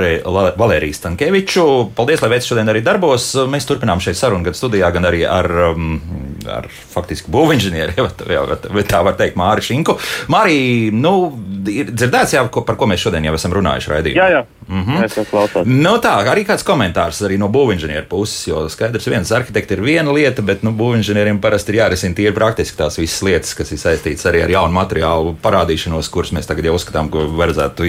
Valēriju 0.58 0.98
Stankēviču. 0.98 1.64
Paldies, 1.96 2.22
lai 2.22 2.32
veids 2.34 2.50
šodien 2.50 2.68
arī 2.68 2.82
darbos. 2.84 3.30
Mēs 3.48 3.68
turpinām 3.68 4.00
šeit 4.00 4.16
sarunu 4.16 4.44
gan 4.44 4.54
studijā, 4.54 4.92
gan 4.92 5.08
arī 5.08 5.24
ar, 5.28 5.50
um, 5.72 6.00
ar 6.46 6.68
faktiski 6.68 7.30
būvinženieri, 7.30 7.96
ja 8.36 8.46
tā 8.88 9.02
var 9.04 9.16
teikt, 9.18 9.36
Māri 9.36 9.64
Šinku. 9.64 9.98
Mārī, 10.28 10.90
nu, 10.92 11.32
ir 11.68 11.92
dzirdēts 11.92 12.34
jau, 12.34 12.48
par 12.64 12.76
ko 12.76 12.86
mēs 12.86 13.04
šodien 13.06 13.24
jau 13.24 13.34
esam 13.34 13.52
runājuši 13.52 13.94
raidījumā. 13.94 14.18
Jā, 14.18 14.30
jā. 14.38 14.57
Mm 14.68 14.84
-hmm. 14.84 15.64
Nu, 15.64 15.90
tā 15.96 16.12
arī 16.28 16.44
kāds 16.44 16.64
komentārs 16.64 17.22
arī 17.24 17.38
no 17.38 17.48
būvinženieru 17.48 18.04
puses, 18.08 18.46
jo 18.48 18.68
skaidrs, 18.68 19.06
viens 19.08 19.32
arhitekts 19.32 19.72
ir 19.72 19.80
viena 19.80 20.12
lieta, 20.12 20.42
bet 20.42 20.62
nu, 20.62 20.70
būvinženieriem 20.70 21.40
parasti 21.40 21.72
ir 21.72 21.78
jārisina 21.78 22.14
tīri 22.14 22.34
praktiski 22.34 22.76
tās 22.76 22.98
visas 22.98 23.22
lietas, 23.22 23.54
kas 23.54 23.72
ir 23.72 23.78
saistītas 23.78 24.26
arī 24.26 24.42
ar 24.44 24.50
jaunu 24.50 24.74
materiālu 24.74 25.36
parādīšanos, 25.42 26.10
kurus 26.10 26.32
mēs 26.32 26.46
tagad 26.46 26.64
jau 26.64 26.74
uzskatām, 26.74 27.08
ko 27.08 27.18
vajadzētu 27.18 27.84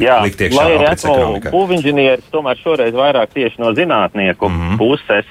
Jā, 0.00 0.22
likt 0.22 0.40
iekšā 0.40 0.64
aprits 0.74 1.04
ekonomikā. 1.04 1.50
Būvinženieris 1.50 2.30
tomēr 2.32 2.58
šoreiz 2.58 2.94
vairāk 2.94 3.28
tieši 3.34 3.60
no 3.62 3.72
zinātnieku 3.72 4.48
mm 4.48 4.60
-hmm. 4.60 4.78
puses. 4.78 5.26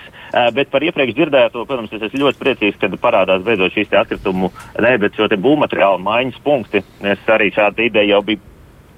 Bet 0.54 0.70
par 0.70 0.84
iepriekš 0.84 1.14
dzirdēto, 1.14 1.66
protams, 1.66 1.94
es 1.94 2.02
esmu 2.02 2.20
ļoti 2.20 2.40
priecīgs, 2.40 2.80
kad 2.82 2.96
parādās 3.02 3.44
beidzot 3.44 3.74
šīs 3.74 3.94
atkritumu, 3.94 4.52
ne, 4.80 4.98
bet 4.98 5.14
šo 5.14 5.28
būvmateriālu 5.28 6.00
maiņas 6.02 6.40
punkti. 6.44 6.82
Es 7.02 7.20
arī 7.28 7.54
šāda 7.54 7.86
ideja 7.86 8.16
jau 8.16 8.22
biju 8.22 8.40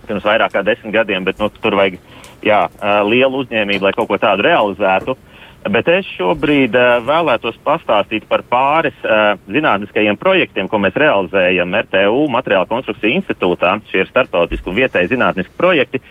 pirms 0.07 0.25
vairāk 0.25 0.53
kā 0.55 0.63
desmit 0.65 0.93
gadiem, 0.95 1.25
bet 1.27 1.39
nu, 1.41 1.49
tur 1.61 1.77
vajag 1.79 1.97
jā, 2.45 2.65
lielu 3.07 3.41
uzņēmību, 3.43 3.87
lai 3.87 3.95
kaut 3.95 4.09
ko 4.11 4.19
tādu 4.21 4.45
realizētu. 4.47 5.17
Bet 5.65 5.87
es 5.89 6.05
šobrīd 6.13 6.75
uh, 6.77 6.99
vēlētos 7.01 7.55
pastāstīt 7.65 8.27
par 8.29 8.43
pāris 8.45 8.97
uh, 9.01 9.33
zinātniskajiem 9.49 10.19
projektiem, 10.21 10.69
ko 10.69 10.77
mēs 10.83 10.93
realizējam 11.01 11.73
RTU 11.79 12.27
Materiāla 12.29 12.69
konstrukcija 12.69 13.17
institūtā. 13.17 13.71
Šie 13.89 14.03
ir 14.03 14.11
starptautiski 14.11 14.69
un 14.69 14.77
vietēji 14.77 15.15
zinātniski 15.15 15.57
projekti, 15.57 16.03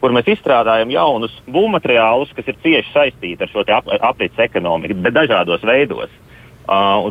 kur 0.00 0.16
mēs 0.16 0.32
izstrādājam 0.32 0.94
jaunus 0.96 1.36
būvmateriālus, 1.44 2.32
kas 2.38 2.48
ir 2.48 2.56
cieši 2.64 2.94
saistīti 2.94 3.44
ar 3.44 3.52
šo 3.52 3.66
ap 3.76 3.92
aprits 4.00 4.40
ekonomiku, 4.48 4.96
bet 5.04 5.20
dažādos 5.20 5.68
veidos. 5.68 6.08
Uh, 6.08 6.31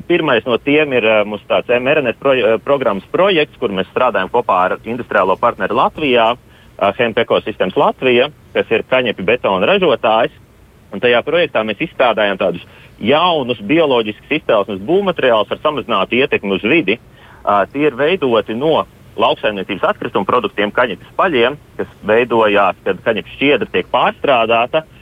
pirmais 0.08 0.46
no 0.46 0.58
tiem 0.58 0.94
ir 0.94 1.04
uh, 1.04 1.24
mūsu 1.28 1.44
MRNS 1.76 2.20
proje, 2.20 2.44
uh, 2.44 2.60
programmas 2.64 3.04
projekts, 3.12 3.58
kur 3.60 3.72
mēs 3.72 3.90
strādājam 3.92 4.30
kopā 4.32 4.60
ar 4.66 4.78
industriālo 4.86 5.36
partneri 5.40 5.76
Latvijā, 5.76 6.36
uh, 6.36 6.94
Hempeko 6.98 7.42
sistēmas 7.42 7.76
Latvija, 7.76 8.30
kas 8.54 8.72
ir 8.72 8.84
kaņepju 8.88 9.26
betona 9.26 9.68
ražotājs. 9.68 10.32
Un 10.92 11.00
tajā 11.00 11.22
projektā 11.24 11.64
mēs 11.64 11.80
izstrādājam 11.84 12.40
tādus 12.40 12.64
jaunus 13.00 13.60
bioloģiskus 13.64 14.32
izcelsmes 14.40 14.82
būvmateriālus 14.84 15.52
ar 15.52 15.60
samazinātu 15.64 16.20
ietekmi 16.20 16.56
uz 16.56 16.64
vidi. 16.64 17.00
Uh, 17.44 17.66
tie 17.72 17.88
ir 17.90 17.96
veidoti 17.96 18.56
no 18.56 18.86
lauksaimniecības 19.20 19.84
atkrituma 19.84 20.26
produktiem, 20.26 20.72
kaņepes 20.72 21.12
paļiem, 21.18 21.58
kas 21.78 21.92
veidojās, 22.08 22.80
kad 22.86 23.04
kaņepes 23.04 23.36
šķiedra 23.36 23.72
tiek 23.72 23.92
pārstrādāta. 23.92 24.86
Uh, 24.86 25.01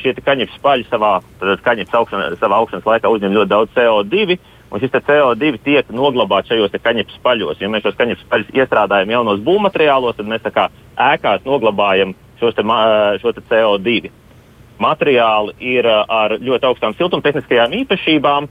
šie 0.00 0.14
kaņepes 0.24 0.60
paļi 0.64 0.86
savā, 0.90 1.16
kaņepes 1.64 1.96
augšana, 1.98 2.28
savā 2.40 2.60
augšanas 2.62 2.86
laikā 2.88 3.10
uzņem 3.12 3.34
ļoti 3.36 3.52
daudz 3.52 3.74
CO2. 3.76 4.38
Un 4.66 4.82
šis 4.82 4.94
CO2 4.96 5.60
tiek 5.62 5.90
noglabāts 5.94 6.50
šajos 6.50 6.74
kaņepes 6.82 7.20
paļos. 7.22 7.60
Ja 7.62 7.70
mēs 7.70 7.84
šos 7.86 7.98
kaņepes 7.98 8.26
paļus 8.30 8.54
iestrādājam 8.56 9.12
jaunos 9.14 9.42
būvmateriālos, 9.46 10.16
tad 10.18 10.30
mēs 10.30 10.46
kā 10.50 10.68
ēkās 10.96 11.46
noglabājam 11.46 12.16
te, 12.40 12.50
šo 13.22 13.32
te 13.36 13.44
CO2. 13.50 14.10
Materiāli 14.82 15.54
ir 15.76 15.86
ar 15.88 16.36
ļoti 16.36 16.68
augstām 16.68 16.96
siltumtehniskajām 16.98 17.78
īpašībām 17.84 18.48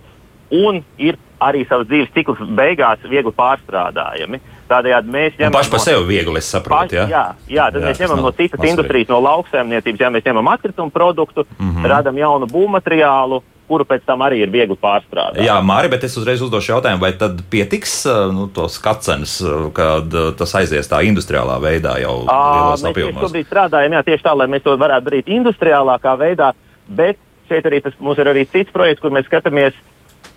un 0.56 0.82
ir 0.98 1.20
arī 1.44 1.66
savas 1.68 1.90
dzīves 1.90 2.14
cikls 2.16 2.42
beigās 2.58 3.04
viegli 3.10 3.34
pārstrādājami. 3.36 4.40
Tādējādi 4.70 5.12
mēs 5.14 5.36
ņemam. 5.40 5.56
Paši 5.60 5.72
par 5.74 5.82
no, 5.82 5.86
sevi 5.86 6.06
viegli, 6.10 6.40
es 6.42 6.48
saprotu. 6.50 6.96
Paši, 6.96 7.12
jā, 7.12 7.26
jā, 7.48 7.66
tad 7.74 7.82
jā, 7.82 7.90
mēs 7.90 8.00
ņemam 8.02 8.24
no 8.26 8.32
citas 8.34 8.64
industrijas, 8.66 9.12
no 9.14 9.20
lauksaimniecības, 9.26 10.02
ja 10.02 10.14
mēs 10.14 10.26
ņemam 10.26 10.54
atkritumu 10.56 10.94
produktu, 10.94 11.46
mm 11.58 11.70
-hmm. 11.70 11.90
radam 11.92 12.18
jaunu 12.18 12.50
būvmateriālu, 12.50 13.42
kuru 13.68 13.86
pēc 13.86 14.06
tam 14.06 14.22
arī 14.26 14.42
ir 14.46 14.52
viegli 14.54 14.78
pārstrādāt. 14.78 15.42
Jā, 15.46 15.58
Mārija, 15.66 15.92
bet 15.96 16.04
es 16.04 16.18
uzreiz 16.18 16.42
uzdošu 16.42 16.72
jautājumu, 16.72 17.02
vai 17.02 17.14
tad 17.18 17.42
pietiks 17.50 18.06
nu, 18.34 18.48
tos 18.54 18.78
kacenes, 18.82 19.40
kad 19.74 20.18
tas 20.38 20.56
aizies 20.62 20.90
tā 20.90 21.02
industriālā 21.08 21.58
veidā 21.62 21.98
jau 22.02 22.20
lielos 22.26 22.86
apjomos? 22.86 23.16
Mēs 23.16 23.28
šobrīd 23.28 23.50
strādājam 23.50 23.98
jā, 23.98 24.04
tieši 24.04 24.24
tā, 24.28 24.36
lai 24.38 24.48
mēs 24.54 24.66
to 24.66 24.78
varētu 24.78 25.10
darīt 25.10 25.34
industriālākā 25.40 26.14
veidā, 26.22 26.54
bet 26.88 27.18
šeit 27.50 27.66
arī 27.66 27.82
tas, 27.86 27.98
mums 28.00 28.22
ir 28.22 28.30
arī 28.30 28.46
cits 28.50 28.74
projekts, 28.74 29.02
kur 29.02 29.14
mēs 29.14 29.28
skatāmies 29.30 29.74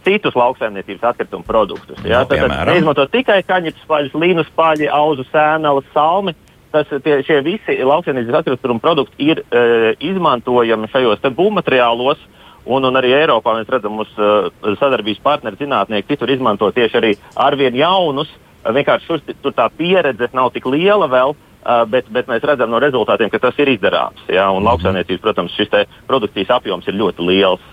citus 0.09 0.37
lauksaimniecības 0.39 1.05
atkritumu 1.13 1.45
produktus. 1.45 2.01
Ja? 2.05 2.25
No, 2.25 2.33
Tad 2.33 2.69
neizmanto 2.71 3.07
tikai 3.13 3.43
kaņepes 3.47 3.85
paļus, 3.89 4.17
līnus 4.17 4.51
paļi, 4.57 4.89
auzu 4.89 5.27
sēneles, 5.29 5.89
salmi. 5.95 6.35
Tas, 6.73 6.89
tie, 7.05 7.21
šie 7.25 7.39
visi 7.45 7.79
lauksaimniecības 7.81 8.43
atkritumu 8.43 8.81
produkti 8.85 9.31
ir 9.31 9.41
uh, 9.45 9.91
izmantojami 10.05 10.91
šajos 10.93 11.25
būvmateriālos. 11.37 12.21
Un, 12.69 12.85
un 12.85 12.99
arī 13.01 13.15
Eiropā 13.17 13.55
mēs 13.57 13.71
redzam, 13.73 13.97
ka 13.97 14.03
mūsu 14.03 14.25
uh, 14.29 14.75
sadarbības 14.77 15.23
partneri, 15.25 15.57
zinātnieki, 15.61 16.11
citur 16.11 16.33
izmanto 16.35 16.69
tieši 16.77 17.01
arī 17.01 17.15
arvien 17.41 17.77
jaunus. 17.77 18.33
Uh, 18.61 18.73
vienkārši 18.77 19.09
šur, 19.09 19.23
tur 19.41 19.57
tā 19.57 19.69
pieredze 19.73 20.29
nav 20.37 20.53
tik 20.53 20.69
liela 20.69 21.09
vēl, 21.09 21.33
uh, 21.33 21.85
bet, 21.89 22.11
bet 22.13 22.29
mēs 22.29 22.45
redzam 22.45 22.73
no 22.73 22.81
rezultātiem, 22.85 23.33
ka 23.33 23.41
tas 23.41 23.57
ir 23.61 23.73
izdarāms. 23.73 24.21
Ja? 24.29 24.51
Un 24.51 24.59
mm 24.59 24.61
-hmm. 24.61 24.69
lauksaimniecības, 24.69 25.25
protams, 25.25 25.57
šis 25.57 25.73
produkcijas 26.07 26.51
apjoms 26.59 26.89
ir 26.89 27.01
ļoti 27.01 27.25
liels. 27.31 27.65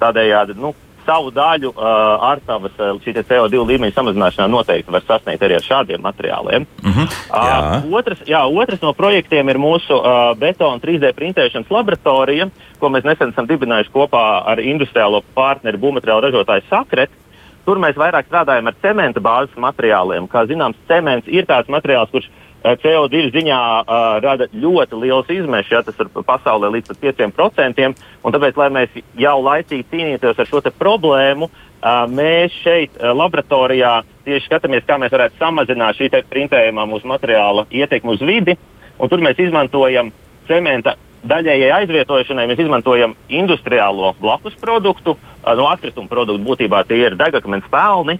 Tādējādi 0.00 0.58
nu, 0.60 0.74
savu 1.06 1.30
daļu 1.34 1.70
uh, 1.72 1.86
ar 2.30 2.40
tavas 2.46 2.74
uh, 2.78 2.98
CO2 3.04 3.62
līmeņa 3.70 3.94
samazināšanā 3.96 4.48
noteikti 4.50 4.92
var 4.92 5.04
sasniegt 5.06 5.42
arī 5.42 5.58
ar 5.58 5.64
šādiem 5.64 6.02
materiāliem. 6.04 6.66
Mm 6.82 6.92
-hmm. 6.92 7.08
uh, 7.30 7.96
otrs, 7.98 8.22
jā, 8.26 8.42
otrs 8.44 8.82
no 8.82 8.92
projektiem 8.92 9.48
ir 9.48 9.58
mūsu 9.58 9.98
uh, 9.98 10.38
betona 10.38 10.80
3D 10.80 11.12
printēšanas 11.12 11.70
laboratorija, 11.70 12.48
ko 12.78 12.88
mēs 12.88 13.04
nesen 13.04 13.28
esam 13.28 13.46
dibinājuši 13.46 13.92
kopā 13.92 14.42
ar 14.46 14.58
industriālo 14.58 15.22
partneri 15.34 15.78
būvmateriālu 15.78 16.20
ražotāju 16.28 16.62
Sakret. 16.70 17.10
tur 17.64 17.78
mēs 17.78 17.96
vairāk 17.96 18.26
strādājam 18.28 18.66
ar 18.66 18.74
cementa 18.82 19.20
bāzes 19.20 19.56
materiāliem. 19.56 20.28
Kā 20.28 20.44
zināms, 20.44 20.76
cements 20.88 21.28
ir 21.28 21.46
tāds 21.48 21.68
materiāls, 21.68 22.10
kurš 22.10 22.28
CO2 22.64 23.28
ziņā 23.34 23.60
uh, 23.60 24.02
rada 24.24 24.48
ļoti 24.48 25.00
liels 25.02 25.28
izmešs, 25.28 25.72
ja 25.72 25.82
tas 25.84 25.98
ir 26.00 26.08
pasaulē 26.24 26.70
līdz 26.72 26.92
pat 26.92 27.02
5%. 27.04 27.88
Tāpēc, 28.24 28.60
lai 28.60 28.68
mēs 28.72 28.98
jau 29.20 29.36
laicīgi 29.44 29.86
cīnītos 29.92 30.40
ar 30.40 30.48
šo 30.48 30.62
problēmu, 30.78 31.50
uh, 31.50 32.04
mēs 32.08 32.56
šeit, 32.64 32.96
uh, 32.96 33.12
laboratorijā, 33.12 33.98
tieši 34.24 34.48
skatāmies, 34.48 34.86
kā 34.88 34.96
mēs 35.00 35.12
varētu 35.12 35.40
samazināt 35.42 36.00
šī 36.00 36.10
printējumā 36.30 36.88
mūsu 36.88 37.10
materiāla 37.10 37.66
ietekmi 37.70 38.16
uz 38.16 38.24
vidi. 38.24 38.56
Tur 38.94 39.20
mēs 39.20 39.40
izmantojam 39.42 40.12
cementa 40.48 40.94
daļējai 41.28 41.70
aizvietošanai 41.78 42.46
mēs 42.50 42.60
izmantojam 42.64 43.14
industriālo 43.32 44.12
blakus 44.20 44.56
produktu, 44.60 45.16
no 45.56 45.68
atkrituma 45.68 46.08
produktu. 46.08 46.44
Būtībā 46.44 46.84
tie 46.88 47.00
ir 47.06 47.16
degakmens 47.20 47.66
pelni 47.70 48.18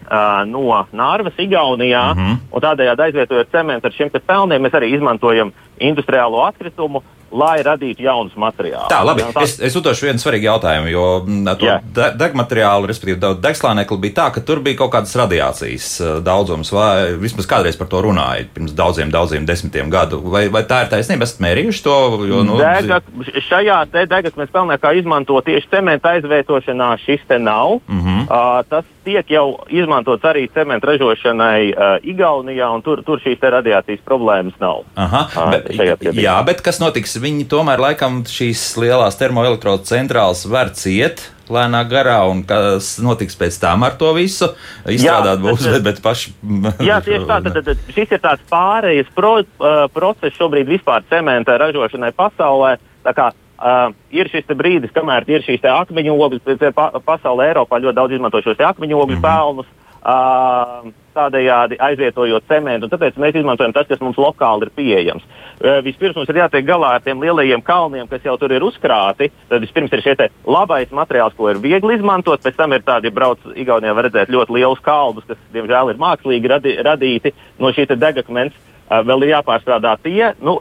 no 0.50 0.86
Nārvas, 0.92 1.38
Igaunijā. 1.38 2.14
Mm 2.14 2.20
-hmm. 2.20 2.60
Tādējādi 2.64 3.02
aizvietojot 3.02 3.50
cementu 3.52 3.86
ar 3.86 3.92
šiem 3.92 4.10
pelniem, 4.26 4.62
mēs 4.62 4.74
arī 4.74 4.94
izmantojam 4.94 5.52
industriālo 5.80 6.44
atkritumu 6.46 7.02
lai 7.34 7.58
radītu 7.66 8.04
jaunus 8.04 8.34
materiālus. 8.38 8.88
Tā, 8.92 9.00
labi. 9.06 9.24
Es, 9.42 9.56
es 9.62 9.76
uzdošu 9.78 10.08
vienu 10.08 10.22
svarīgu 10.22 10.46
jautājumu, 10.46 10.90
jo 10.92 11.04
mm, 11.24 11.50
to 11.58 11.72
de 11.96 12.08
degmateriālu, 12.20 12.88
respektīvi, 12.90 13.32
degslānekli 13.42 13.98
bija 14.06 14.16
tā, 14.20 14.28
ka 14.36 14.42
tur 14.46 14.62
bija 14.64 14.78
kaut 14.82 14.92
kādas 14.94 15.14
radiācijas 15.18 15.88
uh, 16.02 16.12
daudzums, 16.24 16.70
vai 16.74 17.14
vismaz 17.20 17.48
kādreiz 17.50 17.78
par 17.80 17.90
to 17.90 18.02
runāja 18.06 18.46
pirms 18.54 18.74
daudziem, 18.76 19.12
daudziem 19.14 19.48
desmitiem 19.48 19.90
gadu. 19.92 20.20
Vai, 20.34 20.46
vai 20.52 20.64
tā 20.68 20.84
ir 20.84 20.92
taisnība? 20.94 21.26
Esat 21.26 21.42
mērījuši 21.44 21.84
to? 21.86 21.98
Jo, 22.30 22.42
nu, 22.46 22.58
Dega, 22.60 23.00
šajā 23.48 23.80
te 23.92 24.06
degasmēs 24.10 24.54
pelnēkā 24.54 24.94
izmanto 25.00 25.40
tieši 25.44 25.72
cementa 25.74 26.14
aizvietošanā 26.14 26.94
šis 27.02 27.26
te 27.28 27.40
nav. 27.42 27.80
Mm 27.88 28.04
-hmm. 28.04 28.26
uh, 28.28 28.62
tas 28.68 28.86
tiek 29.04 29.30
jau 29.30 29.46
izmantots 29.72 30.24
arī 30.28 30.46
cementu 30.54 30.90
ražošanai 30.90 31.60
uh, 31.72 31.94
Igaunijā, 32.04 32.70
un 32.74 32.84
tur, 32.84 33.02
tur 33.06 33.22
šīs 33.22 33.42
radiācijas 33.42 34.02
problēmas 34.06 34.56
nav. 34.62 34.84
Aha, 35.00 35.26
uh, 35.30 35.52
bet, 35.54 35.70
jā, 36.16 36.38
bet 36.46 36.64
kas 36.64 36.80
notiks? 36.82 37.18
viņi 37.24 37.46
tomēr 37.50 37.82
laikam 37.82 38.22
šīs 38.28 38.74
lielās 38.80 39.18
termoelektrodu 39.20 39.86
centrālas 39.88 40.44
var 40.50 40.72
ciet. 40.76 41.30
Lēnā 41.44 41.82
garā, 41.84 42.22
un 42.32 42.40
kas 42.48 42.94
notiks 43.04 43.36
pēc 43.36 43.58
tam 43.60 43.84
ar 43.84 43.98
to 44.00 44.14
visu? 44.16 44.48
Izstrādāt 44.88 45.36
jā, 45.36 45.42
būs, 45.44 45.66
bet, 45.74 45.82
bet 45.84 46.00
paši. 46.04 46.32
jā, 46.88 46.96
tieši 47.04 47.28
tā. 47.28 47.38
Tad, 47.44 47.58
tad, 47.68 47.82
šis 47.92 48.14
ir 48.16 48.22
tāds 48.24 48.46
pārējais 48.48 49.10
pro, 49.16 49.36
uh, 49.44 49.84
process 49.92 50.40
šobrīd 50.40 50.70
vispār 50.72 51.04
cementa 51.12 51.58
ražošanai 51.60 52.14
pasaulē. 52.16 52.78
Tā 53.04 53.12
kā 53.12 53.28
uh, 53.64 53.86
ir 54.14 54.28
šis 54.32 54.50
brīdis, 54.52 54.92
kamēr 54.94 55.26
ir 55.30 55.46
šīs 55.46 55.64
akmeņu 55.72 56.18
ogles, 56.18 56.44
pa, 56.76 56.90
pasaulē, 57.04 57.50
Eiropā 57.52 57.80
ļoti 57.80 57.96
daudz 57.96 58.18
izmanto 58.18 58.42
šos 58.44 58.60
akmeņu 58.60 59.00
ogļu 59.00 59.16
-hmm. 59.16 59.24
pelnus. 59.24 59.72
Uh, 60.04 60.92
tādējādi 61.14 61.78
aizvietojot 61.80 62.44
cementu. 62.50 62.90
Tāpēc 62.92 63.16
mēs 63.16 63.38
izmantojam 63.38 63.72
tas, 63.72 63.86
kas 63.88 64.02
mums 64.04 64.18
lokāli 64.20 64.66
ir 64.66 64.72
pieejams. 64.76 65.22
Uh, 65.24 65.78
vispirms 65.86 66.18
mums 66.18 66.28
ir 66.28 66.42
jātiek 66.42 66.66
galā 66.66 66.90
ar 66.98 67.00
tiem 67.00 67.22
lielajiem 67.22 67.62
kalniem, 67.64 68.08
kas 68.10 68.26
jau 68.26 68.34
tur 68.36 68.52
ir 68.52 68.66
uzkrāti. 68.66 69.30
Tad 69.48 69.64
vispirms 69.64 69.94
ir 69.96 70.02
šie 70.04 70.28
labais 70.44 70.92
materiāls, 70.92 71.32
ko 71.38 71.48
ir 71.48 71.62
viegli 71.62 71.96
izmantot. 71.96 72.42
Pēc 72.44 72.58
tam 72.58 72.76
ir 72.76 72.84
tādi, 72.84 73.08
ja 73.08 73.16
brauc 73.16 73.40
Igaunijā, 73.54 73.94
var 73.96 74.10
redzēt 74.10 74.28
ļoti 74.34 74.58
lielus 74.58 74.84
kalnus, 74.84 75.24
kas, 75.24 75.40
diemžēl, 75.56 75.94
ir 75.94 76.02
mākslīgi 76.04 76.52
radi, 76.52 76.76
radīti 76.84 77.32
no 77.58 77.72
šī 77.72 77.88
degakmens. 77.96 78.52
Vēl 78.90 79.24
ir 79.24 79.38
jāpārstrādā 79.38 79.96
tie. 80.04 80.34
Nu, 80.44 80.58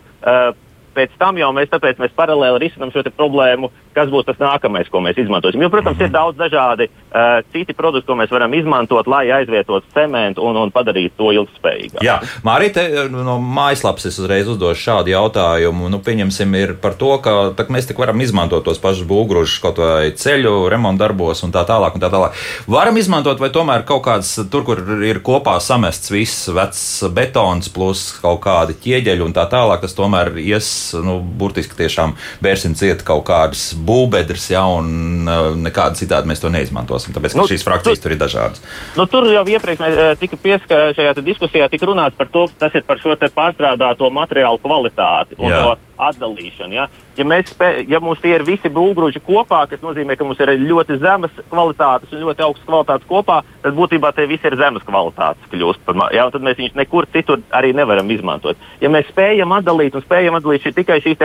pēc 0.95 1.15
tam 1.19 1.39
jau 1.41 1.51
mēs, 1.55 1.71
mēs 1.99 2.15
paralēli 2.17 2.65
risinām 2.67 2.93
šo 2.93 3.03
problēmu, 3.13 3.71
kas 3.93 4.09
būs 4.09 4.25
tas 4.27 4.39
nākamais, 4.41 4.89
ko 4.91 5.01
mēs 5.05 5.19
izmantosim. 5.21 5.61
Jo, 5.61 5.69
protams, 5.73 6.01
ir 6.01 6.11
daudz 6.13 6.37
dažādi 6.39 6.89
uh, 6.89 7.41
citi 7.53 7.75
produkti, 7.77 8.07
ko 8.09 8.17
mēs 8.19 8.33
varam 8.33 8.53
izmantot, 8.57 9.09
lai 9.09 9.25
aizvietotu 9.35 9.85
cementu 9.93 10.43
un, 10.45 10.57
un 10.57 10.73
padarītu 10.73 11.17
to 11.19 11.31
ilgspējīgāku. 11.37 12.05
Jā, 12.05 12.19
Mārīt, 12.45 12.77
no 13.13 13.37
mājaslapas 13.41 14.07
es 14.09 14.17
uzreiz 14.21 14.49
uzdošu 14.51 14.81
šādu 14.87 15.13
jautājumu. 15.13 15.91
Nu, 15.93 16.01
pieņemsim, 16.03 16.57
ir 16.59 16.75
par 16.81 16.97
to, 16.99 17.13
ka 17.23 17.35
tā, 17.57 17.67
mēs 17.73 17.87
tik 17.89 18.01
varam 18.01 18.21
izmantot 18.23 18.65
tos 18.65 18.81
pašus 18.83 19.07
būgružus 19.09 19.59
kaut 19.63 19.81
vai 19.81 20.11
ceļu 20.17 20.67
remontu 20.71 21.03
darbos 21.03 21.43
un 21.45 21.53
tā 21.53 21.65
tālāk. 21.69 21.95
Un 21.97 22.03
tā 22.03 22.09
tālāk. 22.13 22.37
Varam 22.71 22.97
izmantot, 22.99 23.41
vai 23.41 23.51
tomēr 23.53 23.85
kaut 23.87 24.03
kāds 24.07 24.35
tur, 24.51 24.65
kur 24.67 24.81
ir 25.05 25.21
kopā 25.25 25.59
samests 25.63 26.11
viss 26.13 26.49
vecs 26.53 26.83
betons 27.13 27.71
plus 27.73 28.09
kaut 28.23 28.41
kādi 28.43 28.77
ķieģeļi 28.83 29.25
un 29.25 29.35
tā 29.35 29.45
tālāk, 29.51 29.83
tas 29.83 29.95
tomēr 29.97 30.33
ies, 30.41 30.67
nu, 31.05 31.17
burtiski 31.21 31.77
tiešām 31.79 32.15
bērsim 32.43 32.75
ciet 32.79 33.03
kaut 33.07 33.25
kādas 33.29 33.71
būvbedres, 33.87 34.49
ja, 34.53 34.65
un 34.79 35.27
uh, 35.27 35.51
nekādi 35.59 36.03
citādi 36.03 36.31
mēs 36.31 36.43
to 36.43 36.51
neizmantosim. 36.53 37.15
Tāpēc 37.15 37.37
nu, 37.39 37.47
šīs 37.49 37.65
frakcijas 37.65 38.01
tu, 38.01 38.07
tur 38.07 38.15
ir 38.15 38.21
dažādas. 38.21 38.63
Nu, 38.99 39.07
tur 39.09 39.29
jau 39.31 39.45
iepriekš 39.55 39.83
mēs, 39.85 39.97
uh, 39.97 40.13
tika 40.19 40.39
pieskarta 40.43 40.97
šajā 40.97 41.15
diskusijā, 41.23 41.69
tika 41.71 41.89
runāts 41.89 42.19
par 42.19 42.29
to, 42.33 42.47
tas 42.59 42.75
ir 42.75 42.85
par 42.87 43.01
šo 43.01 43.15
pārstrādāto 43.23 44.09
materiālu 44.13 44.61
kvalitāti 44.63 45.39
un 45.39 45.51
Jā. 45.51 45.63
to 45.63 46.03
atdalīšanu. 46.09 46.75
Ja? 46.75 46.87
Ja, 47.17 47.25
spē, 47.45 47.67
ja 47.87 47.99
mums 48.01 48.21
tie 48.23 48.33
ir 48.33 48.43
visi 48.47 48.71
būvgrūži 48.73 49.21
kopā, 49.21 49.63
kas 49.69 49.83
nozīmē, 49.85 50.15
ka 50.17 50.25
mums 50.25 50.39
ir 50.41 50.49
ļoti 50.57 50.97
zemas 51.01 51.35
kvalitātes 51.51 52.13
un 52.13 52.23
ļoti 52.25 52.45
augstas 52.45 52.65
kvalitātes 52.65 53.09
kopā, 53.09 53.41
tad 53.61 53.77
būtībā 53.77 54.13
tie 54.17 54.25
visi 54.29 54.49
ir 54.49 54.57
zemes 54.57 54.85
kvalitātes 54.87 55.51
kļūst. 55.51 55.93
Ja, 56.15 56.25
tad 56.33 56.41
mēs 56.41 56.57
viņus 56.57 56.79
nekur 56.79 57.05
citur 57.13 57.43
arī 57.53 57.73
nevaram 57.77 58.09
izmantot. 58.09 58.57
Ja 58.81 58.89
mēs 58.89 59.11
spējam 59.13 59.53
atdalīt 59.53 59.93
un 59.93 60.05
spējam 60.05 60.39
atdalīt 60.39 60.65
šī, 60.65 60.73
tikai 60.81 61.01
šīs 61.05 61.21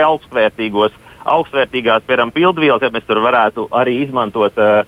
augstvērtīgās, 1.29 2.05
piemēram, 2.07 2.31
pildvielas, 2.33 2.85
ja 2.85 2.93
mēs 2.93 3.05
tur 3.07 3.19
varētu 3.25 3.67
arī 3.75 3.99
izmantot 4.05 4.55
uh, 4.61 4.85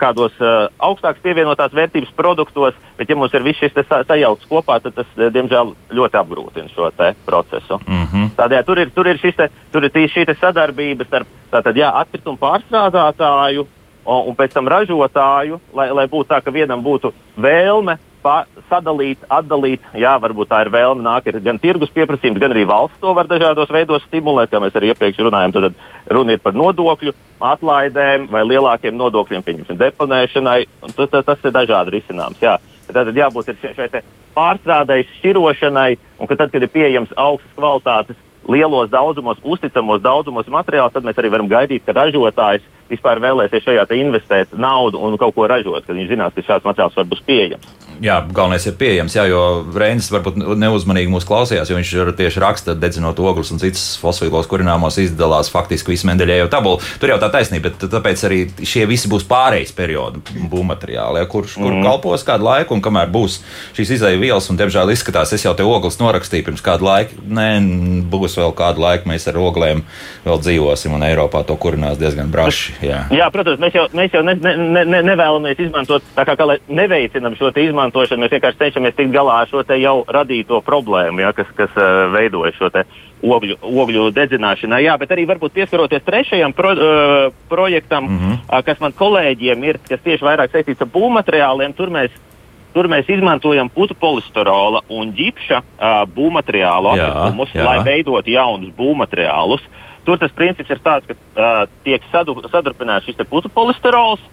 kādos 0.00 0.34
uh, 0.40 0.68
augstākas 0.82 1.22
pievienotās 1.24 1.72
vērtības 1.72 2.12
produktos, 2.16 2.74
bet 2.98 3.10
ja 3.10 3.16
mums 3.16 3.34
ir 3.34 3.44
viss 3.46 3.62
šis 3.62 3.76
sajaukts 3.88 4.48
kopā, 4.50 4.78
tad 4.82 4.96
tas, 4.98 5.08
diemžēl, 5.16 5.74
ļoti 5.96 6.18
apgrūtina 6.20 6.72
šo 6.74 6.90
procesu. 7.26 7.80
Mm 7.86 8.06
-hmm. 8.06 8.30
Tādēļ 8.36 8.64
tur 8.64 8.78
ir, 8.78 8.90
tur 8.90 9.06
ir, 9.08 9.20
te, 9.20 9.48
tur 9.72 9.84
ir 9.84 9.90
šī 9.90 10.26
sadarbība 10.40 11.06
starp 11.06 11.28
tātad, 11.50 11.76
jā, 11.76 11.92
atkritumu 11.94 12.38
pārstrādātāju 12.38 13.66
un, 14.04 14.28
un 14.28 14.36
pēc 14.36 14.52
tam 14.52 14.68
ražotāju, 14.68 15.60
lai, 15.74 15.90
lai 15.90 16.06
būtu 16.06 16.28
tā, 16.28 16.40
ka 16.42 16.50
vienam 16.50 16.82
būtu 16.82 17.12
vēlme 17.36 17.98
sadalīt, 18.70 19.22
atdalīt. 19.32 19.84
Jā, 19.98 20.14
varbūt 20.22 20.50
tā 20.52 20.62
ir 20.64 20.72
vēlme 20.74 21.04
nāk, 21.04 21.28
ir 21.28 21.40
gan 21.44 21.60
tirgus 21.62 21.92
pieprasījums, 21.94 22.40
gan 22.42 22.54
arī 22.54 22.64
valsts 22.68 23.00
to 23.02 23.12
var 23.16 23.28
dažādos 23.30 23.72
veidos 23.72 24.04
stimulēt, 24.08 24.52
kā 24.52 24.62
mēs 24.62 24.76
arī 24.78 24.92
iepriekš 24.92 25.22
runājām. 25.26 25.54
Tad 25.56 25.78
runa 26.16 26.36
ir 26.36 26.42
par 26.42 26.56
nodokļu 26.58 27.14
atlaidēm 27.52 28.28
vai 28.32 28.44
lielākiem 28.46 28.96
nodokļiem, 28.98 29.44
pieņemsim, 29.46 29.80
deponēšanai. 29.80 30.58
Tas, 30.88 31.08
tas, 31.14 31.24
tas 31.30 31.46
ir 31.46 31.54
dažādi 31.54 31.96
risinājums. 31.98 32.42
Jā. 32.42 32.58
Tad 32.92 33.14
jābūt 33.16 33.54
šai 33.62 34.02
pārstrādēji, 34.36 35.08
šķirošanai, 35.18 35.90
un 36.20 36.28
ka 36.28 36.36
tad, 36.40 36.52
kad 36.52 36.64
ir 36.64 36.72
pieejams 36.72 37.12
augstas 37.20 37.56
kvalitātes, 37.56 38.20
lielos 38.48 38.90
daudzumos, 38.90 39.38
uzticamos 39.42 40.02
daudzumos 40.02 40.48
materiālu, 40.50 40.90
tad 40.92 41.06
mēs 41.06 41.18
arī 41.20 41.30
varam 41.30 41.50
gaidīt, 41.50 41.84
ka 41.86 41.94
ražotājs 41.96 42.64
vispār 42.90 43.20
vēlēsies 43.22 43.64
šajā 43.64 43.86
investēt 43.96 44.56
naudu 44.58 45.00
un 45.00 45.16
kaut 45.20 45.34
ko 45.36 45.46
ražot, 45.50 45.86
kad 45.86 45.96
viņš 45.96 46.10
zinās, 46.10 46.34
ka 46.34 46.44
šāds 46.48 46.66
materiāls 46.66 46.98
var 46.98 47.08
būt 47.08 47.22
pieejams. 47.28 47.70
Jā, 48.02 48.16
galvenais 48.34 48.64
ir 48.66 48.74
pieejams, 48.74 49.14
jā, 49.14 49.28
jo 49.30 49.40
Reinis 49.78 50.08
varbūt 50.10 50.34
neuzmanīgi 50.58 51.10
mūs 51.12 51.26
klausījās, 51.28 51.68
jo 51.70 51.76
viņš 51.78 51.90
tieši 52.18 52.40
raksta, 52.42 52.74
dedzinot 52.74 53.20
ogles 53.22 53.52
un 53.54 53.60
citas 53.62 53.84
fosfīlos 54.02 54.48
kurināmos 54.50 54.96
izdalās 54.98 55.50
faktiski 55.52 55.92
visu 55.92 56.08
mendeļējo 56.10 56.48
tabulu. 56.50 56.80
Tur 56.98 57.12
jau 57.12 57.18
tā 57.22 57.28
taisnība, 57.30 57.70
bet 57.70 57.86
tāpēc 57.92 58.24
arī 58.26 58.40
šie 58.66 58.88
visi 58.90 59.10
būs 59.12 59.22
pārejas 59.30 59.70
periodu 59.76 60.18
būvmateriāli, 60.50 61.22
ja, 61.22 61.28
kur, 61.30 61.46
kur 61.46 61.70
mm. 61.70 61.84
kalpos 61.86 62.26
kādu 62.26 62.48
laiku, 62.48 62.74
un 62.74 62.82
kamēr 62.82 63.12
būs 63.14 63.38
šīs 63.78 63.94
izēju 63.98 64.22
vielas, 64.24 64.50
un 64.50 64.58
diemžēl 64.58 64.90
izskatās, 64.96 65.36
es 65.36 65.46
jau 65.46 65.54
te 65.54 65.62
ogles 65.62 66.00
norakstīju 66.02 66.48
pirms 66.50 66.66
kādu 66.66 66.88
laiku, 66.88 67.22
nē, 67.22 67.46
būs 68.10 68.34
vēl 68.40 68.50
kādu 68.58 68.82
laiku, 68.82 69.12
mēs 69.12 69.28
ar 69.30 69.38
oglēm 69.38 69.84
vēl 70.26 70.42
dzīvosim, 70.42 70.98
un 70.98 71.06
Eiropā 71.06 71.44
to 71.46 71.54
kurinās 71.54 72.02
diezgan 72.02 72.34
braši. 72.34 72.80
Jā, 72.82 73.04
jā 73.14 73.30
protams, 73.30 73.62
mēs 73.62 73.78
jau, 73.78 73.86
mēs 73.94 74.18
jau 74.18 74.26
ne, 74.26 74.34
ne, 74.42 74.84
ne, 74.90 75.04
nevēlamies 75.12 75.62
izmantot 75.68 76.10
tā 76.18 76.26
kā, 76.26 76.34
kā 76.40 76.50
neveicinam 76.66 77.38
šo 77.38 77.54
izmantošanu. 77.54 77.91
Mēs 77.94 78.32
vienkārši 78.32 78.58
cenšamies 78.58 78.96
tikt 78.96 79.12
galā 79.14 79.42
ar 79.42 79.50
šo 79.50 79.62
jau 79.76 79.96
radīto 80.08 80.60
problēmu, 80.64 81.20
jā, 81.24 81.32
kas, 81.36 81.52
kas 81.56 81.70
uh, 81.76 82.08
veidojas 82.14 82.56
šo 82.58 82.70
ogļu, 83.22 83.58
ogļu 83.62 84.08
dedzināšanai. 84.16 84.82
Jā, 84.86 84.96
bet 84.98 85.12
arī 85.14 85.26
varbūt 85.30 85.54
pieskaroties 85.54 86.04
trešajam 86.06 86.52
pro, 86.56 86.72
uh, 86.72 87.32
projektam, 87.48 88.04
mm 88.04 88.18
-hmm. 88.18 88.42
uh, 88.48 88.64
kas 88.64 88.80
man 88.80 88.92
kolēģiem 88.92 89.64
ir, 89.64 89.80
kas 89.88 90.00
tieši 90.00 90.24
vairāk 90.24 90.52
saistīts 90.52 90.82
ar 90.82 90.92
būvmateriāliem, 90.92 91.74
tur 91.76 91.90
mēs 91.90 92.10
Tur 92.72 92.88
mēs 92.88 93.08
izmantojam 93.12 93.68
putu 93.68 93.94
polisterola 94.00 94.80
un 94.88 95.12
ģipša 95.12 95.58
uh, 95.60 95.96
būvmateriālu 96.08 96.94
atkritumus, 96.94 97.50
lai 97.54 97.82
veidotu 97.84 98.32
jaunus 98.32 98.72
būvmateriālus. 98.78 99.60
Tur 100.06 100.18
tas 100.18 100.32
princips 100.32 100.70
ir 100.70 100.80
tāds, 100.82 101.06
ka 101.06 101.14
uh, 101.14 101.68
tiek 101.84 102.02
sadu, 102.10 102.34
sadarbināts 102.48 103.04
šis 103.04 103.20
putu 103.28 103.52
polisterols 103.52 104.24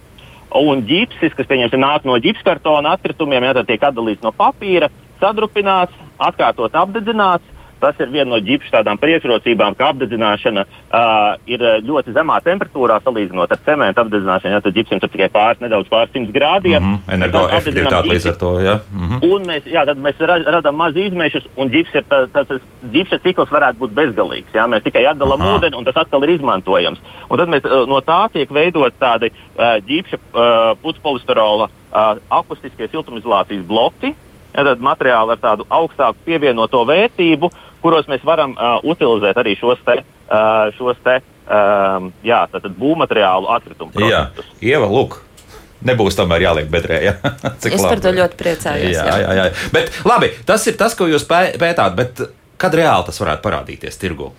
un 0.56 0.82
ģipsis, 0.90 1.36
kas 1.38 1.48
pieņemsim 1.50 1.82
nāk 1.82 2.06
no 2.08 2.18
ģipskartona 2.22 2.96
atkritumiem, 2.98 3.46
ja 3.46 3.56
tad 3.58 3.70
tiek 3.70 3.84
atdalīts 3.86 4.26
no 4.26 4.34
papīra, 4.36 4.90
sadrupināts, 5.22 5.96
atkārtot 6.18 6.76
apdedzināts. 6.76 7.46
Tas 7.80 8.00
ir 8.00 8.12
viena 8.12 8.30
no 8.34 8.40
ģipša 8.44 8.74
tādām 8.78 9.00
priekšrocībām, 9.00 9.76
ka 9.80 9.92
apdedzināšana 9.94 10.66
uh, 10.66 11.38
ir 11.50 11.64
ļoti 11.88 12.14
zemā 12.16 12.40
temperatūrā 12.46 13.00
salīdzinot 13.06 13.54
ar 13.56 13.62
cementu 13.66 14.04
apdedzināšanu. 14.04 14.54
Ja, 14.56 14.62
tad 14.66 14.76
ģipsim 14.76 15.00
tur 15.00 15.12
tikai 15.14 15.30
pāris, 15.34 15.62
nedaudz 15.64 15.92
pāris 15.92 16.12
simtus 16.14 16.36
grādiem. 16.36 16.80
Mm 16.80 16.96
-hmm. 16.96 17.14
Energoefektivitāte 17.18 18.12
līdz 18.12 18.30
ar 18.30 18.38
to. 18.44 18.52
Ja. 18.60 18.80
Mm 18.92 19.08
-hmm. 19.08 19.32
Un 19.34 19.48
mēs, 19.48 19.64
jā, 19.66 19.86
mēs 19.96 20.20
radām 20.56 20.76
maz 20.76 20.96
izmešus, 20.96 21.48
un 21.56 21.70
ģips 21.70 21.96
ir 21.96 22.04
tā, 22.10 22.28
tā, 22.34 22.60
ģipša 22.92 23.20
cikls 23.24 23.52
varētu 23.52 23.78
būt 23.80 23.92
bezgalīgs. 24.00 24.54
Ja. 24.54 24.68
Mēs 24.68 24.84
tikai 24.84 25.06
atdalām 25.06 25.42
ūdeni, 25.42 25.76
un 25.76 25.86
tas 25.86 25.98
atkal 25.98 26.24
ir 26.24 26.30
izmantojams. 26.30 27.00
Un 27.30 27.38
tad 27.38 27.48
mēs, 27.50 27.64
no 27.88 28.02
tā 28.02 28.30
tiek 28.34 28.52
veidot 28.52 28.94
tādi 29.00 29.32
uh, 29.32 29.80
ģipša 29.88 30.18
uh, 30.18 30.78
putekļa 30.82 31.70
uh, 31.92 32.18
akustiskie 32.30 32.88
siltumizolācijas 32.88 33.66
bloki. 33.66 34.16
Ja, 34.54 34.64
tad 34.66 34.82
materiāli 34.82 35.36
ar 35.36 35.42
tādu 35.42 35.66
augstāku 35.70 36.26
pievienoto 36.26 36.82
vērtību, 36.90 37.52
kuros 37.84 38.10
mēs 38.12 38.24
varam 38.28 38.56
uh, 38.56 38.78
utilizēt 38.84 39.40
arī 39.40 39.56
šos 39.60 39.82
te, 39.86 40.02
uh, 40.02 40.70
šos 40.78 41.00
te 41.06 41.20
um, 41.20 42.12
jā, 42.26 42.44
būvmateriālu 42.54 43.50
atkritumu. 43.56 43.96
Jā, 44.06 44.30
Ieva, 44.62 44.90
lūk. 44.90 45.22
Nebūs 45.86 46.18
tomēr 46.18 46.44
jāliek 46.44 46.68
bedrē. 46.72 46.98
Ja? 47.06 47.14
es 47.56 47.80
labi. 47.80 47.88
par 47.88 48.02
to 48.04 48.12
ļoti 48.18 48.40
priecājos. 48.40 48.98
Jā, 48.98 49.06
jā, 49.24 49.36
jā. 49.38 49.46
Bet, 49.72 49.94
labi, 50.04 50.34
tas 50.48 50.66
ir 50.68 50.76
tas, 50.80 50.96
ko 51.00 51.08
jūs 51.08 51.24
pētāt, 51.30 51.96
bet 51.96 52.20
kad 52.60 52.76
reāli 52.76 53.08
tas 53.08 53.22
varētu 53.24 53.46
parādīties 53.46 54.02
tirgū? 54.02 54.34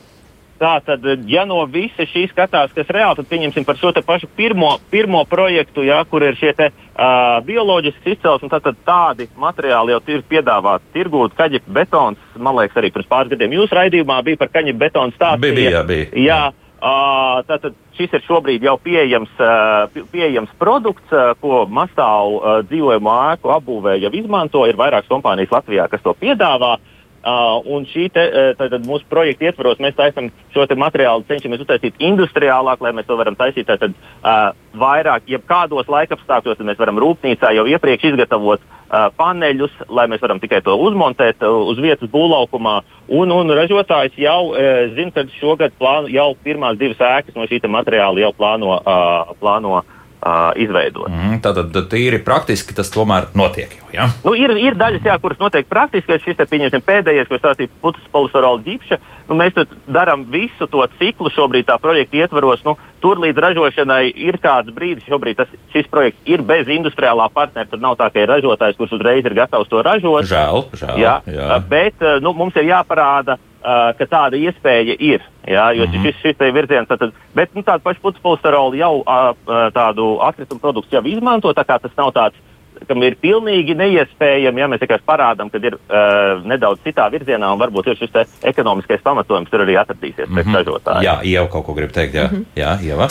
Tā 0.60 0.74
tad, 0.84 1.06
ja 1.24 1.46
no 1.48 1.62
visa 1.72 2.04
šī 2.04 2.26
skatās, 2.28 2.74
kas 2.76 2.90
reāli, 2.92 3.16
tad 3.16 3.28
pieņemsim 3.30 3.64
par 3.64 3.78
šo 3.80 3.94
pašu 4.04 4.28
pirmo, 4.36 4.74
pirmo 4.92 5.22
projektu, 5.24 5.86
jā, 5.88 6.02
kur 6.10 6.26
ir 6.26 6.36
šie 6.36 6.52
te, 6.58 6.66
uh, 6.68 7.38
bioloģiski 7.46 8.12
izcelsmes, 8.12 8.52
tad, 8.52 8.66
tad 8.66 8.82
tādi 8.84 9.30
materiāli 9.40 9.94
jau 9.94 10.02
ir 10.12 10.26
piedāvāti 10.28 10.92
tirgū. 10.98 11.30
Kaģipa 11.38 11.76
betons, 11.78 12.20
man 12.36 12.58
liekas, 12.58 12.76
arī 12.76 12.92
pirms 12.92 13.08
pāris 13.08 13.32
gadiem 13.32 13.56
jūsu 13.56 13.78
raidījumā 13.78 14.20
bija 14.26 14.42
par 14.42 14.52
kaģipa 14.52 14.82
betonu 14.84 15.16
stāstu. 15.16 15.46
Bija, 15.46 15.56
bija, 15.56 15.82
bija. 15.88 16.12
Jā, 16.26 16.38
uh, 16.52 17.40
tātad 17.48 17.80
šis 17.96 18.20
ir 18.20 18.28
šobrīd 18.28 18.68
jau 18.68 18.76
pieejams, 18.84 19.32
uh, 19.40 20.04
pieejams 20.12 20.52
produkts, 20.60 21.08
uh, 21.08 21.32
ko 21.40 21.64
Mastāvu 21.72 22.36
uh, 22.36 22.60
dzīvojamo 22.68 23.18
ēku 23.32 23.56
apbūvē 23.56 23.96
jau 24.04 24.12
izmanto. 24.12 24.68
Ir 24.68 24.76
vairākas 24.76 25.08
kompānijas 25.08 25.56
Latvijā, 25.56 25.88
kas 25.88 26.04
to 26.04 26.12
piedāvā. 26.20 26.76
Uh, 26.76 26.89
Uh, 27.20 27.58
un 27.68 27.84
šī 27.84 28.06
te, 28.08 28.22
tātad, 28.56 28.80
mūsu 28.88 29.04
projekta 29.10 29.50
ietvaros 29.50 29.80
mēs 29.84 29.92
taisām 29.98 30.30
šo 30.54 30.64
materiālu, 30.80 31.26
cenšamies 31.28 31.60
uztaisīt 31.60 31.98
industriālāk, 32.00 32.80
lai 32.80 32.94
mēs 32.96 33.04
to 33.10 33.18
varam 33.20 33.36
taisīt 33.36 33.68
tātad, 33.68 33.92
uh, 33.92 34.54
vairāk, 34.80 35.28
jebkādos 35.28 35.90
laikapstākļos, 35.92 36.64
mēs 36.64 36.80
varam 36.80 36.96
rūpnīcā 37.04 37.52
jau 37.58 37.66
iepriekš 37.68 38.08
izgatavot 38.14 38.64
uh, 38.64 39.10
paneļus, 39.20 39.76
lai 39.92 40.08
mēs 40.08 40.24
varam 40.24 40.40
tikai 40.40 40.62
to 40.64 40.78
uzmontēt 40.80 41.44
uh, 41.44 41.60
uz 41.68 41.84
vietas 41.84 42.08
būvlaukumā. 42.08 42.78
Un, 43.12 43.36
un 43.36 43.52
ražotājs 43.52 44.16
jau 44.16 44.40
uh, 44.54 44.88
zina, 44.96 45.12
ka 45.12 45.28
šogad 45.36 45.76
plāno, 45.76 46.08
jau 46.08 46.30
pirmās 46.40 46.80
divas 46.80 47.04
ēkas 47.04 47.36
no 47.36 47.44
šī 47.44 47.60
materiāla 47.68 48.24
jau 48.24 48.32
plāno. 48.32 48.80
Uh, 48.80 49.36
plāno 49.44 49.82
uh, 49.82 49.96
uh, 50.20 50.50
izveidot. 50.60 51.08
Mm, 51.10 51.40
Tātad 51.44 51.76
tīri 51.90 52.20
praktiski 52.24 52.76
tas 52.76 52.92
tomēr 52.92 53.30
notiek. 53.38 53.72
Jau, 53.72 53.88
ja? 53.94 54.06
nu, 54.24 54.34
ir, 54.38 54.52
ir 54.60 54.76
daļas, 54.78 55.06
jā, 55.06 55.16
kuras 55.22 55.40
notiek 55.40 55.66
praktiski. 55.68 56.18
Šis 56.24 56.38
te 56.38 56.46
pieņemsim 56.50 56.84
pēdējais, 56.86 57.28
ko 57.30 57.40
stāstīja 57.40 57.72
putas 57.82 58.06
polisorāla 58.12 58.62
ģipša. 58.66 59.00
Nu, 59.30 59.38
mēs 59.38 59.56
darām 59.90 60.26
visu 60.30 60.68
to 60.70 60.84
ciklu 61.00 61.32
šobrīd 61.34 61.68
tā 61.68 61.78
projekta 61.82 62.22
ietvaros. 62.22 62.62
Nu, 62.66 62.76
tur 63.02 63.20
līdz 63.22 63.42
ražošanai 63.46 64.04
ir 64.14 64.38
kāds 64.42 64.72
brīdis, 64.76 65.08
šobrīd 65.10 65.40
tas, 65.40 65.52
šis 65.74 65.90
projekts 65.90 66.30
ir 66.30 66.44
bez 66.46 66.70
industriālā 66.70 67.30
partnera. 67.34 67.70
Tur 67.70 67.82
nav 67.82 67.98
tā, 68.00 68.10
ka 68.12 68.22
ir 68.22 68.30
ražotājs, 68.30 68.78
kurš 68.78 68.98
uzreiz 69.00 69.26
ir 69.26 69.38
gatavs 69.38 69.70
to 69.70 69.82
ražot. 69.86 70.28
Žēl, 70.30 70.66
žēl. 70.82 70.98
Jā, 71.00 71.20
jā. 71.30 71.60
Bet 71.70 72.02
nu, 72.22 72.34
mums 72.36 72.58
ir 72.60 72.70
jāparāda 72.70 73.40
Uh, 73.60 73.90
ka 73.92 74.06
tāda 74.08 74.38
iespēja 74.40 74.94
ir. 74.96 75.24
Jā, 75.44 75.66
jo 75.76 75.84
mm 75.84 75.92
-hmm. 75.92 76.04
šis, 76.06 76.20
šis 76.22 76.52
virziens, 76.54 76.88
tad, 76.88 77.12
bet 77.36 77.50
nu, 77.54 77.60
tādu 77.60 77.82
pašu 77.84 78.00
putekļu 78.00 78.76
jau 78.78 78.94
uh, 79.04 79.34
tādu 79.74 80.16
atkritumu 80.24 80.60
produktu 80.60 80.96
jau 80.96 81.04
izmanto. 81.04 81.52
Tā 81.52 81.64
kā 81.68 81.76
tas 81.78 81.92
nav 81.96 82.08
tāds, 82.16 82.40
kam 82.88 83.02
ir 83.02 83.18
pilnīgi 83.20 83.76
neiespējami, 83.76 84.60
ja 84.60 84.68
mēs 84.68 84.80
tikai 84.80 84.98
parādām, 85.04 85.50
ka 85.52 85.60
ir 85.60 85.76
uh, 85.76 86.40
nedaudz 86.44 86.80
citā 86.86 87.10
virzienā 87.12 87.52
un 87.52 87.60
varbūt 87.60 87.92
ir 87.92 88.00
šis 88.00 88.40
ekonomiskais 88.42 89.04
pamatojums 89.04 89.50
tur 89.50 89.60
arī 89.60 89.76
atradīsies 89.76 90.28
mm 90.28 90.38
-hmm. 90.38 90.56
ražotāji. 90.56 91.04
Jā, 91.04 91.20
jau 91.22 91.48
kaut 91.48 91.66
ko 91.66 91.74
grib 91.74 91.92
teikt, 91.92 92.14
jā, 92.14 92.30
mm 92.30 92.36
-hmm. 92.36 92.44
jā 92.56 92.80
Ieva. 92.88 93.08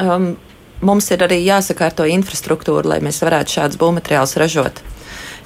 Um, 0.00 0.36
mums 0.80 1.10
ir 1.10 1.18
arī 1.18 1.44
jāsakārto 1.44 2.04
infrastruktūra, 2.08 2.84
lai 2.86 3.00
mēs 3.00 3.22
varētu 3.22 3.50
šādus 3.60 3.78
būvmateriālus 3.78 4.36
ražot. 4.36 4.82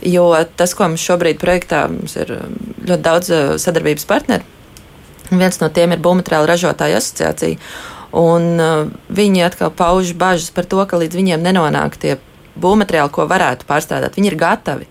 Jo 0.07 0.31
tas, 0.57 0.73
ko 0.77 0.89
mums 0.89 1.05
šobrīd 1.05 1.41
projektā, 1.41 1.85
mums 1.93 2.17
ir 2.17 2.33
um, 2.39 2.55
ļoti 2.89 3.05
daudz 3.05 3.33
uh, 3.35 3.55
sadarbības 3.61 4.07
partneru. 4.09 4.47
Viens 5.31 5.61
no 5.61 5.69
tiem 5.71 5.93
ir 5.95 6.01
Būvmateriāla 6.03 6.49
ražotāja 6.51 7.01
asociācija. 7.03 7.59
Un, 8.17 8.49
uh, 8.57 8.89
viņi 9.13 9.45
atkal 9.47 9.75
pauž 9.77 10.15
bažas 10.19 10.49
par 10.55 10.67
to, 10.71 10.81
ka 10.89 10.99
līdz 11.01 11.19
viņiem 11.21 11.45
nenonāk 11.45 11.99
tie 12.01 12.17
būvmateriāli, 12.61 13.13
ko 13.15 13.29
varētu 13.31 13.69
pārstrādāt. 13.69 14.17
Viņi 14.17 14.33
ir 14.33 14.39
gatavi. 14.41 14.89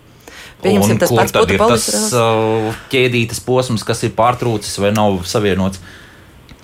Pieņemsim, 0.59 0.99
tas 0.99 1.11
pats 1.15 1.33
ir 1.47 1.61
tas 1.61 1.87
uh, 2.13 2.69
ķēdītas 2.91 3.39
posms, 3.45 3.85
kas 3.87 4.03
ir 4.03 4.11
pārtrūcis 4.17 4.79
vai 4.83 4.91
nav 4.95 5.21
savienots. 5.27 5.79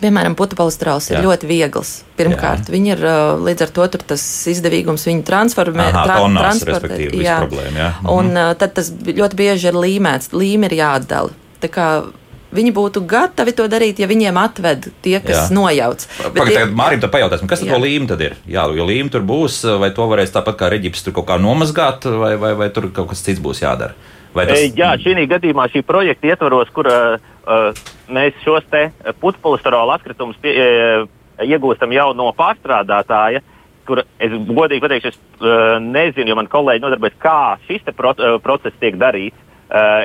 Piemēram, 0.02 0.36
putekļi 0.36 1.16
ir 1.16 1.24
ļoti 1.24 1.48
viegls. 1.50 1.94
Pirmkārt, 2.20 2.68
viņi 2.72 2.92
ir 2.96 3.06
līdz 3.46 3.64
ar 3.64 3.72
to 3.76 3.88
tas 4.12 4.26
izdevīgums 4.52 5.08
viņu 5.08 5.24
transformē, 5.28 5.88
Aha, 5.94 6.04
tra 6.04 6.20
transportē. 6.36 7.00
Jā. 7.16 7.40
Problēma, 7.46 7.80
jā. 7.80 7.90
Mhm. 8.02 8.12
Un 8.12 8.36
uh, 8.36 8.52
tad 8.60 8.76
tas 8.76 8.92
ļoti 8.92 9.40
bieži 9.40 9.72
ir 9.72 9.80
līmēts, 9.80 10.34
līme 10.36 10.68
ir 10.68 10.80
jāatdala. 10.82 11.36
Tā 11.64 11.72
kā 11.72 11.90
viņi 12.56 12.74
būtu 12.76 13.04
gatavi 13.10 13.54
to 13.56 13.68
darīt, 13.72 14.00
ja 14.00 14.08
viņiem 14.10 14.38
atved 14.40 14.90
tie, 15.04 15.18
kas 15.24 15.38
jā. 15.38 15.46
nojauc. 15.56 16.06
Pagaidām, 16.26 16.72
tie... 16.72 16.78
Mārim, 16.80 17.06
pajautāsim, 17.12 17.50
kas 17.52 17.64
tad 17.64 17.72
to 17.74 17.80
līme 17.84 18.10
tad 18.12 18.24
ir? 18.24 18.36
Jā, 18.50 18.68
jo 18.76 18.88
līme 18.88 19.12
tur 19.14 19.26
būs, 19.28 19.62
vai 19.82 19.92
to 19.96 20.08
varēs 20.12 20.36
tāpat 20.36 20.60
kā 20.60 20.72
reģips 20.74 21.08
tur 21.08 21.16
kaut 21.18 21.30
kā 21.32 21.40
nomazgāt, 21.42 22.08
vai, 22.08 22.36
vai, 22.42 22.54
vai 22.60 22.70
tur 22.76 22.92
kaut 22.96 23.12
kas 23.12 23.24
cits 23.26 23.44
būs 23.44 23.64
jādara? 23.66 23.96
Tas... 24.36 24.60
Jā, 24.76 24.92
šī 25.00 25.30
gadījumā 25.32 25.70
šī 25.72 25.86
projekta 25.88 26.34
ietvaros, 26.34 26.72
kur 26.76 26.90
uh, 26.92 27.30
mēs 28.10 28.40
šos 28.44 28.66
putekļu 29.22 29.94
atkritumus 29.96 30.40
pie, 30.42 30.56
uh, 30.56 31.08
iegūstam 31.44 31.94
jau 31.96 32.12
no 32.16 32.30
pārstrādātāja, 32.38 33.42
kur 33.86 34.02
es 34.02 34.34
godīgi 34.48 34.82
pateikšu, 34.84 35.12
es 35.12 35.50
nezinu, 35.84 36.32
jo 36.32 36.38
man 36.40 36.50
kolēģi 36.50 36.84
nodarbojas, 36.84 37.18
kā 37.22 37.40
šis 37.68 37.86
pro, 37.98 38.16
process 38.44 38.78
tiek 38.82 38.98
darīts. 39.02 39.38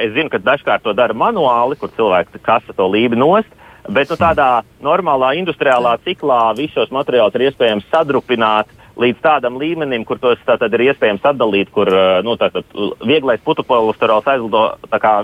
Es 0.01 0.12
zinu, 0.16 0.30
ka 0.32 0.41
dažkārt 0.41 0.84
to 0.84 0.93
dara 0.97 1.14
manuāli, 1.16 1.76
kur 1.80 1.93
cilvēki 1.97 2.41
kasa 2.45 2.74
to 2.76 2.88
lībi 2.88 3.18
nost. 3.20 3.49
Bet 3.88 4.11
nu, 4.12 4.16
tādā 4.20 4.62
normālā 4.84 5.32
industriālā 5.41 5.95
ciklā 6.05 6.51
visus 6.57 6.76
šos 6.76 6.93
materiālus 6.93 7.36
ir 7.36 7.47
iespējams 7.49 7.88
sadrupināt, 7.93 8.68
līdz 9.01 9.20
tādam 9.24 9.59
līmenim, 9.61 10.05
kur 10.05 10.20
tos 10.20 10.40
tātad, 10.46 10.74
ir 10.76 10.90
iespējams 10.90 11.24
atdalīt, 11.32 11.70
kur 11.74 11.90
nu, 12.26 12.36
tātad, 12.40 12.66
vieglais 13.07 13.40
putekļu 13.44 13.94
aizlido 14.32 14.64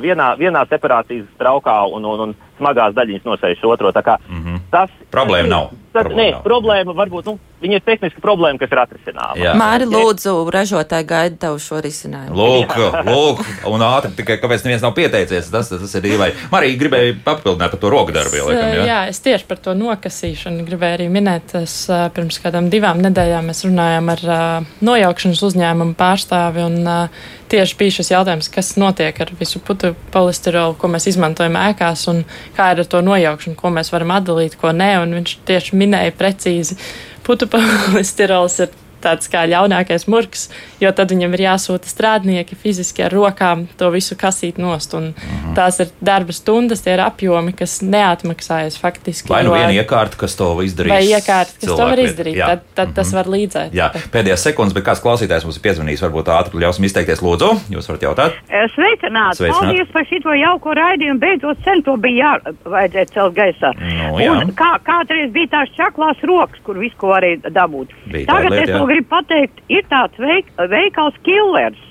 vienā, 0.02 0.32
vienā 0.40 0.64
separācijas 0.70 1.26
traukā 1.40 1.78
un, 1.92 2.04
un, 2.04 2.20
un 2.28 2.36
smagās 2.58 2.94
daļiņas 2.96 3.26
nosēž 3.28 3.64
otro. 3.64 3.92
Mm 3.92 4.40
-hmm. 4.42 4.60
Tas 4.70 4.90
problēma 5.12 5.48
nav. 5.48 5.70
Tas, 5.96 6.06
problēma 6.06 6.22
nē, 6.22 6.30
nav. 6.36 6.42
problēma 6.46 6.96
varbūt. 7.00 7.30
Nu, 7.30 7.38
Viņa 7.56 7.78
ir 7.78 7.84
tehniska 7.86 8.20
problēma, 8.20 8.58
kas 8.60 8.72
ir 8.72 8.80
atrisināma. 8.82 9.52
Māri, 9.56 9.86
lūdzu, 9.88 10.32
ražotāji 10.52 11.06
gaida 11.08 11.38
tavu 11.46 11.60
šo 11.62 11.78
risinājumu. 11.80 12.36
Lūk, 12.36 12.74
lūk, 13.08 13.40
un 13.70 13.84
ātri 13.86 14.12
tikai 14.18 14.36
kāpēc 14.42 14.66
neviens 14.66 14.84
nav 14.84 14.92
pieteicies. 14.98 15.48
Tas, 15.54 15.70
tas 15.72 15.94
ir 15.96 16.04
dīvaini. 16.04 16.50
Marija 16.52 16.76
gribēja 16.82 17.14
papildināt 17.24 17.72
par 17.72 17.80
to 17.80 17.92
rokdarbu. 17.94 18.42
Jā, 18.52 18.66
jā, 18.84 18.98
es 19.08 19.22
tieši 19.24 19.48
par 19.48 19.62
to 19.64 19.72
nokasīšanu 19.78 20.66
gribēju 20.68 20.98
arī 20.98 21.08
minēt. 21.16 21.56
Es, 21.62 21.78
pirms 21.88 22.42
kādām 22.44 22.68
divām 22.72 23.00
nedēļām 23.06 23.48
mēs 23.48 23.64
runājām 23.64 24.12
ar 24.12 24.26
uh, 24.28 24.70
nojaukšanas 24.84 25.42
uzņēmumu 25.48 25.96
pārstāvi. 25.96 26.66
Un, 26.68 26.78
uh, 26.84 27.32
tieši 27.48 27.76
bija 27.78 27.94
šis 27.94 28.10
jautājums, 28.10 28.50
kas 28.52 28.72
notiek 28.76 29.16
ar 29.22 29.30
visu 29.38 29.60
putu 29.64 29.92
polisterolu, 30.12 30.76
ko 30.76 30.90
mēs 30.92 31.08
izmantojam 31.12 31.56
ēkās, 31.60 32.04
un 32.12 32.24
kā 32.56 32.72
ir 32.74 32.82
ar 32.82 32.90
to 32.90 33.00
nojaukšanu, 33.06 33.56
ko 33.58 33.70
mēs 33.72 33.92
varam 33.94 34.12
atdalīt, 34.16 34.58
ko 34.60 34.74
nē. 34.76 34.92
Un 35.04 35.14
viņš 35.20 35.36
tieši 35.48 35.78
minēja 35.78 35.85
precīzi. 36.16 36.78
Putu 37.26 37.48
polisterols 37.50 38.60
ir 38.64 38.74
tāds 39.06 39.30
kā 39.32 39.44
ļaunākais 39.48 40.06
murgs, 40.10 40.48
jo 40.82 40.92
tad 40.96 41.14
viņam 41.14 41.36
ir 41.38 41.44
jāsūta 41.46 41.90
strādnieki 41.90 42.58
fiziski 42.58 43.06
ar 43.06 43.14
rokām 43.14 43.66
to 43.78 43.90
visu 43.94 44.18
kasīt 44.18 44.60
nost. 44.62 44.94
Un 44.98 45.12
mhm. 45.12 45.54
Tās 45.56 45.80
ir 45.80 45.92
darba 46.04 46.34
stundas, 46.36 46.82
tie 46.84 46.96
ir 46.96 47.02
apjomi, 47.06 47.54
kas 47.56 47.78
neatmaksājas 47.80 48.76
faktiski. 48.80 49.30
Vai 49.32 49.44
nu 49.46 49.54
viena 49.54 49.72
iekārta, 49.72 50.18
kas 50.20 50.36
to 50.38 50.50
izdarīs? 50.66 50.92
Vai 50.92 51.02
iekārta, 51.08 51.56
kas 51.60 51.70
to 51.70 51.78
var 51.80 52.02
izdarīt, 52.02 52.36
jā. 52.36 52.50
tad, 52.52 52.66
tad 52.74 52.88
mm 52.88 52.90
-hmm. 52.90 52.96
tas 52.98 53.12
var 53.16 53.30
līdzēt. 53.36 53.74
Jā, 53.76 53.88
pēdējās 54.12 54.46
sekundes, 54.50 54.74
bet 54.76 54.84
kāds 54.84 55.02
klausītājs 55.04 55.44
mums 55.44 55.56
ir 55.56 55.62
piezvanījis, 55.62 56.04
varbūt 56.04 56.32
ātri 56.32 56.60
ļausim 56.64 56.84
izteikties. 56.84 57.22
Lūdzu, 57.22 57.50
jūs 57.72 57.88
varat 57.88 58.02
jautāt? 58.02 58.32
Sveicināti! 58.74 59.36
Sveicināt. 59.36 59.60
Paldies 59.60 59.88
par 59.92 60.04
šito 60.08 60.32
jauko 60.36 60.74
raidījumu. 60.76 61.18
Beidzot, 61.20 61.58
sen 61.64 61.82
to 61.86 61.96
bija 61.96 62.36
jāvajadzēt 62.36 63.12
celt 63.14 63.34
gaisā. 63.36 63.72
Nu, 63.76 64.18
jā. 64.20 64.32
Un 64.40 64.52
kā, 64.56 64.72
kādreiz 64.86 65.30
bija 65.32 65.46
tās 65.56 65.72
čaklās 65.76 66.16
rokas, 66.22 66.60
kur 66.66 66.78
visu 66.80 66.96
ko 67.00 67.12
varēja 67.12 67.52
dabūt. 67.52 67.92
Bija 68.12 68.26
Tagad 68.30 68.52
es 68.60 68.70
to 68.72 68.84
gribu 68.86 68.95
pateikt, 69.04 69.60
ir 69.68 69.84
tāds 69.90 70.16
veik, 70.18 70.48
veikals 70.70 71.18
killers. 71.22 71.82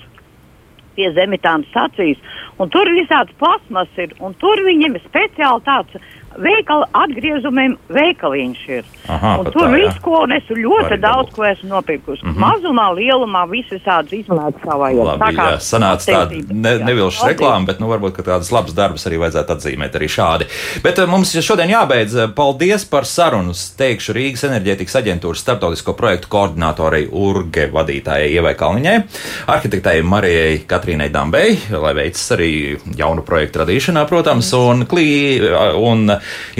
pie 0.96 1.10
zemitānas 1.12 1.68
sacīs. 1.74 2.16
Un 2.56 2.70
tur 2.72 2.88
visāds 2.88 3.34
plasmas 3.36 3.88
ir, 4.00 4.14
un 4.24 4.32
tur 4.40 4.56
viņiem 4.64 4.94
ir 4.96 5.02
speciāli 5.04 5.60
tāds 5.66 5.92
veikala 6.42 6.86
atgriezumiem 6.92 7.76
veikaliņš 7.92 8.62
ir. 8.68 8.88
Aha, 9.12 9.32
tur 9.54 9.70
viss, 9.70 9.98
ko 10.02 10.22
un 10.24 10.34
es 10.36 10.48
ļoti 10.50 10.96
Var 10.96 11.00
daudz 11.02 11.30
ko 11.34 11.44
esmu 11.46 11.68
nopirkusi. 11.70 12.24
Mm 12.24 12.32
-hmm. 12.32 12.40
Mazumā, 12.42 12.86
lielumā, 12.94 13.44
visas 13.50 13.82
tādas 13.84 14.12
izmētas 14.12 14.62
savā 14.64 14.90
jomā. 14.94 15.16
Tā 15.18 15.30
kā 15.36 15.46
jā, 15.52 15.58
sanāca 15.60 16.06
tāda 16.12 16.40
ne, 16.50 16.72
nevilšas 16.78 17.28
reklāma, 17.30 17.66
bet 17.66 17.80
nu, 17.80 17.88
varbūt 17.88 18.22
tādas 18.22 18.52
labas 18.52 18.74
darbas 18.74 19.06
arī 19.06 19.18
vajadzētu 19.18 19.52
atzīmēt 19.56 19.96
arī 19.98 20.08
šādi. 20.08 20.48
Bet 20.82 20.98
uh, 20.98 21.08
mums 21.08 21.32
šodien 21.32 21.70
jābeidz. 21.70 22.16
Paldies 22.34 22.84
par 22.84 23.04
sarunu. 23.04 23.52
Teikšu 23.76 24.12
Rīgas 24.12 24.44
enerģētikas 24.48 24.96
aģentūras 25.00 25.42
starptautisko 25.44 25.92
projektu 25.92 26.28
koordinātorei 26.28 27.08
Urge 27.12 27.68
vadītājai 27.72 28.32
Ievai 28.32 28.54
Kalniņai, 28.54 28.96
arhitektei 29.46 30.02
Marijai 30.02 30.60
Katrīnai 30.68 31.08
Dambei, 31.12 31.58
lai 31.70 31.94
veicas 31.94 32.30
arī 32.36 32.78
jaunu 32.96 33.22
projektu 33.22 33.62
radīšanā, 33.62 34.06
protams, 34.08 34.52
un, 34.52 34.86
klī, 34.86 35.40
un 35.76 36.10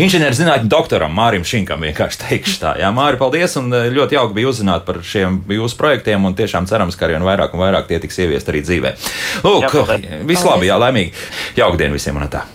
inženierzinātņu 0.00 0.70
doktoram 0.72 1.14
Mārim 1.16 1.46
Šinkam 1.46 1.84
vienkārši 1.86 2.22
teikšu 2.24 2.58
tā. 2.62 2.74
Jā, 2.80 2.90
Māri, 2.94 3.20
paldies, 3.20 3.56
un 3.60 3.70
eh, 3.76 3.88
ļoti 3.94 4.18
jauki 4.18 4.38
bija 4.40 4.50
uzzināt 4.52 4.86
par 4.88 5.00
šiem 5.04 5.42
jūsu 5.56 5.78
projektiem, 5.80 6.24
un 6.26 6.36
tiešām 6.38 6.68
cerams, 6.70 6.98
ka 6.98 7.08
arvien 7.08 7.24
vairāk 7.26 7.56
un 7.56 7.64
vairāk 7.64 7.90
tie 7.90 8.00
tiks 8.02 8.20
ieviest 8.24 8.52
arī 8.52 8.64
dzīvē. 8.66 8.94
Lūk, 9.46 9.80
vislabāk, 10.28 10.68
jā, 10.68 10.78
laimīgi. 10.82 11.26
Jauka 11.58 11.82
diena 11.82 11.98
visiem 11.98 12.20
un 12.20 12.30
tā. 12.32 12.46